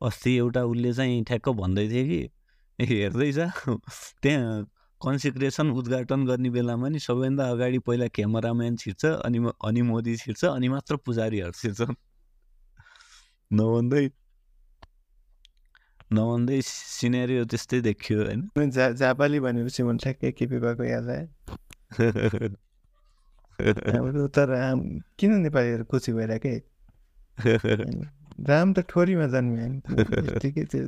अस्ति 0.01 0.35
एउटा 0.37 0.63
उसले 0.63 0.93
चाहिँ 0.93 1.23
ठ्याक्क 1.23 1.49
भन्दै 1.49 1.87
थियो 1.89 2.05
कि 2.05 2.85
हेर्दैछ 2.85 3.37
त्यहाँ 4.21 4.65
कन्सिक्रेसन 5.05 5.67
उद्घाटन 5.79 6.19
गर्ने 6.25 6.49
बेलामा 6.49 6.87
नि 6.89 6.99
सबैभन्दा 6.99 7.43
अगाडि 7.53 7.79
पहिला 7.87 8.07
क्यामराम्यान 8.17 8.73
छिर्छ 8.81 9.03
अनि 9.05 9.39
अनि 9.61 9.81
मोदी 9.89 10.13
छिर्छ 10.17 10.41
अनि 10.49 10.67
मात्र 10.73 10.93
पुजारीहरू 11.05 11.55
छिर्छन् 11.61 11.95
नभन्दै 13.51 14.05
नभन्दै 16.13 16.59
सिनेरियो 16.65 17.41
त्यस्तै 17.51 17.79
देखियो 17.81 18.17
होइन। 18.25 18.41
झा 18.69 18.85
झापाली 18.91 19.37
भनेपछि 19.45 19.81
मन 19.83 19.97
ठ्याक्कै 20.03 20.31
केपी 20.37 20.57
भएको 20.65 20.83
याद 20.85 21.07
आयो। 21.15 21.27
तर 24.35 24.47
हाम 24.53 24.79
किन 25.17 25.31
नेपालीहरू 25.41 25.83
खुसी 25.91 26.11
भइरहेकै? 26.13 26.57
राम 28.49 28.67
त 28.73 28.77
ठोरीमा 28.89 29.27
जन्मियो 29.33 29.61
होइन। 29.61 29.75
यत्तिकै 30.29 30.63
त्यो 30.71 30.83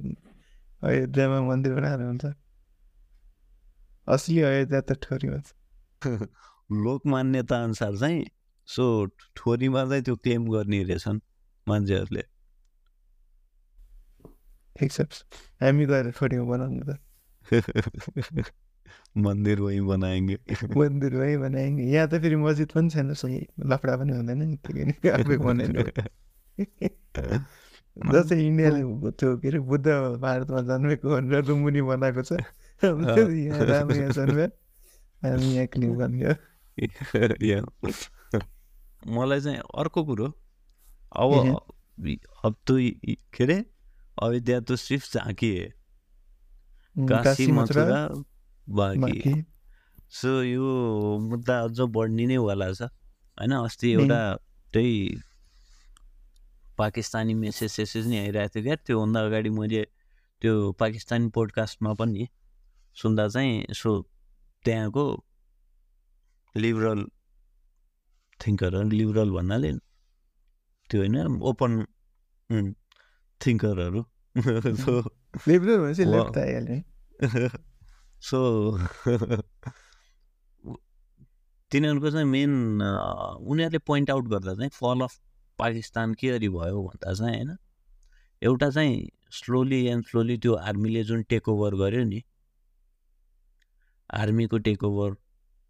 अयोध्यामा 0.82 1.40
मन्दिर 1.50 1.72
बनाएर 1.78 2.02
हुन्छ। 2.02 2.24
असली 4.08 4.42
अयोध्या 4.42 4.82
त 4.82 4.92
ठोरीमा 5.02 5.40
छ 5.46 5.52
लोक 6.84 7.08
मान्यता 7.08 7.64
अनुसार 7.64 7.96
चाहिँ 7.96 8.24
सो 8.68 8.86
ठोरीमा 9.36 9.86
चाहिँ 9.86 10.04
त्यो 10.04 10.16
क्लेम 10.16 10.48
गर्ने 10.52 10.84
रहेछन् 10.84 11.20
मान्छेहरूले। 11.68 12.24
ठिक 14.80 14.92
छ 14.92 15.02
हामी 15.64 15.86
गएर 15.86 16.12
ठोरीमा 16.12 16.46
बनाउनु 16.52 16.84
त। 16.88 17.00
मन्दिर 19.18 19.62
वहीँ 19.62 19.82
बनाएंगे। 19.82 20.38
मन्दिर 20.78 21.16
है 21.22 21.38
बनाएंगे। 21.38 21.84
यहाँ 21.84 22.08
त 22.08 22.22
फेरि 22.22 22.36
मस्जिद 22.36 22.72
पनि 22.76 22.90
छैन 22.90 23.14
सही 23.14 23.40
लफडा 23.66 23.96
पनि 23.98 24.12
हुँदैन 24.14 24.42
नि 24.44 25.10
आफै 25.10 25.38
बनाइनु 25.38 25.84
जस्तै 27.98 28.36
इन्डियाले 28.48 29.12
त्यो 29.20 29.38
के 29.38 29.48
अरे 29.48 29.60
बुद्ध 29.60 29.88
भारतमा 30.22 30.62
जन्मेको 30.62 31.10
भनेर 31.10 31.44
रुमुनी 31.44 31.82
बनाएको 31.82 32.22
छ। 32.22 32.34
हामी 32.84 33.44
यहाँ 35.56 35.68
क्लिप 35.68 35.92
गर्ने। 36.00 36.34
मलाई 39.08 39.42
चाहिँ 39.42 39.58
अर्को 39.58 40.04
कुरो 40.06 40.28
अब। 41.18 41.32
अब 42.46 42.56
तो 42.68 42.74
के 42.78 43.44
अरे 43.44 43.58
अयोध्या 44.24 44.60
तो 44.62 44.76
सिर्फ 44.76 45.14
झाँकी 45.14 45.50
है 45.56 45.68
काशी 46.96 47.52
मथुरा 47.52 48.08
बाँकी 48.68 49.44
सो 50.12 50.42
यो 50.44 51.18
मुद्दा 51.20 51.56
अझ 51.60 51.80
बढ्ने 51.90 52.26
नै 52.28 52.38
वाला 52.38 52.72
छ 52.74 52.82
होइन 52.82 53.52
अस्ति। 53.54 53.92
एउटा 53.92 54.22
त्यही 54.74 54.96
पाकिस्तानी 56.78 57.34
मेसेज 57.34 57.72
सेसेज 57.72 58.08
नि 58.08 58.18
आइरहेको 58.18 58.54
थियो 58.54 58.64
क्या 58.64 58.76
त्योभन्दा 58.86 59.20
अगाडि 59.26 59.50
मैले 59.50 59.84
त्यो 60.42 60.54
पाकिस्तानी 60.80 61.28
पोडकास्टमा 61.34 61.94
पनि 61.94 62.28
सुन्दा 62.98 63.28
चाहिँ 63.28 63.74
सो 63.74 63.92
त्यहाँको 64.66 65.06
लिबरल 66.56 67.06
थिङ्करहरू 68.40 68.90
लिबरल 68.90 69.30
भन्नाले 69.32 69.72
त्यो 70.90 71.02
होइन 71.02 71.18
ओपन 71.42 71.72
थिङ्करहरू। 73.42 74.02
सो 78.22 78.40
तिनीहरूको 81.72 82.12
चाहिँ 82.12 82.26
मेन 82.26 82.52
उनीहरूले 82.82 83.78
पोइन्ट 83.78 84.12
आउट 84.12 84.26
गर्दा 84.28 84.54
चाहिँ 84.54 84.70
फल 84.70 85.02
अफ 85.02 85.20
पाकिस्तान 85.60 86.14
के 86.14 86.28
गरी 86.28 86.50
भयो 86.50 86.84
भन्दा 86.84 87.14
चाहिँ 87.14 87.36
होइन 87.36 87.58
एउटा 88.42 88.70
चाहिँ 88.70 89.10
स्लोली 89.32 89.86
एन्ड 89.86 90.06
स्लोली 90.06 90.38
त्यो 90.38 90.54
आर्मीले 90.54 91.04
जुन 91.04 91.24
टेक 91.24 91.50
ओभर 91.50 91.76
गर्यो 91.76 92.04
नि 92.04 92.24
आर्मीको 94.14 94.58
टेक 94.68 94.84
ओभर 94.84 95.16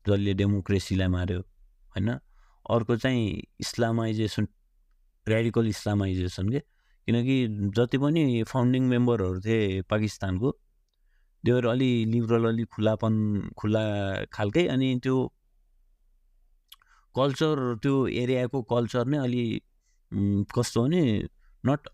जसले 0.06 0.34
डेमोक्रेसीलाई 0.34 1.08
मार्यो 1.08 1.40
होइन? 1.40 2.10
अर्को 2.66 2.96
चाहिँ 2.98 3.42
इस्लामाइजेसन 3.60 4.48
रेडिकल 5.28 5.68
इस्लामाइजेसन 5.68 6.50
के? 6.50 6.60
किनकि 7.08 7.36
जति 7.78 7.98
पनि 7.98 8.44
फाउन्डिङ 8.48 8.84
मेम्बरहरू 8.90 9.40
थिए 9.42 9.82
पाकिस्तानको 9.90 10.52
देवर 11.44 11.66
अलि 11.68 11.90
लिबरल 12.06 12.46
अलि 12.48 12.64
खुलापन 12.74 13.14
खुला 13.58 13.84
खालकै 14.34 14.68
अनि 14.68 15.00
त्यो 15.04 15.16
कल्चर 17.16 17.76
त्यो 17.84 18.08
एरियाको 18.24 18.62
कल्चर 18.72 19.06
नै 19.08 19.18
अलि 19.18 19.44
कस्तो 20.56 20.84
भने 20.84 21.02
नट 21.64 21.88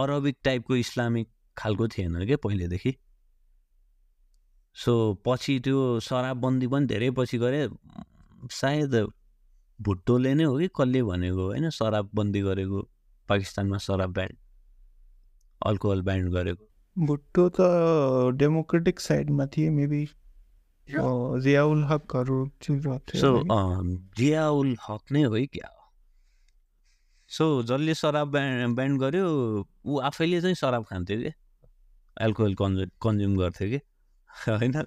अरबिक 0.00 0.36
टाइपको 0.44 0.76
इस्लामिक 0.76 1.28
खालको 1.56 1.88
थिएन 1.88 2.24
क्या 2.26 2.36
पहिलेदेखि? 2.44 2.92
सो 4.76 4.92
पछि 5.26 5.58
त्यो 5.60 5.78
शराबबन्दी 6.00 6.66
पनि 6.66 6.86
धेरै 6.86 7.10
पछि 7.16 7.38
गरे 7.38 7.68
सायद 8.50 8.94
भुट्टोले 9.80 10.34
नै 10.34 10.44
हो 10.44 10.58
कि 10.58 10.68
कसले 10.76 11.02
भनेको 11.02 11.42
होइन? 11.46 11.70
शराबबन्दी 11.70 12.40
गरेको 12.42 12.80
पाकिस्तानमा 13.28 13.78
शराब 13.78 14.12
ब्यान्ड 14.12 14.36
अल्कोहल 15.60 16.02
ब्यान्ड 16.02 16.32
गरेको। 16.32 16.64
भुट्टो 16.96 17.48
त 17.48 17.60
डेमोक्रेटिक 18.38 19.00
साइडमा 19.00 19.46
थिए 19.52 19.70
मेबी 19.70 20.04
जियाउल 20.88 21.84
हकहरू 21.84 22.38
सो? 22.64 23.30
जियाउल 24.18 24.76
हक 24.88 25.12
नै 25.12 25.22
हो 25.22 25.34
है 25.34 25.46
क्या 25.46 25.70
सो 27.30 27.46
जसले 27.62 27.94
शराब 27.94 28.30
ब्यान्ड 28.32 28.74
ब्यान्ड 28.76 29.00
गर्यो 29.00 29.28
ऊ 29.86 29.98
आफैले 30.08 30.40
चाहिँ 30.40 30.54
शराब 30.54 30.84
खान्थ्यो 30.90 31.18
कि? 31.18 31.32
एल्कोहल 32.16 32.54
कन्जु 32.54 32.86
कन्ज्युम 33.02 33.36
गर्थ्यो 33.38 33.68
कि? 33.70 33.80
होइन? 34.48 34.84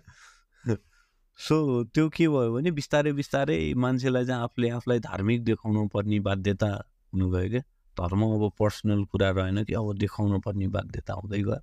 सो 1.37 1.83
त्यो 1.83 2.09
के 2.09 2.27
भयो 2.27 2.53
भने 2.53 2.71
बिस्तारै 2.71 3.11
बिस्तारै 3.13 3.73
मान्छेलाई 3.73 4.25
चाहिँ 4.25 4.41
आफूले 4.41 4.69
आफूलाई 4.69 4.99
धार्मिक 4.99 5.43
देखाउनु 5.43 5.87
पर्ने 5.87 6.19
बाध्यता 6.19 6.67
हुनु 7.13 7.29
गयो 7.29 7.49
क्या। 7.49 7.61
धर्म 7.97 8.23
अब 8.23 8.51
पर्सनल 8.59 9.05
कुरा 9.05 9.29
रहेन 9.29 9.63
कि 9.63 9.73
अब 9.73 9.97
देखाउनु 9.97 10.39
पर्ने 10.39 10.67
बाध्यता 10.67 11.13
हुँदै 11.13 11.41
गयो। 11.41 11.55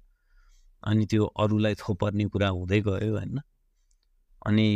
अनि 0.83 1.07
त्यो 1.07 1.25
अरूलाई 1.25 1.75
थोपर्ने 1.75 2.27
कुरा 2.27 2.49
हुँदै 2.49 2.81
गयो 2.81 3.17
होइन। 3.17 3.41
अनि 4.47 4.69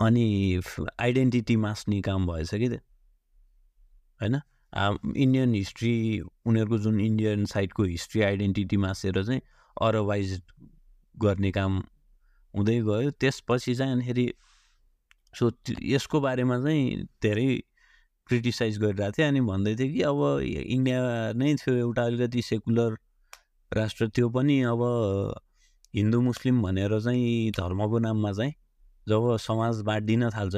अनि 0.00 0.60
आइडेन्टिटी 1.00 1.56
मास्ने 1.56 2.00
काम 2.00 2.26
भएछ 2.26 2.54
कि 2.54 2.68
त्यो? 2.68 2.78
होइन? 4.20 4.40
इन्डियन 4.72 5.54
हिस्ट्री 5.54 6.20
उनीहरूको 6.20 6.78
जुन 6.78 7.00
इन्डियन 7.00 7.44
साइडको 7.44 7.82
हिस्ट्री 7.84 8.22
आइडेन्टिटी 8.22 8.76
मासेर 8.76 9.22
चाहिँ 9.24 9.40
अरवाइज 9.80 10.40
गर्ने 11.22 11.50
काम 11.50 11.82
हुँदै 12.54 12.80
गयो। 12.80 13.10
त्यसपछि 13.10 13.74
चाहिँ 13.74 13.92
अनिखेरि 13.92 14.32
सो 15.34 15.50
यसको 15.82 16.20
बारेमा 16.20 16.58
चाहिँ 16.62 17.04
धेरै 17.22 17.62
क्रिटिसाइज 18.26 18.78
गरिरहेको 18.78 19.12
थिएँ 19.18 19.28
अनि 19.28 19.40
भन्दै 19.40 19.74
थिएँ 19.76 19.92
कि 19.92 20.02
अब 20.02 20.18
इन्डिया 20.40 21.32
नै 21.36 21.54
थियो 21.54 21.74
एउटा 21.76 22.02
अलिकति 22.02 22.42
सेकुलर 22.42 22.96
राष्ट्र 23.72 24.08
त्यो 24.08 24.28
पनि 24.28 24.60
अब 24.62 24.82
हिन्दू 25.94 26.20
मुस्लिम 26.20 26.62
भनेर 26.62 27.00
चाहिँ 27.00 27.50
धर्मको 27.50 27.98
नाममा 27.98 28.32
चाहिँ 28.32 28.52
जब 29.08 29.36
समाज 29.36 29.80
बाँडिन 29.80 30.28
थाल्छ 30.30 30.56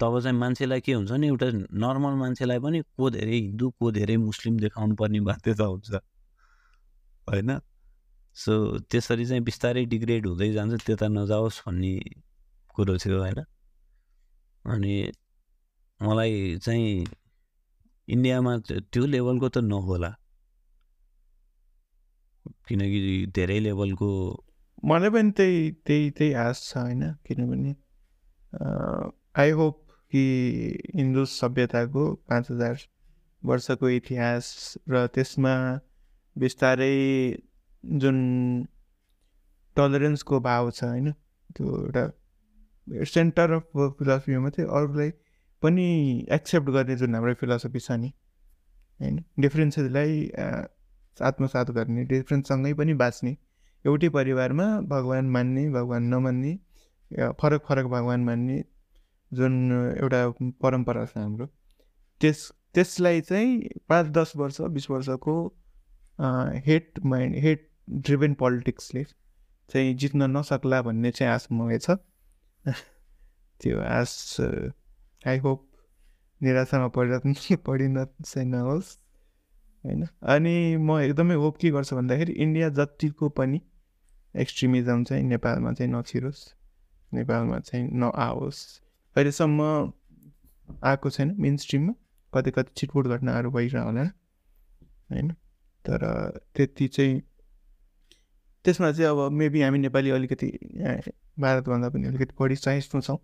तब 0.00 0.20
चाहिँ 0.20 0.38
मान्छेलाई 0.38 0.80
के 0.80 0.92
हुन्छ 0.92 1.12
नि 1.12 1.26
एउटा 1.26 1.46
नर्मल 1.84 2.14
मान्छेलाई 2.22 2.58
पनि 2.58 2.80
को 2.96 3.10
धेरै 3.10 3.36
हिन्दू 3.36 3.70
को 3.70 3.90
धेरै 3.92 4.16
मुस्लिम 4.16 4.58
देखाउनु 4.58 4.94
पर्ने 4.96 5.20
बाध्यता 5.20 5.64
हुन्छ। 5.64 5.90
होइन? 7.28 7.60
सो 8.36 8.78
त्यसरी 8.90 9.26
चाहिँ 9.26 9.42
बिस्तारै 9.44 9.84
डिग्रेड 9.84 10.26
हुँदै 10.26 10.50
जान्छ 10.52 10.84
त्यता 10.86 11.08
नजाओस् 11.08 11.60
भन्ने 11.66 11.92
कुरो 12.74 12.96
थियो 12.96 13.18
होइन? 13.20 13.40
अनि 14.64 14.94
मलाई 16.00 16.58
चाहिँ 16.58 17.06
इन्डियामा 18.08 18.56
त्यो 18.92 19.04
लेभलको 19.06 19.48
त 19.48 19.58
नहोला। 19.58 20.10
किनकि 22.68 23.00
धेरै 23.36 23.58
लेभलको 23.60 24.08
मलाई 24.84 25.10
पनि 25.10 25.30
त्यही 25.36 25.70
त्यही 25.86 26.10
त्यही 26.10 26.32
आश 26.46 26.56
छ 26.70 26.76
होइन? 26.78 27.02
किनभने 27.26 27.72
आई 29.36 29.50
होप 29.50 29.76
कि 30.12 30.22
हिन्दू 30.96 31.24
सभ्यताको 31.24 32.04
पाँच 32.28 32.50
हजार 32.50 32.76
वर्षको 33.42 33.88
इतिहास 33.88 34.76
र 34.88 35.06
त्यसमा 35.06 35.54
बिस्तारै 36.36 36.94
जुन 37.84 38.18
टलरेन्सको 39.76 40.40
भाव 40.40 40.70
छ 40.70 40.84
होइन? 40.84 41.12
त्यो 41.56 41.66
एउटा 41.82 42.04
सेन्टर 43.04 43.52
अफ 43.52 43.76
फिलोसफीमा 43.98 44.50
चाहिँ 44.50 44.70
अरूलाई 44.70 45.10
पनि 45.62 45.86
एक्सेप्ट 46.32 46.70
गर्ने 46.70 46.96
जुन 46.96 47.14
हाम्रो 47.14 47.34
फिलोसफी 47.34 47.80
छ 47.80 47.90
नि 47.92 48.12
होइन? 49.00 49.24
डिफ्रेन्सेसलाई 49.40 50.28
आत्मसात 51.20 51.70
गर्ने 51.70 52.04
डिफ्रेन्ससँगै 52.04 52.72
पनि 52.74 52.94
बाँच्ने 52.94 53.36
एउटै 53.84 54.08
परिवारमा 54.08 54.66
भगवान् 54.88 55.30
मान्ने 55.30 55.68
भगवान् 55.70 56.10
नमान्ने 56.10 56.52
फरक 57.40 57.64
फरक 57.68 57.86
भगवान् 57.86 58.24
मान्ने 58.24 58.62
जुन 59.32 59.72
एउटा 60.00 60.28
परम्परा 60.60 61.04
छ 61.06 61.16
हाम्रो 61.16 61.46
त्यस 62.20 62.52
त्यसलाई 62.74 63.20
चाहिँ 63.20 63.68
पाँच 63.88 64.06
दस 64.06 64.32
वर्ष 64.36 64.60
बिस 64.60 64.90
वर्षको 64.90 65.34
हेट 66.66 66.98
माइन्ड 67.04 67.36
हेट 67.36 67.68
ड्रिभन 67.90 68.34
पोलिटिक्सले 68.34 69.04
चाहिँ 69.70 69.94
जित्न 69.94 70.30
नसक्ला 70.36 70.82
भन्ने 70.82 71.10
चाहिँ 71.10 71.32
आश 71.32 71.46
मलाई 71.52 71.78
छ। 71.78 71.90
त्यो 73.60 73.80
आश 73.80 74.36
आई 75.26 75.38
होप 75.38 75.66
निराशामा 76.42 76.88
परिरहनु 76.88 77.56
पढिन 77.56 78.04
चाहिँ 78.04 78.48
नहोस् 78.48 78.98
होइन? 79.84 80.06
अनि 80.22 80.76
म 80.76 80.98
एकदमै 80.98 81.34
होप 81.34 81.56
के 81.56 81.70
गर्छु 81.70 81.96
भन्दाखेरि 81.96 82.32
इन्डिया 82.32 82.68
जतिको 82.68 83.28
पनि 83.28 83.60
एक्सट्रिमिजम 84.34 85.04
चाहिँ 85.04 85.24
नेपालमा 85.24 85.72
चाहिँ 85.72 85.92
नछिरोस् 85.92 86.42
नेपालमा 87.14 87.58
चाहिँ 87.60 87.88
नआओस्। 87.92 88.60
अहिलेसम्म 89.16 89.62
आएको 90.84 91.10
छैन 91.10 91.34
मेन 91.38 91.56
स्ट्रिममा 91.56 91.94
कति 92.32 92.50
कति 92.50 92.72
छिटफुट 92.76 93.06
घटनाहरू 93.06 93.50
भइरह 93.50 93.82
होला। 93.82 94.02
होइन? 95.10 95.30
तर 95.84 96.00
त्यति 96.56 96.88
चाहिँ 96.88 97.20
त्यसमा 98.64 98.90
चाहिँ 98.92 99.10
अब 99.10 99.32
मेबी 99.32 99.62
हामी 99.62 99.78
नेपाली 99.78 100.10
अलिकति 100.10 100.46
भारतभन्दा 101.40 101.88
पनि 101.88 102.06
अलिकति 102.08 102.34
बढी 102.40 102.56
सहिष्णु 102.56 103.00
छौँ। 103.02 103.18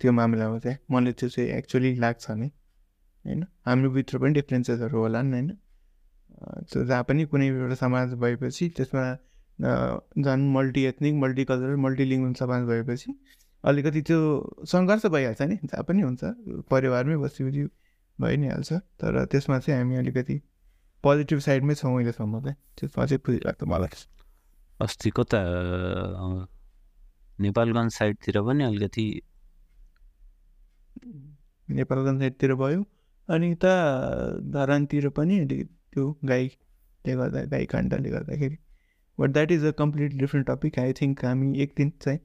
त्यो 0.00 0.12
मामिलामा 0.12 0.58
चाहिँ 0.58 0.78
मलाई 0.90 1.12
त्यो 1.12 1.28
चाहिँ 1.28 1.48
एक्चुली 1.50 1.94
लाग्छ 1.96 2.30
नि। 2.30 2.46
होइन? 3.24 3.44
हामीभित्र 3.66 4.18
पनि 4.18 4.32
डिफ्रेन्सेसहरू 4.32 4.98
होला 4.98 5.22
नि 5.22 5.32
होइन 5.32 5.56
त्यो 6.68 6.84
जहाँ 6.84 7.04
पनि 7.04 7.24
कुनै 7.24 7.46
एउटा 7.48 7.74
समाज 7.74 8.12
भएपछि 8.14 8.68
त्यसमा 8.76 9.04
झन् 10.20 10.42
मल्टी 10.52 10.82
एथनिक 10.84 11.14
मल्टिकल्चरल 11.14 11.76
मल्टिलिङ्गल 11.76 12.32
समाज 12.34 12.62
भएपछि 12.68 13.12
अलिकति 13.66 14.00
त्यो 14.08 14.18
सङ्घर्ष 14.72 15.06
भइहाल्छ 15.14 15.42
नि 15.42 15.56
जहाँ 15.64 15.84
पनि 15.88 16.02
हुन्छ। 16.02 16.22
परिवारमै 16.70 17.16
बसेपछि 17.16 17.62
भइ 18.18 18.36
नै 18.36 18.48
हाल्छ 18.48 18.72
तर 19.00 19.24
त्यसमा 19.32 19.58
चाहिँ 19.58 19.80
हामी 19.80 19.96
अलिकति 19.96 20.36
पोजिटिभ 21.04 21.38
साइडमै 21.46 21.74
छौँ 21.74 21.94
अहिलेसम्म 21.96 22.40
चाहिँ। 22.44 22.56
त्यसमा 22.78 23.06
चाहिँ 23.06 23.20
खुसी 23.26 23.38
लाग्छ 23.46 23.62
मलाई। 23.64 24.04
अस्ति 24.80 25.10
कता 25.16 25.40
नेपालगञ्ज 27.40 27.92
साइडतिर 27.92 28.40
पनि 28.42 28.64
अलिकति 28.64 29.06
नेपालगञ्ज 31.68 32.18
साइडतिर 32.20 32.54
भयो। 32.54 32.84
अनि 33.28 33.50
यता 33.52 33.72
धरानतिर 34.54 35.08
पनि 35.18 35.38
अलिकति 35.40 35.74
त्यो 35.92 36.04
गाईले 36.24 37.14
गर्दा 37.16 37.44
गाई 37.52 37.66
काण्डले 37.66 38.10
गर्दाखेरि। 38.10 38.56
But 39.18 39.30
that 39.30 39.52
is 39.52 39.64
a 39.64 39.70
complete 39.78 40.12
different 40.14 40.50
topic 40.50 40.78
I 40.78 40.92
think 40.92 41.24
हामी 41.24 41.48
एक 41.62 41.74
दिन 41.76 41.92
चाहिँ 42.02 42.20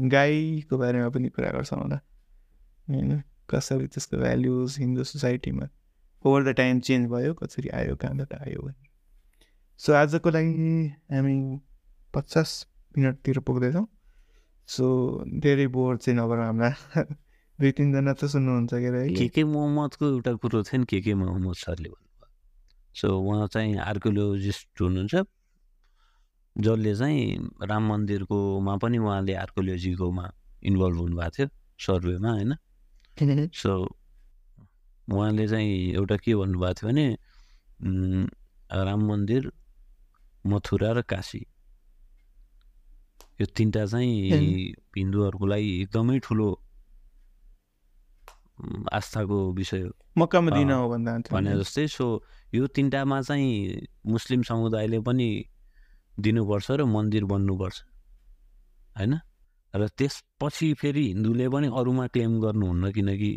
गाईको 0.00 0.78
बारेमा 0.78 1.08
पनि 1.08 1.28
कुरा 1.28 1.50
गर्छौँ 1.50 1.82
होला। 1.82 2.00
होइन? 2.90 3.22
कसरी 3.50 3.86
त्यसको 3.86 4.16
भ्याल्युज 4.16 4.76
हिन्दू 4.78 5.04
सोसाइटीमा 5.04 5.68
ओभर 6.24 6.44
द 6.44 6.48
टाइम 6.48 6.80
चेन्ज 6.80 7.10
भयो 7.10 7.34
कसरी 7.34 7.68
आयो 7.68 7.96
कहाँबाट 7.96 8.34
आयो 8.34 8.62
भनेर। 8.62 8.88
सो 9.78 9.92
आजको 9.92 10.30
लागि 10.30 10.86
हामी 11.12 11.60
पचास 12.14 12.66
मिनटतिर 12.98 13.38
पुग्दैछौँ। 13.38 13.86
सो 14.66 14.86
धेरै 15.38 15.66
बोर 15.66 15.96
चाहिँ 15.96 16.18
नगर 16.20 16.38
हाम्रा। 16.38 16.74
दुई 17.60 17.72
तिनजना 17.72 18.12
त 18.12 18.24
सुन्नुहुन्छ 18.24 18.70
के 18.74 18.86
अरे 18.86 19.14
के 19.14 19.28
के 19.28 19.44
मोहम्मदको 19.44 20.06
एउटा 20.06 20.32
कुरो 20.34 20.62
थियो 20.62 20.78
नि 20.80 20.86
के 20.86 21.00
के 21.00 21.14
मोहम्मद 21.14 21.54
सरले 21.54 21.88
भन्नुभयो। 21.88 22.26
सो 22.94 23.20
उहाँ 23.20 23.46
चाहिँ 23.46 23.76
आर्कोलोजिस्ट 23.76 24.80
हुनुहुन्छ। 24.80 25.14
जसले 26.58 26.96
चाहिँ 26.96 27.50
राम 27.62 27.92
मन्दिरकोमा 27.92 28.76
पनि 28.76 28.98
उहाँले 28.98 29.34
आर्कोलोजीकोमा 29.34 30.32
इन्भल्भ 30.62 30.96
हुनुभएको 30.96 31.30
थियो 31.30 31.48
सर्वेमा 31.80 32.30
होइन? 32.30 32.54
सो 33.52 33.98
उहाँले 35.08 35.48
चाहिँ 35.48 35.92
एउटा 35.92 36.16
के 36.16 36.34
भन्नुभएको 36.34 36.74
थियो 36.74 36.88
भने 36.88 37.06
राम 38.70 39.00
मन्दिर 39.06 39.52
मथुरा 40.46 40.92
र 40.92 41.02
काशी। 41.02 41.46
यो 43.40 43.46
तिनवटा 43.46 43.86
चाहिँ 43.86 44.72
हिन्दूहरूको 44.96 45.46
लागि 45.46 45.82
एकदमै 45.82 46.18
ठुलो 46.18 46.60
आस्थाको 48.92 49.52
विषय 49.52 49.90
मक्का 50.18 50.40
मदिना 50.40 50.74
हो 50.74 50.88
भन्दा 50.88 51.18
भने 51.32 51.58
जस्तै 51.58 51.86
सो 51.88 52.22
यो 52.54 52.66
तिनवटामा 52.66 53.22
चाहिँ 53.22 53.86
मुस्लिम 54.06 54.42
समुदायले 54.42 55.00
पनि 55.00 55.44
दिनुपर्छ 56.20 56.70
र 56.70 56.84
मन्दिर 56.84 57.24
बन्नुपर्छ। 57.24 57.76
होइन? 58.98 59.14
र 59.74 59.88
त्यसपछि 59.88 60.74
फेरि 60.74 61.02
हिन्दूले 61.08 61.48
पनि 61.48 61.68
अरूमा 61.74 62.06
क्लेम 62.06 62.40
गर्नुहुन्न 62.40 62.92
किनकि 62.92 63.30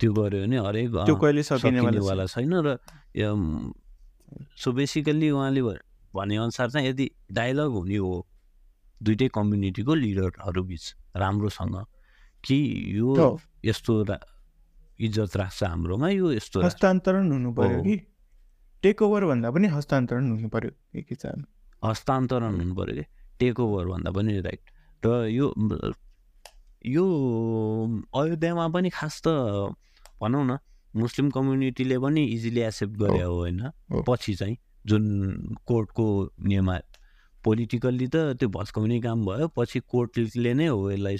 त्यो 0.00 0.12
गऱ्यो 0.12 0.40
भने 0.42 0.58
हरेक 0.58 0.90
त्यो 1.06 1.16
कहिले 1.16 1.42
सकिनेवाला 1.42 2.26
छैन 2.26 2.54
र 2.66 2.78
सो 4.56 4.72
बेसिकल्ली 4.72 5.30
उहाँले 5.30 5.62
भनेअनुसार 6.14 6.70
चाहिँ 6.70 6.88
यदि 6.88 7.10
डायलग 7.32 7.70
हुने 7.70 7.96
हो 7.96 8.26
दुइटै 9.02 9.28
कम्युनिटीको 9.34 9.94
लिडरहरू 9.94 10.62
बिच 10.62 10.84
राम्रोसँग 11.16 11.76
कि 12.44 12.58
यो 12.98 13.38
यस्तो 13.64 13.92
इज्जत 15.00 15.36
राख्छ 15.36 15.62
हाम्रोमा 15.64 16.08
यो 16.08 16.32
यस्तो 16.32 16.62
हस्तान्तरण 16.62 17.32
हुनु 17.32 17.50
पऱ्यो 17.54 17.82
कि? 17.82 17.96
टेक 18.84 19.02
ओभर 19.02 19.24
भन्दा 19.24 19.50
पनि 19.50 19.66
हस्तान्तरण 19.72 20.30
हुनु 20.30 20.48
पऱ्यो 20.52 20.70
एक 21.00 21.08
हस्तान्तरण 21.84 22.54
हुनु 22.60 22.74
पऱ्यो 22.74 22.94
कि? 22.94 23.04
टेक 23.40 23.60
ओभर 23.60 23.86
भन्दा 23.88 24.10
पनि 24.12 24.40
राइट 24.40 24.62
र 25.06 25.08
यो 25.32 25.46
यो 26.86 27.04
अयोध्यामा 28.14 28.66
पनि 28.76 28.90
खास 28.92 29.22
त 29.24 29.28
भनौँ 30.20 30.44
न 30.44 30.58
मुस्लिम 30.94 31.30
कम्युनिटीले 31.30 31.98
पनि 31.98 32.22
इजिली 32.34 32.60
एक्सेप्ट 32.60 32.94
गरे 33.00 33.22
हो। 33.22 33.34
होइन? 33.34 33.60
पछि 34.08 34.34
चाहिँ 34.34 34.56
जुन 34.86 35.04
कोर्टको 35.66 36.06
नियम 36.44 36.68
पोलिटिकल्ली 37.44 38.06
त 38.06 38.36
त्यो 38.38 38.48
भत्काउने 38.48 39.00
काम 39.00 39.24
भयो 39.26 39.48
पछि 39.56 39.80
कोर्टले 39.80 40.52
नै 40.54 40.66
हो 40.68 40.90
यसलाई 40.90 41.16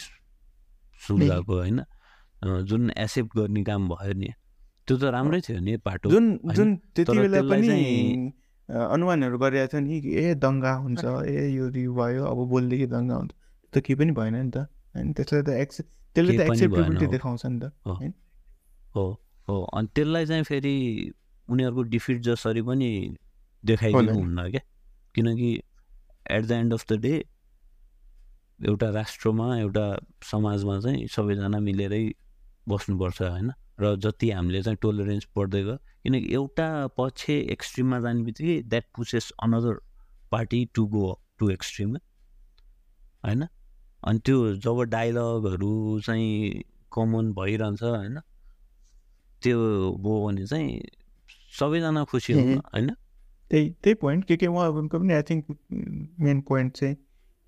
सुल्झाएको 1.01 1.55
होइन? 1.59 1.79
जुन 2.69 2.91
एक्सेप्ट 2.91 3.37
गर्ने 3.37 3.63
काम 3.65 3.89
भयो 3.89 4.13
नि। 4.21 4.31
त्यो 4.87 4.97
त 4.97 5.05
राम्रै 5.15 5.41
थियो 5.41 5.61
नि 5.61 5.77
पाटो। 5.81 6.11
जुन? 6.11 6.25
जुन 6.55 6.69
त्यति 6.77 7.05
तर 7.05 7.21
बेला 7.21 7.41
त्यसलाई 7.41 7.61
पनि 7.61 8.33
अनुमानहरू 8.69 9.39
गरिरहेको 9.39 9.73
थियो 9.73 9.81
नि 9.81 10.01
कि 10.01 10.11
ए 10.17 10.35
दङ्गा 10.35 10.73
हुन्छ 10.85 11.05
ए 11.05 11.49
यो 11.57 11.65
भयो 11.95 12.25
अब 12.25 12.39
बोलदेखि 12.49 12.87
दङ्गा 12.87 13.15
हुन्छ। 13.15 13.33
त्यो 13.73 13.81
केही 13.83 13.97
पनि 14.01 14.13
भएन 14.13 14.37
नि 14.37 14.51
त। 14.51 14.57
होइन? 14.95 15.13
त्यसले 15.13 15.43
त 15.43 15.49
एक्सेप्ट 15.65 15.91
त्यसले 16.15 16.33
त 16.39 16.41
एक्सेप्टेबिलिटी। 16.41 17.07
देखाउँछ 17.07 17.43
नि 17.47 17.59
त। 17.61 17.65
हो। 18.95 19.05
हो 19.49 19.57
अनि 19.75 19.89
त्यसलाई 19.95 20.25
चाहिँ 20.27 20.45
फेरि 20.45 20.77
उनीहरूको 21.49 21.83
डिफिट 21.83 22.21
जसरी 22.21 22.63
पनि 22.63 22.91
देखाइदिनु। 23.65 24.13
हुन्न 24.15 24.51
क्या। 24.51 24.63
किनकि 25.15 25.51
at 26.31 26.43
the 26.45 26.53
end 26.53 26.73
of 26.73 26.85
the 26.93 27.01
day 27.01 27.15
एउटा 28.65 28.89
राष्ट्रमा 28.91 29.47
एउटा 29.59 29.87
समाजमा 30.23 30.81
चाहिँ 30.81 31.07
सबैजना 31.07 31.59
मिलेरै 31.61 32.05
बस्नुपर्छ 32.69 33.23
होइन? 33.23 33.53
र 33.81 33.97
जति 33.97 34.31
हामीले 34.31 34.63
चाहिँ 34.63 34.79
टोलरेन्स 34.83 35.27
बढ्दै 35.37 35.63
गयो 35.63 35.77
किनकि 35.77 36.35
एउटा 36.35 36.87
पक्ष 36.87 37.31
एक्सट्रिममा 37.31 38.01
जाने 38.01 38.23
बित्तिकै 38.23 38.63
that 38.63 38.85
pushes 38.97 39.31
another 39.43 39.81
party 40.33 40.65
to 40.75 40.87
go 40.87 41.21
to 41.39 41.51
extreme 41.51 41.97
होइन? 43.25 43.47
अनि 44.03 44.19
त्यो 44.19 44.57
जब 44.57 44.83
डायलगहरू 44.83 46.01
चाहिँ 46.01 46.63
कमन 46.93 47.33
भइरहन्छ 47.33 47.83
होइन? 47.83 48.21
त्यो 49.43 49.59
भयो 49.93 50.27
भने 50.27 50.47
चाहिँ 50.47 50.81
सबैजना 51.59 52.05
खुसी 52.05 52.33
हुन् 52.33 52.49
ए। 52.49 52.55
होइन? 52.55 52.91
त्यही 53.51 53.71
त्यही 53.71 53.95
पोइन्ट 53.95 54.25
के 54.25 54.37
के 54.37 54.47
उहाँहरूको 54.47 54.99
पनि 54.99 55.13
आई 55.13 55.23
थिङ्क 55.23 55.59
मेन 56.21 56.41
पोइन्ट 56.41 56.77
चाहिँ 56.77 56.97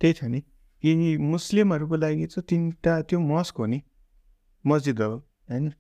त्यही 0.01 0.13
छ 0.13 0.25
नि 0.25 0.41
कि 0.85 1.17
मुस्लिमहरूको 1.17 1.97
लागि 1.97 2.27
चाहिँ 2.27 2.47
तिनवटा 2.49 3.03
त्यो 3.03 3.21
मस्क 3.21 3.57
हो 3.57 3.67
नि। 3.67 3.83
मस्जिद 4.67 5.01
हो 5.03 5.11
होइन? 5.51 5.73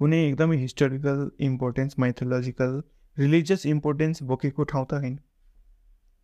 कुनै 0.00 0.18
एकदमै 0.24 0.56
historical 0.58 1.22
importance 1.46 1.98
mythological 1.98 2.74
religious 3.16 3.66
importance 3.66 4.22
बोकेको 4.30 4.64
ठाउँ 4.72 4.86
त 4.86 5.00
होइन। 5.00 5.16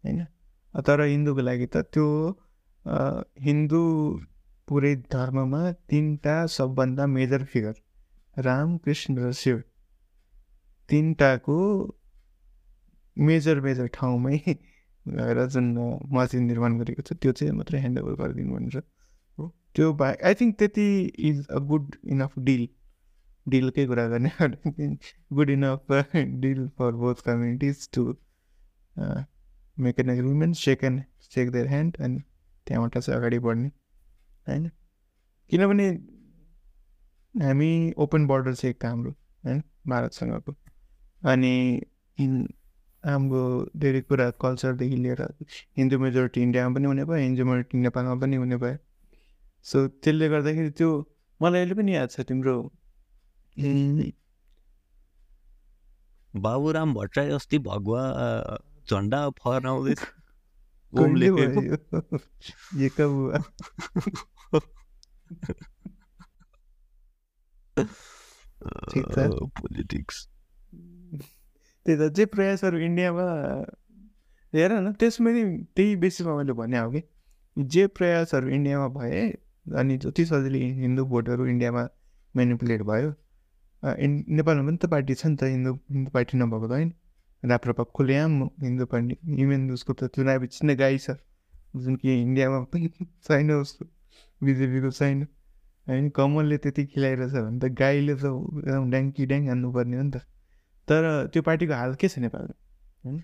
होइन? 0.04 0.20
तर 0.74 1.00
हिन्दूको 1.04 1.42
लागि 1.48 1.66
त 1.66 1.82
त्यो 1.94 2.06
हिन्दू 3.46 3.80
पुरै 4.68 4.94
धर्ममा 5.12 5.62
तिनवटा 5.90 6.36
सबभन्दा 6.56 7.06
मेजर 7.14 7.44
फिगर 7.52 7.74
राम 8.36 8.76
कृष्ण 8.84 9.16
र 9.18 9.32
शिव। 9.40 9.58
तिनवटाको 10.88 11.58
मेजर 13.16 13.60
मेजर 13.60 13.86
ठाउँमै 13.94 14.38
गएर 15.06 15.44
जुन 15.48 15.66
मस्जिद 16.12 16.42
निर्माण 16.42 16.78
गरेको 16.78 17.02
छ 17.02 17.18
त्यो 17.22 17.32
चाहिँ 17.32 17.52
मात्रै 17.54 17.80
ह्यान्डओभर 17.80 18.14
गरिदिनु 18.22 18.54
भनेर 18.54 18.82
हो। 19.38 19.48
त्यो 19.74 19.92
बाहेक 20.00 20.24
आई 20.24 20.34
थिङ्क 20.40 20.58
त्यति 20.58 20.86
is 21.30 21.46
a 21.48 21.58
good 21.70 21.94
enough 22.14 22.38
deal 22.48 22.66
डिलकै 23.46 23.86
कुरा 23.86 24.06
गर्ने 24.08 24.30
good 25.32 25.50
enough 25.50 25.92
deal 26.42 26.68
for 26.78 26.92
both 27.02 27.22
communities 27.26 27.88
to 27.94 28.04
make 29.76 30.00
an 30.00 30.10
agreement 30.10 30.56
shake 30.56 30.84
and 30.84 31.02
shake 31.34 31.50
their 31.52 31.68
hand 31.68 31.96
अनि 32.00 32.18
त्यहाँबाट 32.66 32.98
चाहिँ 32.98 33.18
अगाडि 33.18 33.38
बढ्ने। 33.38 33.68
होइन? 34.46 34.68
किनभने 35.50 35.88
हामी 37.34 37.70
ओपन 37.98 38.26
बोर्डर 38.26 38.54
छ 38.54 38.64
एक 38.64 38.84
हाम्रो 38.84 39.10
होइन? 39.10 39.62
भारतसँगको। 39.88 40.52
अनि 41.22 41.54
हाम्रो 43.04 43.42
धेरै 43.76 44.00
कुरा 44.02 44.30
कल्चरदेखि 44.42 44.96
लिएर 44.96 45.22
हिन्दू 45.76 45.98
मेजोरिटी 45.98 46.40
इन्डियामा 46.42 46.74
पनि 46.74 46.86
हुने 46.86 47.04
भयो 47.04 47.20
हिन्दू 47.22 47.44
मेजोरिटी 47.44 47.78
नेपालमा 47.78 48.14
पनि 48.22 48.36
हुने 48.36 48.56
भयो। 48.56 48.76
सो 49.66 49.86
त्यसले 49.88 50.28
गर्दाखेरि 50.28 50.70
त्यो 50.78 50.90
मलाई 51.40 51.60
अहिले 51.60 51.74
पनि 51.74 51.94
याद 51.94 52.08
छ 52.10 52.20
तिम्रो 52.28 52.54
बाबुराम 56.36 56.94
भट्टराई 56.94 57.28
अस्ति 57.28 57.58
भगवा 57.58 58.02
झन्डा 58.90 59.30
फहराउँदै 59.30 59.94
ओम 60.92 61.14
कहिले 61.18 61.30
लेखेको 61.30 61.60
भयो? 61.60 61.76
ये 62.76 62.88
कब 62.88 63.10
हुआ? 63.10 63.38
ठिक 68.92 69.06
छ। 69.12 69.18
पोलिटिक्स 69.60 70.28
त्यही 71.86 71.98
त 71.98 72.12
जे 72.12 72.24
प्रयासहरू 72.24 72.78
इन्डियामा 72.78 73.24
हेर 74.54 74.72
न 74.72 74.92
त्यसमा 74.92 75.30
त्यही 75.76 75.96
बेसिसमा 75.96 76.36
मैले 76.36 76.52
भने 76.52 76.78
हो 76.78 76.90
कि 76.90 77.02
जे 77.56 77.86
प्रयासहरू 77.86 78.48
इन्डियामा 78.48 78.88
भए 78.88 79.30
अनि 79.66 79.96
जति 79.96 80.24
सजिलै 80.24 80.58
हिन्दू 80.58 81.04
भोटहरू 81.04 81.46
इन्डियामा 81.46 81.88
मेनिपुलेट 82.36 82.82
भयो 82.82 83.14
नेपालमा 83.84 84.64
पनि 84.66 84.76
त 84.76 84.86
पार्टी 84.90 85.14
छ 85.14 85.26
नि 85.26 85.36
त 85.36 85.44
हिन्दू 85.44 85.72
हिन्दू 85.92 86.10
पार्टी 86.10 86.38
नभएको 86.38 86.66
त 86.68 86.72
होइन। 86.72 86.92
राप्रपा 87.42 87.84
खुलेआम 87.96 88.42
हिन्दू 88.62 88.84
पार्टी 88.92 89.14
इभन 89.42 89.70
उसको 89.76 89.92
त 89.92 90.08
चुनावी 90.14 90.46
चिन्ह 90.48 90.74
गाई 90.74 90.98
छ। 90.98 91.16
जुन 91.76 91.96
कि 91.96 92.08
इन्डियामा 92.22 92.60
पनि 92.72 92.88
छैन 93.28 93.50
उसको 93.52 93.84
बिजेपीको 94.40 94.90
छैन। 94.90 95.22
होइन 95.86 96.08
कमलले 96.16 96.56
त्यति 96.64 96.84
खिलाइरहेछ 96.86 97.32
भने 97.34 97.58
त 97.60 97.72
गाईले 97.76 98.14
त 98.14 98.24
एकदम 98.24 98.90
ड्याङ्की 98.90 99.26
ड्याङ 99.26 99.48
हान्नुपर्ने 99.48 99.96
हो 99.96 100.02
नि 100.02 100.10
त। 100.10 100.24
तर 100.88 101.28
त्यो 101.32 101.42
पार्टीको 101.42 101.74
हाल 101.74 101.94
के 102.00 102.08
छ 102.08 102.18
नेपालमा? 102.24 102.54
होइन 103.04 103.20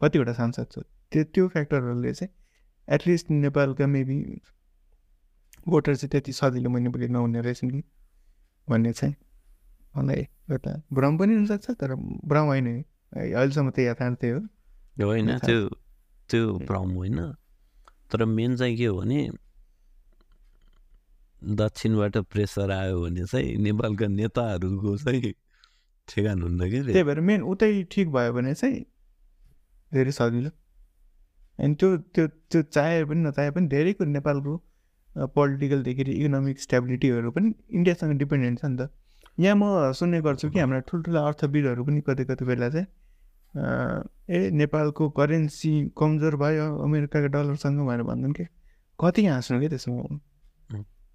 कतिवटा 0.00 0.32
सांसद 0.32 0.66
छ। 0.72 0.78
त्यो 1.12 1.24
त्यो 1.34 1.48
फ्याक्टरहरूले 1.54 2.12
चाहिँ 2.12 2.32
एटलिस्ट 2.88 3.30
नेपालका 3.30 3.86
मेबी 3.86 4.18
भोटर 5.68 5.94
चाहिँ 5.94 6.10
त्यति 6.10 6.32
सजिलो 6.32 6.70
मेनिपुलेट 6.70 7.10
नहुने 7.10 7.40
रहेछन् 7.40 7.70
कि 7.70 7.82
भन्ने 8.68 8.92
चाहिँ 8.92 9.14
मलाई 9.94 10.22
एउटा 10.50 10.72
भ्रम 10.92 11.18
पनि 11.18 11.34
हुनसक्छ 11.34 11.70
तर 11.80 11.94
भ्रम 12.30 12.46
होइन 12.46 12.66
है। 12.66 12.78
अहिलेसम्म 13.12 13.70
त 13.70 13.78
यथार्थै 13.80 14.30
हो 14.30 14.40
होइन 15.06 15.38
त्यो 15.38 15.68
त्यो 16.30 16.42
भ्रम 16.68 16.90
होइन। 16.94 17.18
तर 18.12 18.24
मेन 18.24 18.56
चाहिँ 18.56 18.76
के 18.76 18.86
हो 18.86 19.00
भने 19.00 19.20
दक्षिणबाट 21.42 22.16
प्रेसर 22.32 22.70
आयो 22.70 23.00
भने 23.02 23.24
चाहिँ 23.26 23.56
नेपालका 23.58 24.06
नेताहरूको 24.06 24.96
चाहिँ 24.96 25.32
ठेगान 26.08 26.42
हुन्न 26.42 26.70
कि। 26.70 26.82
त्यही 26.82 27.02
भएर 27.02 27.20
मेन 27.20 27.42
उतै 27.42 27.70
ठिक 27.90 28.08
भयो 28.12 28.32
भने 28.32 28.54
चाहिँ 28.54 28.80
धेरै 29.92 30.12
सजिलो। 30.12 30.50
अनि 31.58 31.74
त्यो 31.74 31.96
त्यो 32.14 32.26
त्यो 32.50 32.62
चाहे 32.74 33.04
पनि 33.04 33.20
नचाहे 33.24 33.50
पनि 33.56 33.66
धेरै 33.68 33.92
कुरो 33.92 34.10
नेपालको 34.10 34.52
पोलिटिकलदेखि 35.36 36.02
इकोनोमिक 36.12 36.56
स्टेबिलिटीहरू 36.60 37.30
पनि 37.30 37.48
इन्डियासँग 37.70 38.12
डिपेन्डेन्ट 38.18 38.60
छ 38.60 38.64
नि 38.64 38.76
त। 38.76 38.82
यहाँ 39.40 39.56
म 39.56 39.92
सुन्ने 39.92 40.20
गर्छु 40.20 40.50
कि 40.50 40.58
हाम्रा 40.58 40.80
ठुल्ठुला 40.80 41.20
अर्थविदहरू 41.26 41.84
पनि 41.84 42.00
कति 42.00 42.24
कति 42.24 42.44
बेला 42.44 42.68
चाहिँ 42.70 42.86
ए 44.30 44.50
नेपालको 44.50 45.08
करेन्सी 45.10 45.72
कमजोर 45.98 46.36
भयो 46.36 46.76
अमेरिकाको 46.78 47.26
डलरसँग 47.26 47.80
भनेर 47.86 48.02
भन्छन् 48.02 48.32
कि? 48.32 48.44
कति 48.98 49.26
हाँस्नु 49.26 49.60
कि 49.60 49.68
त्यसमा 49.68 49.94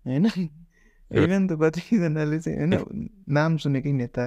होइन? 0.06 0.26
इभन 1.24 1.48
त 1.48 1.58
कतिजनाले 1.62 2.40
चाहिँ 2.40 2.58
होइन 2.60 3.10
नाम 3.30 3.58
सुनेकै 3.58 3.92
नेता 3.92 4.26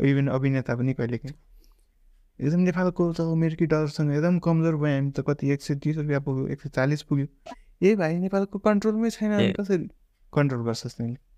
इभन 0.00 0.26
अभिनेता 0.28 0.76
पनि 0.76 0.94
कहिलेकाहीँ 0.94 1.36
एकदम 2.40 2.60
नेपालको 2.60 3.12
त 3.12 3.20
अमेरिकी 3.20 3.66
डलरसँग 3.66 4.12
एकदम 4.12 4.38
कमजोर 4.38 4.76
भयो 4.76 4.94
हामी 4.94 5.10
त 5.10 5.24
कति 5.26 5.50
एक 5.50 5.62
सय 5.62 5.74
तिस 5.74 5.96
रुपियाँ 5.96 6.20
पुग्यो 6.20 6.46
एक 6.46 6.60
सय 6.60 6.68
चालिस 6.68 7.02
पुग्यो। 7.02 7.26
ए 7.82 7.94
भाइ 7.96 8.18
नेपालको 8.18 8.58
कन्ट्रोलमै 8.58 9.10
छैन। 9.10 9.52
कसरी 9.52 9.88
कन्ट्रोल 10.32 10.64
गर्छस् 10.64 10.96
तिमीले? 10.96 11.29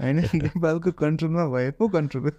होइन? 0.00 0.16
नेपालको 0.34 0.92
कन्ट्रोलमा 0.92 1.46
भए 1.46 1.70
पो 1.70 1.88
कन्ट्रोल 1.88 2.32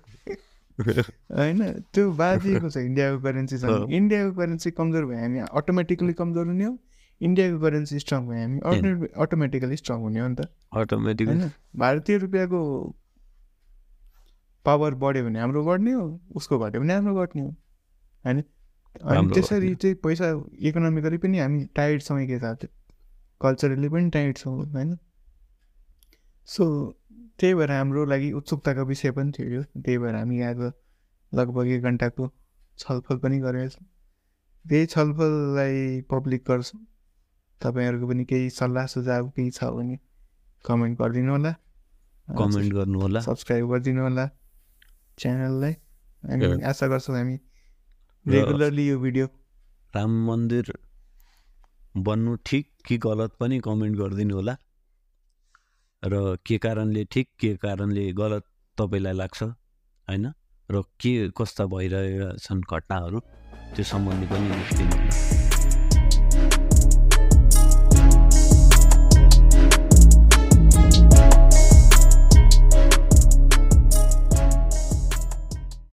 होइन? 1.37 1.73
त्यो 1.93 2.11
बाजिएको 2.11 2.69
छ 2.69 2.77
इन्डियाको 2.77 3.19
करेन्सीसँग। 3.19 3.91
इन्डियाको 3.91 4.31
करेन्सी 4.31 4.71
कमजोर 4.71 5.05
भयो 5.05 5.17
हामी 5.17 5.39
अटोमेटिकली 5.39 6.13
कमजोर 6.13 6.47
हुने 6.47 6.63
हो। 6.63 6.77
इन्डियाको 7.21 7.59
करेन्सी 7.59 7.99
स्ट्रङ 7.99 8.27
भयो 8.27 8.41
हामी 8.41 8.59
अटो 8.59 9.21
अटोमेटिकली 9.21 9.75
स्ट्रङ 9.75 9.97
हुने 9.97 10.19
हो 10.19 10.27
नि 10.27 10.35
त। 10.35 10.49
अटोमेटिकली 10.73 11.37
होइन? 11.37 11.51
भारतीय 11.75 12.17
रुपियाँको 12.17 12.61
पावर 14.65 14.93
बढ्यो 14.93 15.23
भने 15.23 15.39
हाम्रो 15.39 15.63
बढ्ने 15.63 15.91
हो 15.91 16.21
उसको 16.35 16.59
घट्यो 16.59 16.81
भने 16.81 16.93
हाम्रो 16.93 17.15
घट्ने 17.15 17.41
हो। 17.41 17.49
होइन? 18.25 18.43
अनि 19.01 19.33
त्यसरी। 19.33 19.75
चाहिँ 19.75 19.95
पैसा 19.95 20.45
इकोनोमिकली 20.59 21.17
पनि 21.17 21.39
हामी 21.39 21.65
टाइट 21.65 22.01
छौँ 22.01 22.25
के 22.25 22.39
साथ 22.39 22.55
कल्चरली 23.41 23.89
पनि 23.89 24.09
टाइट 24.09 24.37
छौँ 24.37 24.71
होइन? 24.71 24.97
सो 26.45 26.65
त्यही 27.39 27.53
भएर 27.53 27.71
हाम्रो 27.71 28.05
लागि 28.05 28.31
उत्सुकताको 28.31 28.85
विषय 28.85 29.11
पनि 29.11 29.31
थियो 29.31 29.47
यो। 29.49 29.63
त्यही 29.63 29.97
भएर 29.97 30.15
हामी 30.15 30.41
आज 30.41 30.59
लगभग 31.31 31.67
एक 31.67 31.81
घन्टाको 31.83 32.29
छलफल 32.79 33.17
पनि 33.23 33.39
गरेका 33.39 33.67
छौँ। 33.69 33.85
त्यही 34.65 34.85
छलफललाई 34.85 36.01
पब्लिक 36.11 36.43
गर्छौँ। 36.47 36.81
तपाईँहरूको 37.61 38.07
पनि 38.07 38.25
केही 38.25 38.49
सल्लाह 38.49 38.85
सुझाव 38.85 39.29
केही 39.29 39.51
छ 39.51 39.63
भने 39.77 39.99
कमेन्ट 40.65 40.99
गरिदिनु 40.99 41.31
होला। 41.31 41.53
कमेन्ट 42.27 42.73
गर्नु 42.73 43.01
होला। 43.01 43.19
सब्सक्राइब 43.21 43.69
गरिदिनु 43.71 44.01
होला 44.01 44.25
च्यानललाई। 45.17 45.73
ए। 46.23 46.61
आशा 46.65 46.87
गर्छौँ 46.87 47.15
हामी 47.17 47.37
रेगुलरली 48.25 48.87
यो 48.87 48.99
भिडियो 48.99 49.25
राम 49.93 50.11
मन्दिर 50.27 50.73
बन्नु 51.95 52.35
ठिक 52.45 52.65
कि 52.85 52.97
गलत 52.97 53.31
पनि 53.39 53.59
कमेन्ट 53.59 53.97
गरिदिनु 53.97 54.35
होला। 54.35 54.55
र 56.03 56.35
के 56.45 56.57
कारणले 56.57 57.03
ठिक 57.11 57.27
के 57.39 57.55
कारणले 57.55 58.11
गलत 58.13 58.43
तपाईँलाई 58.77 59.13
लाग्छ 59.13 59.43
होइन? 59.43 60.25
र 60.69 60.81
के 61.01 61.13
कस्ता 61.37 61.65
भइरहेका 61.65 62.29
छन् 62.37 62.61
घटनाहरू 62.61 63.19
त्यो 63.75 63.83
सम्बन्धी 63.83 64.25
पनि 64.31 65.46